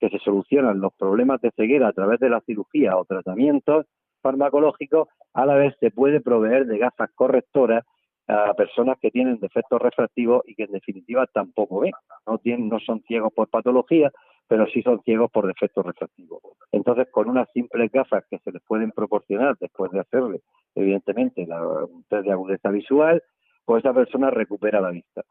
que 0.00 0.08
se 0.08 0.18
solucionan 0.18 0.80
los 0.80 0.94
problemas 0.94 1.40
de 1.40 1.50
ceguera 1.56 1.88
a 1.88 1.92
través 1.92 2.20
de 2.20 2.30
la 2.30 2.40
cirugía 2.42 2.96
o 2.96 3.04
tratamientos 3.04 3.86
farmacológicos, 4.22 5.08
a 5.32 5.46
la 5.46 5.54
vez 5.54 5.74
se 5.80 5.90
puede 5.90 6.20
proveer 6.20 6.66
de 6.66 6.78
gafas 6.78 7.10
correctoras 7.14 7.84
a 8.28 8.52
personas 8.54 8.98
que 9.00 9.10
tienen 9.10 9.40
defectos 9.40 9.80
refractivos 9.80 10.42
y 10.46 10.54
que 10.54 10.64
en 10.64 10.72
definitiva 10.72 11.26
tampoco 11.26 11.80
ven. 11.80 11.92
No, 12.26 12.38
tienen, 12.38 12.68
no 12.68 12.78
son 12.78 13.02
ciegos 13.02 13.32
por 13.32 13.48
patología, 13.48 14.12
pero 14.46 14.66
sí 14.66 14.82
son 14.82 15.02
ciegos 15.02 15.30
por 15.30 15.46
defectos 15.46 15.84
refractivos. 15.84 16.40
Entonces, 16.70 17.08
con 17.10 17.28
unas 17.28 17.50
simples 17.52 17.90
gafas 17.90 18.24
que 18.30 18.38
se 18.38 18.52
les 18.52 18.62
pueden 18.62 18.92
proporcionar 18.92 19.56
después 19.58 19.90
de 19.92 20.00
hacerle, 20.00 20.40
evidentemente, 20.74 21.46
la, 21.46 21.62
un 21.62 22.04
test 22.04 22.24
de 22.24 22.32
agudeza 22.32 22.70
visual, 22.70 23.22
pues 23.64 23.82
esa 23.84 23.94
persona 23.94 24.30
recupera 24.30 24.80
la 24.80 24.90
vista. 24.90 25.22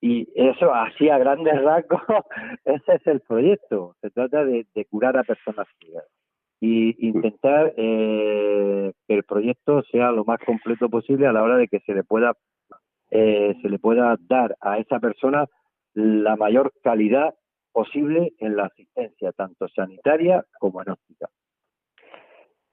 Y 0.00 0.28
eso, 0.34 0.74
así 0.74 1.08
a 1.08 1.18
grandes 1.18 1.62
rasgos, 1.62 2.02
ese 2.64 2.94
es 2.94 3.06
el 3.06 3.20
proyecto. 3.20 3.96
Se 4.00 4.10
trata 4.10 4.44
de, 4.44 4.66
de 4.74 4.84
curar 4.86 5.16
a 5.16 5.24
personas 5.24 5.66
ciegas 5.78 6.04
y 6.64 6.94
intentar 7.08 7.74
eh, 7.76 8.92
que 9.08 9.14
el 9.14 9.24
proyecto 9.24 9.82
sea 9.90 10.12
lo 10.12 10.24
más 10.24 10.38
completo 10.46 10.88
posible 10.88 11.26
a 11.26 11.32
la 11.32 11.42
hora 11.42 11.56
de 11.56 11.66
que 11.66 11.80
se 11.80 11.92
le 11.92 12.04
pueda 12.04 12.34
eh, 13.10 13.56
se 13.60 13.68
le 13.68 13.80
pueda 13.80 14.16
dar 14.28 14.56
a 14.60 14.78
esa 14.78 15.00
persona 15.00 15.44
la 15.94 16.36
mayor 16.36 16.72
calidad 16.84 17.34
posible 17.72 18.32
en 18.38 18.54
la 18.54 18.66
asistencia 18.66 19.32
tanto 19.32 19.66
sanitaria 19.74 20.44
como 20.60 20.80
en. 20.80 21.26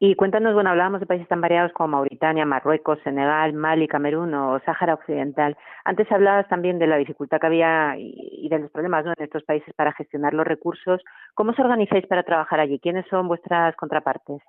Y 0.02 0.16
cuéntanos, 0.16 0.54
bueno, 0.54 0.70
hablábamos 0.70 1.02
de 1.02 1.06
países 1.06 1.28
tan 1.28 1.41
variados 1.41 1.74
como 1.74 1.89
Mauritania, 1.89 2.45
Marruecos, 2.45 3.00
Senegal, 3.04 3.52
Mali, 3.52 3.86
Camerún 3.86 4.34
o 4.34 4.58
Sáhara 4.62 4.93
Occidental. 4.93 5.58
Antes 5.84 6.10
hablabas 6.10 6.47
también 6.47 6.80
de 6.80 6.88
la 6.88 6.95
dificultad 6.95 7.38
que 7.41 7.47
había 7.47 7.95
y 7.97 8.47
de 8.50 8.60
los 8.60 8.72
problemas 8.72 9.06
en 9.06 9.14
estos 9.18 9.43
países 9.43 9.74
para 9.76 9.91
gestionar 9.91 10.34
los 10.34 10.47
recursos. 10.47 11.02
¿Cómo 11.34 11.52
os 11.52 11.60
organizáis 11.60 12.08
para 12.08 12.24
trabajar 12.24 12.62
allí? 12.62 12.80
¿Quiénes 12.80 13.06
son 13.08 13.28
vuestras 13.28 13.76
contrapartes? 13.76 14.41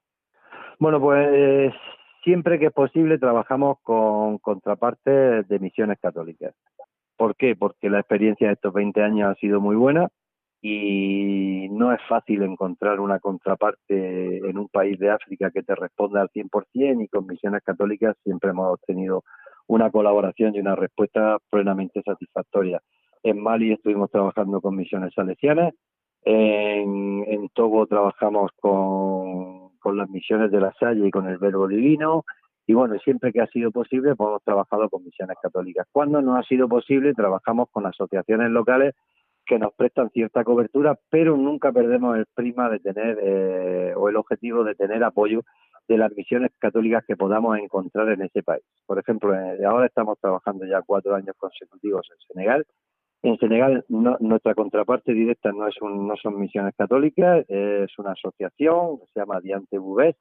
Bueno, 0.79 1.01
pues 1.01 1.75
siempre 2.23 2.61
que 2.61 2.67
es 2.67 2.73
posible 2.73 3.19
trabajamos 3.19 3.79
con 3.83 4.39
contrapartes 4.39 5.49
de 5.49 5.59
misiones 5.59 5.99
católicas. 5.99 6.55
¿Por 7.17 7.35
qué? 7.35 7.57
Porque 7.57 7.91
la 7.91 7.99
experiencia 7.99 8.47
de 8.47 8.55
estos 8.55 8.73
20 8.73 9.03
años 9.03 9.29
ha 9.29 9.35
sido 9.41 9.61
muy 9.61 9.75
buena 9.75 10.11
y 10.63 11.69
no 11.71 11.93
es 11.93 12.01
fácil 12.09 12.43
encontrar 12.43 13.01
una 13.01 13.19
contraparte 13.19 14.39
en 14.39 14.59
un 14.59 14.69
país 14.69 14.99
de 14.99 15.11
África 15.11 15.51
que 15.51 15.63
te 15.63 15.75
responda 15.75 16.21
al 16.21 16.29
100% 16.29 17.05
y 17.05 17.09
con 17.09 17.27
misiones 17.27 17.63
católicas 17.63 18.17
siempre 18.23 18.51
hemos 18.51 18.75
obtenido 18.75 19.25
una 19.67 19.91
colaboración 19.91 20.55
y 20.55 20.61
una 20.61 20.77
respuesta 20.77 21.39
plenamente 21.49 22.03
satisfactoria. 22.03 22.81
En 23.23 23.43
Mali 23.43 23.73
estuvimos 23.73 24.11
trabajando 24.11 24.61
con 24.61 24.77
misiones 24.77 25.15
salesianas, 25.15 25.73
en, 26.23 27.25
en 27.27 27.49
Togo 27.51 27.87
trabajamos 27.87 28.51
con, 28.61 29.71
con 29.79 29.97
las 29.97 30.11
misiones 30.11 30.51
de 30.51 30.61
la 30.61 30.75
Salle 30.79 31.07
y 31.07 31.11
con 31.11 31.27
el 31.27 31.39
Verbo 31.39 31.69
Divino, 31.69 32.25
y 32.67 32.75
bueno, 32.75 32.97
siempre 33.03 33.33
que 33.33 33.41
ha 33.41 33.47
sido 33.49 33.71
posible, 33.71 34.15
pues 34.15 34.29
hemos 34.29 34.45
trabajado 34.45 34.89
con 34.89 35.03
misiones 35.03 35.37
católicas. 35.43 35.89
Cuando 35.91 36.21
no 36.21 36.37
ha 36.37 36.43
sido 36.45 36.69
posible, 36.69 37.15
trabajamos 37.15 37.69
con 37.71 37.87
asociaciones 37.87 38.51
locales 38.51 38.95
que 39.51 39.59
nos 39.59 39.75
prestan 39.75 40.11
cierta 40.11 40.45
cobertura, 40.45 40.97
pero 41.11 41.37
nunca 41.37 41.73
perdemos 41.73 42.17
el 42.17 42.27
prima 42.33 42.71
de 42.71 42.79
tener 42.79 43.19
eh, 43.21 43.93
o 43.97 44.09
el 44.09 44.15
objetivo 44.15 44.63
de 44.63 44.77
tener 44.77 45.03
apoyo 45.03 45.43
de 45.89 45.99
las 45.99 46.13
misiones 46.13 46.53
católicas 46.61 47.05
que 47.05 47.17
podamos 47.17 47.59
encontrar 47.59 48.11
en 48.11 48.23
ese 48.23 48.45
país. 48.45 48.63
Por 48.87 49.01
ejemplo, 49.01 49.35
eh, 49.35 49.65
ahora 49.67 49.87
estamos 49.87 50.21
trabajando 50.21 50.67
ya 50.67 50.83
cuatro 50.83 51.17
años 51.17 51.35
consecutivos 51.37 52.07
en 52.13 52.19
Senegal. 52.29 52.65
En 53.25 53.39
Senegal 53.39 53.85
nuestra 53.89 54.55
contraparte 54.55 55.13
directa 55.15 55.51
no 55.51 55.67
es 55.67 55.75
no 55.83 56.15
son 56.23 56.39
misiones 56.39 56.73
católicas, 56.77 57.45
es 57.49 57.91
una 57.99 58.13
asociación 58.13 59.01
se 59.13 59.19
llama 59.19 59.41
Diante 59.41 59.79
Bubés, 59.79 60.15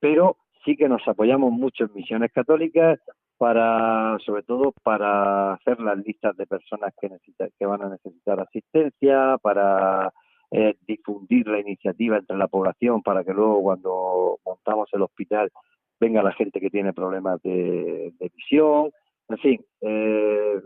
pero 0.00 0.38
sí 0.64 0.76
que 0.78 0.88
nos 0.88 1.06
apoyamos 1.06 1.52
mucho 1.52 1.84
en 1.84 1.90
misiones 1.94 2.32
católicas 2.32 2.98
para, 3.42 4.20
sobre 4.24 4.44
todo, 4.44 4.72
para 4.84 5.54
hacer 5.54 5.80
las 5.80 5.98
listas 5.98 6.36
de 6.36 6.46
personas 6.46 6.94
que 7.00 7.08
necesitan, 7.08 7.50
que 7.58 7.66
van 7.66 7.82
a 7.82 7.88
necesitar 7.88 8.38
asistencia, 8.38 9.36
para 9.42 10.12
eh, 10.52 10.76
difundir 10.86 11.48
la 11.48 11.58
iniciativa 11.58 12.18
entre 12.18 12.36
la 12.36 12.46
población, 12.46 13.02
para 13.02 13.24
que 13.24 13.32
luego 13.32 13.60
cuando 13.60 14.38
montamos 14.46 14.88
el 14.92 15.02
hospital 15.02 15.50
venga 15.98 16.22
la 16.22 16.30
gente 16.34 16.60
que 16.60 16.70
tiene 16.70 16.92
problemas 16.92 17.42
de, 17.42 18.12
visión, 18.20 18.92
en 19.28 19.38
fin, 19.38 19.64
eh, 19.80 20.60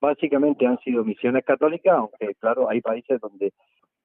básicamente 0.00 0.68
han 0.68 0.78
sido 0.84 1.02
misiones 1.02 1.44
católicas, 1.44 1.96
aunque 1.96 2.36
claro, 2.36 2.70
hay 2.70 2.80
países 2.80 3.20
donde 3.20 3.52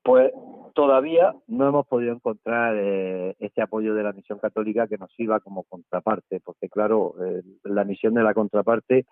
pues 0.10 0.34
todavía 0.74 1.36
no 1.46 1.68
hemos 1.68 1.86
podido 1.86 2.14
encontrar 2.14 2.76
eh, 2.76 3.36
ese 3.38 3.62
apoyo 3.62 3.94
de 3.94 4.02
la 4.02 4.12
misión 4.12 4.40
católica 4.40 4.88
que 4.88 4.98
nos 4.98 5.14
sirva 5.14 5.40
como 5.40 5.66
contraparte, 5.66 6.40
porque 6.40 6.68
claro, 6.68 7.14
eh, 7.24 7.44
la 7.66 7.84
misión 7.84 8.16
de 8.16 8.24
la 8.24 8.34
contraparte, 8.34 9.06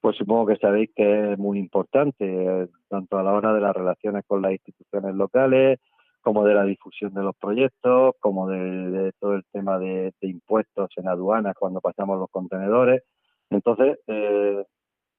pues 0.00 0.16
supongo 0.16 0.46
que 0.46 0.56
sabéis 0.56 0.90
que 0.96 1.34
es 1.34 1.38
muy 1.38 1.60
importante, 1.60 2.24
eh, 2.24 2.66
tanto 2.88 3.16
a 3.16 3.22
la 3.22 3.32
hora 3.32 3.52
de 3.52 3.60
las 3.60 3.76
relaciones 3.76 4.24
con 4.26 4.42
las 4.42 4.50
instituciones 4.50 5.14
locales, 5.14 5.78
como 6.20 6.44
de 6.44 6.54
la 6.54 6.64
difusión 6.64 7.14
de 7.14 7.22
los 7.22 7.36
proyectos, 7.36 8.16
como 8.18 8.48
de, 8.48 9.12
todo 9.20 9.34
el 9.34 9.44
tema 9.52 9.78
de, 9.78 10.12
impuestos 10.22 10.90
en 10.96 11.06
aduanas 11.06 11.54
cuando 11.56 11.80
pasamos 11.80 12.18
los 12.18 12.28
contenedores. 12.28 13.04
Entonces, 13.50 13.98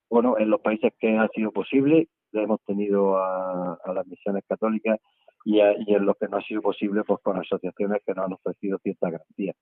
bueno, 0.09 0.37
en 0.37 0.49
los 0.49 0.59
países 0.59 0.91
que 0.99 1.17
ha 1.17 1.29
sido 1.29 1.51
posible, 1.51 2.09
hemos 2.39 2.61
tenido 2.61 3.17
a, 3.17 3.77
las 3.93 4.07
misiones 4.07 4.43
católicas 4.47 4.99
y, 5.45 5.59
en 5.59 6.05
lo 6.05 6.13
que 6.15 6.27
no 6.27 6.37
ha 6.37 6.41
sido 6.41 6.61
posible, 6.61 7.03
pues 7.05 7.19
con 7.21 7.37
asociaciones 7.37 8.01
que 8.05 8.13
nos 8.13 8.25
han 8.25 8.33
ofrecido 8.33 8.77
cierta 8.79 9.09
garantía. 9.09 9.53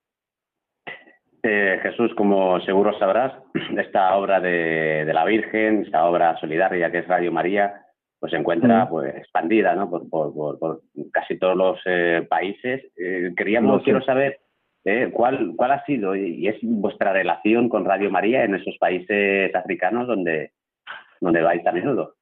Eh, 1.41 1.79
Jesús, 1.81 2.13
como 2.15 2.59
seguro 2.61 2.97
sabrás, 2.99 3.33
esta 3.77 4.15
obra 4.15 4.39
de, 4.39 5.09
la 5.13 5.25
Virgen, 5.25 5.83
esta 5.83 6.05
obra 6.05 6.37
solidaria 6.37 6.91
que 6.91 6.99
es 6.99 7.07
Radio 7.07 7.31
María, 7.31 7.85
pues 8.19 8.31
se 8.31 8.37
encuentra 8.37 8.89
pues 8.89 9.15
expandida 9.15 9.73
¿no? 9.75 9.89
por, 9.89 10.81
casi 11.13 11.39
todos 11.39 11.55
los 11.55 11.79
eh, 11.85 12.27
países. 12.29 12.91
Eh, 12.97 13.33
queríamos, 13.37 13.81
quiero 13.83 14.01
saber 14.03 14.39
cuál, 15.13 15.53
cuál 15.55 15.71
ha 15.71 15.85
sido 15.85 16.15
y, 16.15 16.47
es 16.47 16.57
vuestra 16.61 17.13
relación 17.13 17.69
con 17.69 17.85
Radio 17.85 18.11
María 18.11 18.43
en 18.43 18.55
esos 18.55 18.75
países 18.77 19.55
africanos 19.55 20.07
donde, 20.07 20.51
donde 21.21 21.41
vais 21.41 21.65
a 21.65 21.71
menudo. 21.71 22.15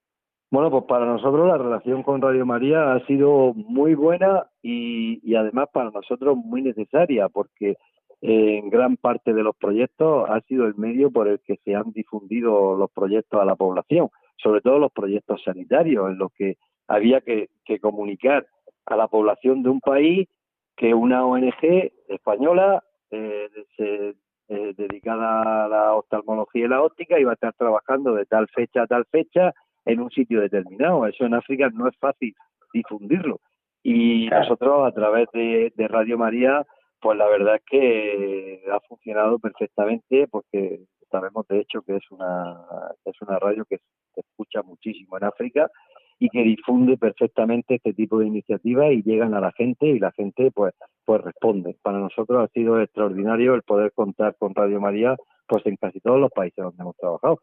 Bueno, 0.50 0.72
pues 0.72 0.86
para 0.86 1.06
nosotros 1.06 1.46
la 1.46 1.58
relación 1.58 2.04
con 2.04 2.22
Radio 2.22 2.46
María 2.46 2.94
ha 2.94 3.06
sido 3.06 3.54
muy 3.54 3.96
buena 3.96 4.48
y, 4.62 5.36
además 5.36 5.68
para 5.74 5.92
nosotros 5.92 6.38
muy 6.38 6.62
necesaria 6.62 7.28
porque 7.28 7.76
en 8.22 8.70
gran 8.70 8.96
parte 8.96 9.34
de 9.34 9.44
los 9.44 9.58
proyectos 9.58 10.28
ha 10.30 10.40
sido 10.42 10.66
el 10.66 10.76
medio 10.76 11.12
por 11.12 11.28
el 11.28 11.42
que 11.42 11.58
se 11.66 11.76
han 11.76 11.92
difundido 11.92 12.78
los 12.78 12.90
proyectos 12.92 13.42
a 13.42 13.46
la 13.46 13.56
población, 13.58 14.10
sobre 14.38 14.62
todo 14.62 14.80
los 14.80 14.92
proyectos 14.94 15.44
sanitarios, 15.44 16.10
en 16.10 16.18
los 16.18 16.32
que 16.32 16.56
había 16.88 17.20
que, 17.20 17.50
comunicar 17.82 18.48
a 18.86 18.96
la 18.96 19.10
población 19.10 19.64
de 19.64 19.70
un 19.70 19.82
país 19.82 20.30
que 20.78 20.94
una 20.94 21.26
ONG 21.26 21.92
española 22.08 22.84
eh, 23.12 23.50
eh, 23.78 24.74
dedicada 24.78 25.66
a 25.66 25.68
la 25.68 25.94
oftalmología 25.94 26.66
y 26.66 26.70
la 26.70 26.82
óptica 26.82 27.20
iba 27.20 27.32
a 27.32 27.34
estar 27.34 27.54
trabajando 27.54 28.14
de 28.14 28.26
tal 28.26 28.48
fecha 28.48 28.84
a 28.84 28.88
tal 28.88 29.06
fecha 29.12 29.54
en 29.88 30.00
un 30.02 30.12
sitio 30.12 30.42
determinado. 30.42 31.06
Eso 31.08 31.26
en 31.26 31.34
África 31.34 31.70
no 31.74 31.88
es 31.88 31.98
fácil 31.98 32.36
difundirlo. 32.74 33.40
Y 33.84 34.28
nosotros 34.28 34.86
a 34.86 34.92
través 34.92 35.28
de, 35.34 35.72
Radio 35.88 36.18
María, 36.18 36.66
pues 37.00 37.18
la 37.18 37.28
verdad 37.28 37.56
es 37.56 37.62
que 37.66 38.64
ha 38.72 38.80
funcionado 38.82 39.40
perfectamente 39.40 40.28
porque 40.28 40.82
sabemos 41.10 41.48
de 41.48 41.62
hecho 41.62 41.82
que 41.84 41.96
es 41.96 42.12
una, 42.12 42.58
es 43.06 43.22
una 43.22 43.40
radio 43.40 43.64
que 43.66 43.78
se 44.14 44.22
escucha 44.22 44.62
muchísimo 44.62 45.18
en 45.18 45.24
África 45.24 45.70
y 46.20 46.30
que 46.30 46.42
difunde 46.42 46.98
perfectamente 46.98 47.76
este 47.76 47.94
tipo 47.94 48.20
de 48.20 48.28
iniciativas 48.28 48.92
y 48.92 49.04
llegan 49.04 49.36
a 49.36 49.40
la 49.40 49.52
gente 49.54 49.88
y 49.88 50.00
la 50.00 50.12
gente 50.12 50.52
pues 50.52 50.74
pues 51.06 51.22
responde. 51.22 51.78
Para 51.82 52.00
nosotros 52.00 52.44
ha 52.44 52.52
sido 52.52 52.82
extraordinario 52.82 53.54
el 53.54 53.62
poder 53.62 53.94
contar 53.94 54.36
con 54.38 54.54
Radio 54.54 54.82
María 54.82 55.16
pues 55.48 55.66
en 55.66 55.78
casi 55.78 56.02
todos 56.02 56.20
los 56.20 56.32
países 56.32 56.62
donde 56.62 56.82
hemos 56.82 56.98
trabajado. 56.98 57.40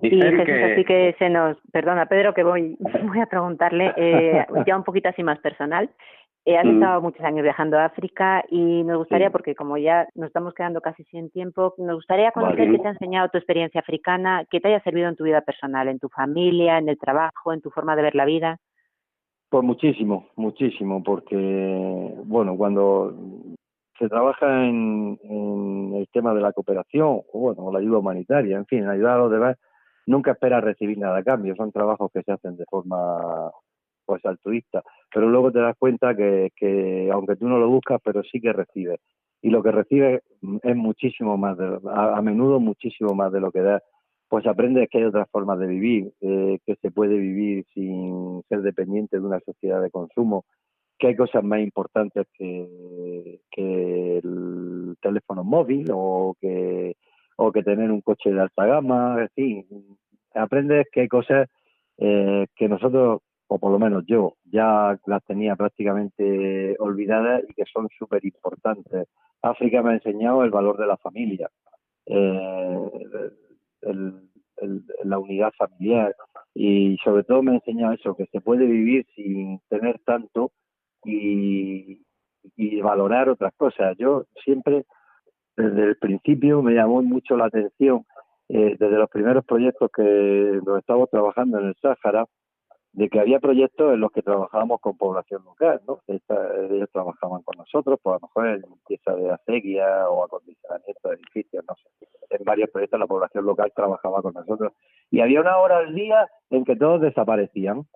Hmm. 0.00 0.06
Y 0.06 0.20
Jesús, 0.20 0.44
que... 0.44 0.64
así 0.72 0.84
que 0.84 1.16
se 1.18 1.30
nos, 1.30 1.56
perdona 1.72 2.06
Pedro, 2.06 2.34
que 2.34 2.42
voy, 2.42 2.76
voy 3.04 3.20
a 3.20 3.26
preguntarle 3.26 3.92
eh, 3.96 4.46
ya 4.66 4.76
un 4.76 4.84
poquito 4.84 5.08
así 5.08 5.22
más 5.22 5.38
personal. 5.40 5.90
Eh, 6.46 6.56
has 6.56 6.64
mm. 6.64 6.74
estado 6.74 7.02
muchos 7.02 7.24
años 7.24 7.42
viajando 7.42 7.76
a 7.76 7.86
África 7.86 8.44
y 8.48 8.84
nos 8.84 8.98
gustaría, 8.98 9.30
porque 9.30 9.56
como 9.56 9.78
ya 9.78 10.06
nos 10.14 10.28
estamos 10.28 10.54
quedando 10.54 10.80
casi 10.80 11.02
sin 11.04 11.28
tiempo, 11.28 11.74
nos 11.76 11.96
gustaría 11.96 12.30
conocer 12.30 12.70
qué 12.70 12.78
te 12.78 12.86
ha 12.86 12.92
enseñado 12.92 13.28
tu 13.30 13.38
experiencia 13.38 13.80
africana, 13.80 14.44
qué 14.48 14.60
te 14.60 14.68
haya 14.68 14.80
servido 14.84 15.08
en 15.08 15.16
tu 15.16 15.24
vida 15.24 15.40
personal, 15.40 15.88
en 15.88 15.98
tu 15.98 16.08
familia, 16.08 16.78
en 16.78 16.88
el 16.88 16.98
trabajo, 16.98 17.52
en 17.52 17.60
tu 17.60 17.70
forma 17.70 17.96
de 17.96 18.02
ver 18.02 18.14
la 18.14 18.24
vida. 18.24 18.58
Pues 19.48 19.64
muchísimo, 19.64 20.28
muchísimo, 20.36 21.02
porque, 21.02 22.14
bueno, 22.26 22.56
cuando 22.56 23.12
se 23.98 24.08
trabaja 24.08 24.46
en, 24.66 25.18
en 25.24 25.94
el 25.96 26.06
tema 26.12 26.32
de 26.32 26.42
la 26.42 26.52
cooperación, 26.52 27.22
o 27.32 27.38
bueno, 27.40 27.72
la 27.72 27.80
ayuda 27.80 27.98
humanitaria, 27.98 28.56
en 28.56 28.66
fin, 28.66 28.88
ayudar 28.88 29.16
a 29.16 29.22
los 29.22 29.32
demás, 29.32 29.56
nunca 30.06 30.32
esperas 30.32 30.64
recibir 30.64 30.98
nada 30.98 31.18
a 31.18 31.24
cambio, 31.24 31.54
son 31.56 31.72
trabajos 31.72 32.10
que 32.12 32.22
se 32.22 32.32
hacen 32.32 32.56
de 32.56 32.64
forma 32.64 33.50
pues 34.06 34.24
altruista, 34.24 34.82
pero 35.12 35.28
luego 35.28 35.50
te 35.50 35.58
das 35.58 35.76
cuenta 35.76 36.14
que, 36.14 36.50
que 36.56 37.10
aunque 37.12 37.36
tú 37.36 37.48
no 37.48 37.58
lo 37.58 37.68
buscas, 37.68 38.00
pero 38.04 38.22
sí 38.22 38.40
que 38.40 38.52
recibes. 38.52 39.00
Y 39.42 39.50
lo 39.50 39.62
que 39.62 39.72
recibes 39.72 40.22
es 40.62 40.76
muchísimo 40.76 41.36
más, 41.36 41.58
de, 41.58 41.78
a, 41.92 42.22
menudo 42.22 42.60
muchísimo 42.60 43.14
más 43.14 43.32
de 43.32 43.40
lo 43.40 43.50
que 43.50 43.60
das. 43.60 43.82
Pues 44.28 44.46
aprendes 44.46 44.88
que 44.90 44.98
hay 44.98 45.04
otras 45.04 45.28
formas 45.30 45.58
de 45.58 45.66
vivir, 45.66 46.12
eh, 46.20 46.58
que 46.64 46.76
se 46.76 46.90
puede 46.90 47.16
vivir 47.16 47.64
sin 47.74 48.42
ser 48.48 48.62
dependiente 48.62 49.18
de 49.18 49.26
una 49.26 49.40
sociedad 49.40 49.82
de 49.82 49.90
consumo, 49.90 50.44
que 50.98 51.08
hay 51.08 51.16
cosas 51.16 51.44
más 51.44 51.60
importantes 51.60 52.26
que, 52.32 53.40
que 53.50 54.18
el 54.18 54.96
teléfono 55.00 55.44
móvil 55.44 55.90
o 55.92 56.34
que 56.40 56.96
o 57.36 57.52
que 57.52 57.62
tener 57.62 57.90
un 57.90 58.00
coche 58.00 58.30
de 58.30 58.40
alta 58.40 58.66
gama, 58.66 59.16
en 59.20 59.28
fin, 59.30 59.98
aprendes 60.34 60.86
que 60.90 61.02
hay 61.02 61.08
cosas 61.08 61.48
eh, 61.98 62.46
que 62.54 62.68
nosotros, 62.68 63.20
o 63.48 63.58
por 63.58 63.72
lo 63.72 63.78
menos 63.78 64.04
yo, 64.06 64.36
ya 64.44 64.98
las 65.06 65.24
tenía 65.24 65.56
prácticamente 65.56 66.76
olvidadas 66.78 67.42
y 67.48 67.54
que 67.54 67.64
son 67.72 67.88
súper 67.98 68.24
importantes. 68.24 69.08
África 69.42 69.82
me 69.82 69.90
ha 69.90 69.94
enseñado 69.94 70.42
el 70.44 70.50
valor 70.50 70.78
de 70.78 70.86
la 70.86 70.96
familia, 70.96 71.50
eh, 72.06 72.90
la 75.04 75.18
unidad 75.18 75.52
familiar 75.56 76.14
y 76.54 76.96
sobre 77.04 77.24
todo 77.24 77.42
me 77.42 77.52
ha 77.52 77.54
enseñado 77.56 77.92
eso, 77.92 78.16
que 78.16 78.26
se 78.26 78.40
puede 78.40 78.66
vivir 78.66 79.06
sin 79.14 79.60
tener 79.68 80.00
tanto 80.00 80.52
y, 81.04 82.02
y 82.56 82.80
valorar 82.80 83.28
otras 83.28 83.52
cosas. 83.56 83.96
Yo 83.98 84.24
siempre 84.42 84.86
desde 85.56 85.84
el 85.84 85.96
principio 85.96 86.62
me 86.62 86.72
llamó 86.72 87.02
mucho 87.02 87.36
la 87.36 87.46
atención, 87.46 88.04
eh, 88.48 88.76
desde 88.78 88.98
los 88.98 89.10
primeros 89.10 89.44
proyectos 89.44 89.90
que 89.94 90.60
nos 90.64 90.78
estábamos 90.78 91.10
trabajando 91.10 91.58
en 91.58 91.66
el 91.66 91.76
Sáhara, 91.76 92.26
de 92.92 93.10
que 93.10 93.20
había 93.20 93.40
proyectos 93.40 93.92
en 93.92 94.00
los 94.00 94.10
que 94.10 94.22
trabajábamos 94.22 94.80
con 94.80 94.96
población 94.96 95.44
local, 95.44 95.80
¿no? 95.86 96.00
ellos 96.06 96.88
trabajaban 96.92 97.42
con 97.42 97.58
nosotros, 97.58 97.98
pues 98.02 98.14
a 98.14 98.16
lo 98.16 98.26
mejor 98.26 98.46
en 98.46 98.62
limpieza 98.62 99.14
de 99.14 99.30
acequia 99.32 100.08
o 100.08 100.24
acondicionamiento 100.24 101.08
de 101.08 101.14
edificios, 101.16 101.64
no 101.68 101.74
sé. 101.74 102.06
En 102.30 102.44
varios 102.44 102.70
proyectos 102.70 102.98
la 102.98 103.06
población 103.06 103.44
local 103.44 103.70
trabajaba 103.74 104.22
con 104.22 104.32
nosotros. 104.34 104.72
Y 105.10 105.20
había 105.20 105.40
una 105.40 105.58
hora 105.58 105.78
al 105.78 105.94
día 105.94 106.26
en 106.50 106.64
que 106.64 106.74
todos 106.74 107.02
desaparecían. 107.02 107.86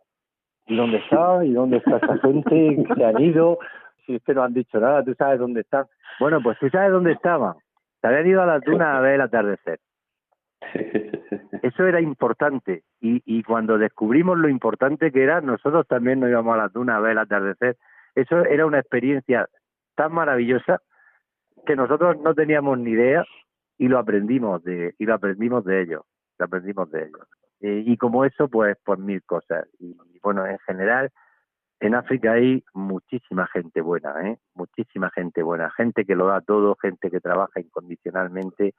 ¿y 0.66 0.76
dónde 0.76 0.98
está? 0.98 1.44
¿Y 1.44 1.52
dónde 1.52 1.78
está 1.78 1.96
esa 1.96 2.18
gente? 2.18 2.84
¿Se 2.94 3.04
han 3.04 3.20
ido? 3.20 3.58
Si 4.06 4.16
es 4.16 4.22
que 4.22 4.34
no 4.34 4.42
han 4.42 4.54
dicho 4.54 4.78
nada, 4.78 5.04
¿tú 5.04 5.14
sabes 5.14 5.38
dónde 5.38 5.60
están? 5.60 5.86
Bueno, 6.18 6.40
pues 6.42 6.58
tú 6.58 6.68
sabes 6.70 6.92
dónde 6.92 7.12
estaban. 7.12 7.54
Se 8.00 8.06
habían 8.06 8.26
ido 8.26 8.42
a 8.42 8.46
la 8.46 8.60
duna 8.60 8.96
a 8.96 9.00
ver 9.00 9.14
el 9.14 9.20
atardecer. 9.20 9.80
Eso 11.62 11.86
era 11.86 12.00
importante 12.00 12.82
y, 13.00 13.22
y 13.24 13.42
cuando 13.42 13.78
descubrimos 13.78 14.38
lo 14.38 14.48
importante 14.48 15.12
que 15.12 15.22
era, 15.22 15.40
nosotros 15.40 15.86
también 15.86 16.20
nos 16.20 16.30
íbamos 16.30 16.54
a 16.54 16.58
la 16.58 16.68
duna 16.68 16.96
a 16.96 17.00
ver 17.00 17.12
el 17.12 17.18
atardecer. 17.18 17.76
Eso 18.14 18.44
era 18.44 18.66
una 18.66 18.78
experiencia 18.78 19.48
tan 19.94 20.12
maravillosa 20.12 20.80
que 21.66 21.76
nosotros 21.76 22.18
no 22.20 22.34
teníamos 22.34 22.78
ni 22.78 22.90
idea 22.90 23.24
y 23.78 23.88
lo 23.88 23.98
aprendimos 23.98 24.62
de 24.64 24.94
y 24.98 25.06
lo 25.06 25.14
aprendimos 25.14 25.64
de 25.64 25.82
ellos, 25.82 26.02
lo 26.38 26.44
aprendimos 26.44 26.90
de 26.90 27.04
ellos. 27.04 27.28
Eh, 27.60 27.84
y 27.86 27.96
como 27.96 28.24
eso, 28.24 28.48
pues 28.48 28.76
por 28.84 28.98
mil 28.98 29.22
cosas. 29.24 29.68
Y, 29.78 29.96
bueno, 30.22 30.46
en 30.46 30.58
general, 30.60 31.10
en 31.80 31.94
África 31.94 32.32
hay 32.32 32.62
muchísima 32.74 33.46
gente 33.46 33.80
buena, 33.80 34.28
¿eh? 34.28 34.38
Muchísima 34.54 35.10
gente 35.10 35.42
buena, 35.42 35.70
gente 35.70 36.04
que 36.04 36.14
lo 36.14 36.26
da 36.26 36.42
todo, 36.42 36.76
gente 36.76 37.10
que 37.10 37.20
trabaja 37.20 37.58
incondicionalmente, 37.58 38.74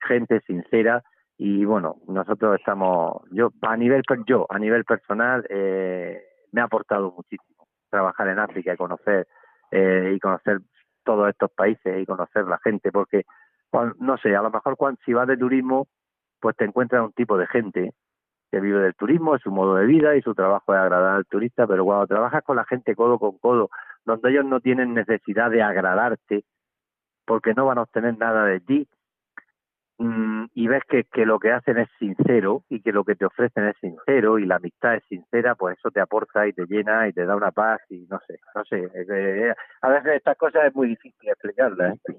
gente 0.00 0.40
sincera 0.40 1.02
y 1.38 1.66
bueno, 1.66 1.96
nosotros 2.08 2.58
estamos, 2.58 3.22
yo 3.30 3.50
a 3.60 3.76
nivel 3.76 4.02
yo 4.26 4.46
a 4.48 4.58
nivel 4.58 4.84
personal 4.84 5.46
eh, 5.50 6.18
me 6.52 6.62
ha 6.62 6.64
aportado 6.64 7.12
muchísimo 7.12 7.68
trabajar 7.90 8.28
en 8.28 8.38
África 8.38 8.72
y 8.72 8.76
conocer 8.76 9.28
eh, 9.70 10.12
y 10.14 10.18
conocer 10.18 10.60
todos 11.04 11.28
estos 11.28 11.50
países 11.52 12.00
y 12.00 12.06
conocer 12.06 12.46
la 12.46 12.58
gente, 12.58 12.90
porque 12.90 13.24
no 13.98 14.16
sé, 14.16 14.34
a 14.34 14.40
lo 14.40 14.50
mejor 14.50 14.78
cuando 14.78 14.98
si 15.04 15.12
vas 15.12 15.28
de 15.28 15.36
turismo, 15.36 15.88
pues 16.40 16.56
te 16.56 16.64
encuentras 16.64 17.04
un 17.04 17.12
tipo 17.12 17.36
de 17.36 17.46
gente 17.48 17.92
que 18.50 18.60
vive 18.60 18.80
del 18.80 18.94
turismo, 18.94 19.34
es 19.34 19.42
su 19.42 19.50
modo 19.50 19.74
de 19.76 19.86
vida 19.86 20.16
y 20.16 20.22
su 20.22 20.34
trabajo 20.34 20.74
es 20.74 20.80
agradar 20.80 21.16
al 21.16 21.26
turista, 21.26 21.66
pero 21.66 21.84
cuando 21.84 22.06
trabajas 22.06 22.42
con 22.44 22.56
la 22.56 22.64
gente 22.64 22.94
codo 22.94 23.18
con 23.18 23.38
codo, 23.38 23.70
donde 24.04 24.30
ellos 24.30 24.44
no 24.44 24.60
tienen 24.60 24.94
necesidad 24.94 25.50
de 25.50 25.62
agradarte, 25.62 26.44
porque 27.24 27.54
no 27.54 27.66
van 27.66 27.78
a 27.78 27.82
obtener 27.82 28.16
nada 28.16 28.44
de 28.44 28.60
ti, 28.60 28.88
mm, 29.98 30.44
y 30.54 30.68
ves 30.68 30.82
que, 30.88 31.04
que 31.04 31.26
lo 31.26 31.38
que 31.38 31.50
hacen 31.50 31.78
es 31.78 31.88
sincero 31.98 32.62
y 32.68 32.80
que 32.80 32.92
lo 32.92 33.04
que 33.04 33.16
te 33.16 33.26
ofrecen 33.26 33.66
es 33.66 33.76
sincero 33.80 34.38
y 34.38 34.46
la 34.46 34.56
amistad 34.56 34.94
es 34.94 35.04
sincera, 35.08 35.54
pues 35.54 35.76
eso 35.78 35.90
te 35.90 36.00
aporta 36.00 36.46
y 36.46 36.52
te 36.52 36.66
llena 36.66 37.08
y 37.08 37.12
te 37.12 37.26
da 37.26 37.34
una 37.34 37.50
paz 37.50 37.80
y 37.90 38.06
no 38.08 38.20
sé, 38.26 38.38
no 38.54 38.64
sé. 38.64 38.88
a 39.82 39.88
veces 39.88 40.12
estas 40.14 40.36
cosas 40.36 40.66
es 40.66 40.74
muy 40.74 40.88
difícil 40.88 41.28
explicarlas. 41.28 41.94
¿eh? 41.94 42.16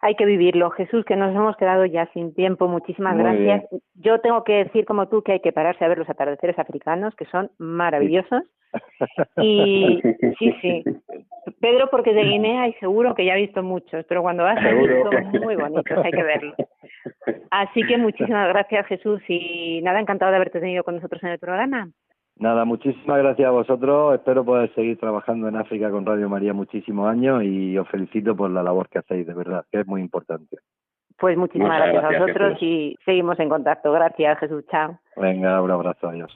Hay 0.00 0.14
que 0.14 0.24
vivirlo. 0.24 0.70
Jesús, 0.70 1.04
que 1.04 1.16
nos 1.16 1.34
hemos 1.34 1.56
quedado 1.56 1.84
ya 1.84 2.06
sin 2.12 2.34
tiempo, 2.34 2.68
muchísimas 2.68 3.16
gracias. 3.16 3.64
Yo 3.94 4.20
tengo 4.20 4.44
que 4.44 4.64
decir 4.64 4.84
como 4.86 5.08
tú 5.08 5.22
que 5.22 5.32
hay 5.32 5.40
que 5.40 5.52
pararse 5.52 5.84
a 5.84 5.88
ver 5.88 5.98
los 5.98 6.08
atardeceres 6.08 6.58
africanos, 6.58 7.14
que 7.14 7.26
son 7.26 7.50
maravillosos. 7.58 8.42
Y 9.42 10.00
sí, 10.38 10.54
sí. 10.62 10.84
Pedro, 11.60 11.88
porque 11.90 12.14
de 12.14 12.22
Guinea 12.22 12.68
y 12.68 12.72
seguro 12.74 13.16
que 13.16 13.24
ya 13.24 13.32
ha 13.32 13.36
visto 13.36 13.64
muchos, 13.64 14.04
pero 14.08 14.22
cuando 14.22 14.44
vas 14.44 14.58
a 14.58 14.70
son 14.70 15.42
muy 15.42 15.56
bonitos, 15.56 15.98
hay 16.04 16.12
que 16.12 16.22
verlos. 16.22 16.54
Así 17.50 17.82
que 17.82 17.98
muchísimas 17.98 18.48
gracias, 18.48 18.86
Jesús, 18.86 19.20
y 19.26 19.80
nada, 19.82 19.98
encantado 19.98 20.30
de 20.30 20.36
haberte 20.36 20.60
tenido 20.60 20.84
con 20.84 20.94
nosotros 20.96 21.20
en 21.24 21.30
el 21.30 21.38
programa. 21.40 21.88
Nada, 22.40 22.64
muchísimas 22.64 23.18
gracias 23.18 23.46
a 23.46 23.50
vosotros. 23.50 24.14
Espero 24.14 24.42
poder 24.46 24.74
seguir 24.74 24.98
trabajando 24.98 25.46
en 25.46 25.56
África 25.56 25.90
con 25.90 26.06
Radio 26.06 26.26
María 26.30 26.54
muchísimos 26.54 27.06
años 27.06 27.44
y 27.44 27.76
os 27.76 27.86
felicito 27.88 28.34
por 28.34 28.50
la 28.50 28.62
labor 28.62 28.88
que 28.88 28.98
hacéis, 28.98 29.26
de 29.26 29.34
verdad, 29.34 29.66
que 29.70 29.80
es 29.80 29.86
muy 29.86 30.00
importante. 30.00 30.56
Pues 31.18 31.36
muchísimas 31.36 31.78
gracias, 31.78 32.02
a 32.02 32.18
vosotros 32.18 32.62
y 32.62 32.96
seguimos 33.04 33.38
en 33.40 33.50
contacto. 33.50 33.92
Gracias, 33.92 34.38
Jesús. 34.38 34.64
Chao. 34.70 34.98
Venga, 35.16 35.60
un 35.60 35.70
abrazo. 35.70 36.08
Adiós. 36.08 36.34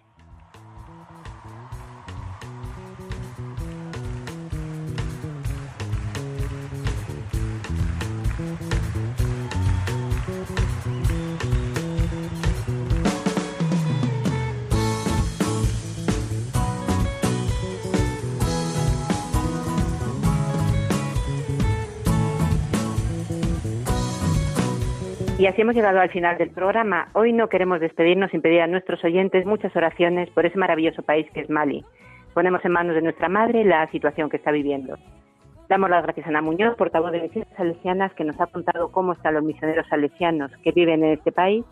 Y 25.45 25.47
así 25.47 25.61
hemos 25.61 25.75
llegado 25.75 26.01
al 26.01 26.09
final 26.09 26.39
del 26.39 26.49
programa. 26.49 27.09
Hoy 27.13 27.35
no 27.35 27.51
queremos 27.51 27.79
despedirnos 27.79 28.31
sin 28.31 28.41
pedir 28.41 28.63
a 28.63 28.67
nuestros 28.67 29.05
oyentes 29.05 29.45
muchas 29.45 29.77
oraciones 29.77 30.31
por 30.31 30.47
ese 30.47 30.57
maravilloso 30.57 31.03
país 31.03 31.27
que 31.35 31.41
es 31.41 31.51
Mali. 31.51 31.85
Ponemos 32.33 32.65
en 32.65 32.73
manos 32.73 32.95
de 32.95 33.03
nuestra 33.03 33.29
madre 33.29 33.63
la 33.63 33.87
situación 33.91 34.31
que 34.31 34.39
está 34.39 34.53
viviendo. 34.53 34.97
Damos 35.69 35.91
las 35.91 36.03
gracias 36.03 36.25
a 36.25 36.31
Ana 36.31 36.41
Muñoz, 36.41 36.79
portavoz 36.79 37.13
de 37.13 37.21
Misiones 37.21 37.51
Salesianas, 37.59 38.15
que 38.15 38.25
nos 38.25 38.41
ha 38.41 38.47
contado 38.47 38.91
cómo 38.91 39.13
están 39.13 39.35
los 39.35 39.45
misioneros 39.45 39.87
salesianos 39.89 40.51
que 40.63 40.73
viven 40.73 41.05
en 41.05 41.13
este 41.13 41.31
país 41.31 41.63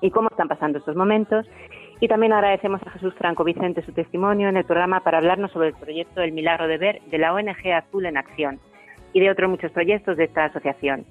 y 0.00 0.12
cómo 0.12 0.28
están 0.28 0.46
pasando 0.46 0.78
estos 0.78 0.94
momentos. 0.94 1.50
Y 1.98 2.06
también 2.06 2.32
agradecemos 2.32 2.80
a 2.86 2.90
Jesús 2.90 3.12
Franco 3.18 3.42
Vicente 3.42 3.82
su 3.82 3.90
testimonio 3.90 4.48
en 4.48 4.56
el 4.56 4.66
programa 4.66 5.00
para 5.00 5.18
hablarnos 5.18 5.50
sobre 5.50 5.70
el 5.70 5.74
proyecto 5.74 6.22
El 6.22 6.30
Milagro 6.30 6.68
de 6.68 6.78
Ver 6.78 7.02
de 7.10 7.18
la 7.18 7.34
ONG 7.34 7.72
Azul 7.76 8.06
en 8.06 8.18
Acción 8.18 8.60
y 9.12 9.18
de 9.18 9.32
otros 9.32 9.50
muchos 9.50 9.72
proyectos 9.72 10.16
de 10.16 10.26
esta 10.26 10.44
asociación. 10.44 11.04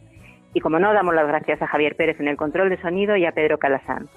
Y 0.53 0.59
como 0.59 0.79
no, 0.79 0.93
damos 0.93 1.15
las 1.15 1.27
gracias 1.27 1.61
a 1.61 1.67
Javier 1.67 1.95
Pérez 1.95 2.19
en 2.19 2.27
el 2.27 2.37
control 2.37 2.69
de 2.69 2.81
sonido 2.81 3.15
y 3.15 3.25
a 3.25 3.31
Pedro 3.31 3.57
Calazán. 3.57 4.07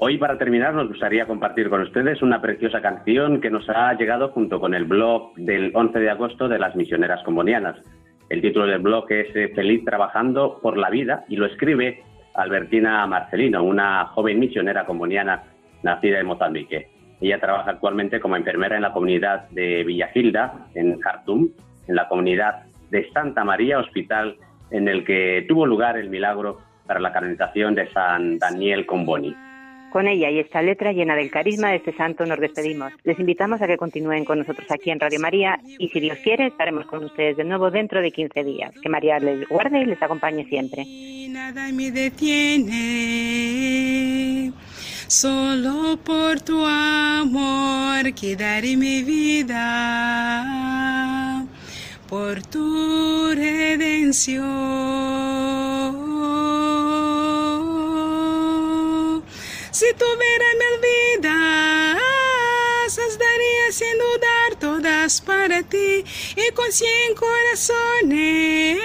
Hoy, 0.00 0.16
para 0.16 0.38
terminar, 0.38 0.74
nos 0.74 0.88
gustaría 0.88 1.26
compartir 1.26 1.68
con 1.68 1.82
ustedes 1.82 2.22
una 2.22 2.40
preciosa 2.40 2.80
canción 2.80 3.40
que 3.40 3.50
nos 3.50 3.68
ha 3.68 3.92
llegado 3.94 4.28
junto 4.30 4.60
con 4.60 4.72
el 4.72 4.84
blog 4.84 5.34
del 5.34 5.72
11 5.74 5.98
de 5.98 6.10
agosto 6.10 6.48
de 6.48 6.58
las 6.58 6.76
misioneras 6.76 7.20
combonianas. 7.24 7.76
El 8.28 8.40
título 8.40 8.66
del 8.66 8.80
blog 8.80 9.10
es 9.10 9.34
eh, 9.34 9.52
Feliz 9.54 9.84
trabajando 9.84 10.60
por 10.62 10.78
la 10.78 10.88
vida 10.88 11.24
y 11.28 11.36
lo 11.36 11.46
escribe 11.46 12.04
Albertina 12.34 13.04
Marcelino, 13.06 13.64
una 13.64 14.06
joven 14.06 14.38
misionera 14.38 14.86
comboniana 14.86 15.42
nacida 15.82 16.20
en 16.20 16.26
Mozambique. 16.26 16.97
Ella 17.20 17.40
trabaja 17.40 17.72
actualmente 17.72 18.20
como 18.20 18.36
enfermera 18.36 18.76
en 18.76 18.82
la 18.82 18.92
comunidad 18.92 19.48
de 19.50 19.82
Villagilda, 19.84 20.68
en 20.74 20.98
Khartoum, 21.00 21.48
en 21.88 21.94
la 21.94 22.08
comunidad 22.08 22.64
de 22.90 23.10
Santa 23.12 23.44
María 23.44 23.78
Hospital, 23.78 24.36
en 24.70 24.88
el 24.88 25.04
que 25.04 25.44
tuvo 25.48 25.66
lugar 25.66 25.96
el 25.96 26.10
milagro 26.10 26.58
para 26.86 27.00
la 27.00 27.12
canonización 27.12 27.74
de 27.74 27.90
San 27.92 28.38
Daniel 28.38 28.86
Comboni. 28.86 29.34
Con 29.90 30.06
ella 30.06 30.30
y 30.30 30.38
esta 30.38 30.60
letra 30.60 30.92
llena 30.92 31.16
del 31.16 31.30
carisma 31.30 31.70
de 31.70 31.76
este 31.76 31.94
santo 31.94 32.26
nos 32.26 32.38
despedimos. 32.38 32.92
Les 33.04 33.18
invitamos 33.18 33.62
a 33.62 33.66
que 33.66 33.78
continúen 33.78 34.24
con 34.24 34.38
nosotros 34.38 34.70
aquí 34.70 34.90
en 34.90 35.00
Radio 35.00 35.18
María 35.18 35.58
y 35.78 35.88
si 35.88 36.00
Dios 36.00 36.18
quiere 36.22 36.48
estaremos 36.48 36.84
con 36.86 37.04
ustedes 37.04 37.38
de 37.38 37.44
nuevo 37.44 37.70
dentro 37.70 38.02
de 38.02 38.10
15 38.10 38.44
días. 38.44 38.74
Que 38.82 38.90
María 38.90 39.18
les 39.18 39.48
guarde 39.48 39.80
y 39.80 39.86
les 39.86 40.02
acompañe 40.02 40.44
siempre. 40.44 40.84
Solo 45.08 45.96
por 46.04 46.38
tu 46.42 46.66
amor 46.66 48.12
que 48.12 48.36
daré 48.36 48.76
mi 48.76 49.02
vida, 49.02 49.56
por 52.06 52.42
tu 52.42 53.30
redención. 53.34 54.44
Si 59.70 59.86
tuviera 59.94 60.44
mil 60.60 60.78
vidas, 61.22 61.96
las 62.98 63.18
daría 63.18 63.72
sin 63.72 63.96
dudar 63.96 64.56
todas 64.60 65.22
para 65.22 65.62
ti 65.62 66.04
y 66.36 66.52
con 66.52 66.70
cien 66.70 67.14
corazones 67.14 68.78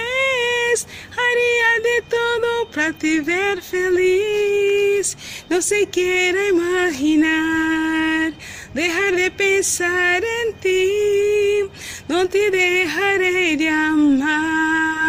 haría 1.12 1.70
de 1.82 2.02
todo 2.08 2.70
para 2.70 2.92
te 2.92 3.20
ver 3.20 3.60
feliz. 3.60 5.16
No 5.48 5.60
se 5.60 5.86
quiere 5.88 6.48
imaginar, 6.48 8.32
dejar 8.72 9.14
de 9.14 9.30
pensar 9.30 10.22
en 10.24 10.54
ti, 10.60 11.68
no 12.08 12.26
te 12.28 12.50
dejaré 12.50 13.56
de 13.56 13.68
amar. 13.68 15.04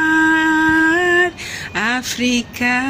África. 1.74 2.82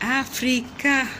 África. 0.00 1.19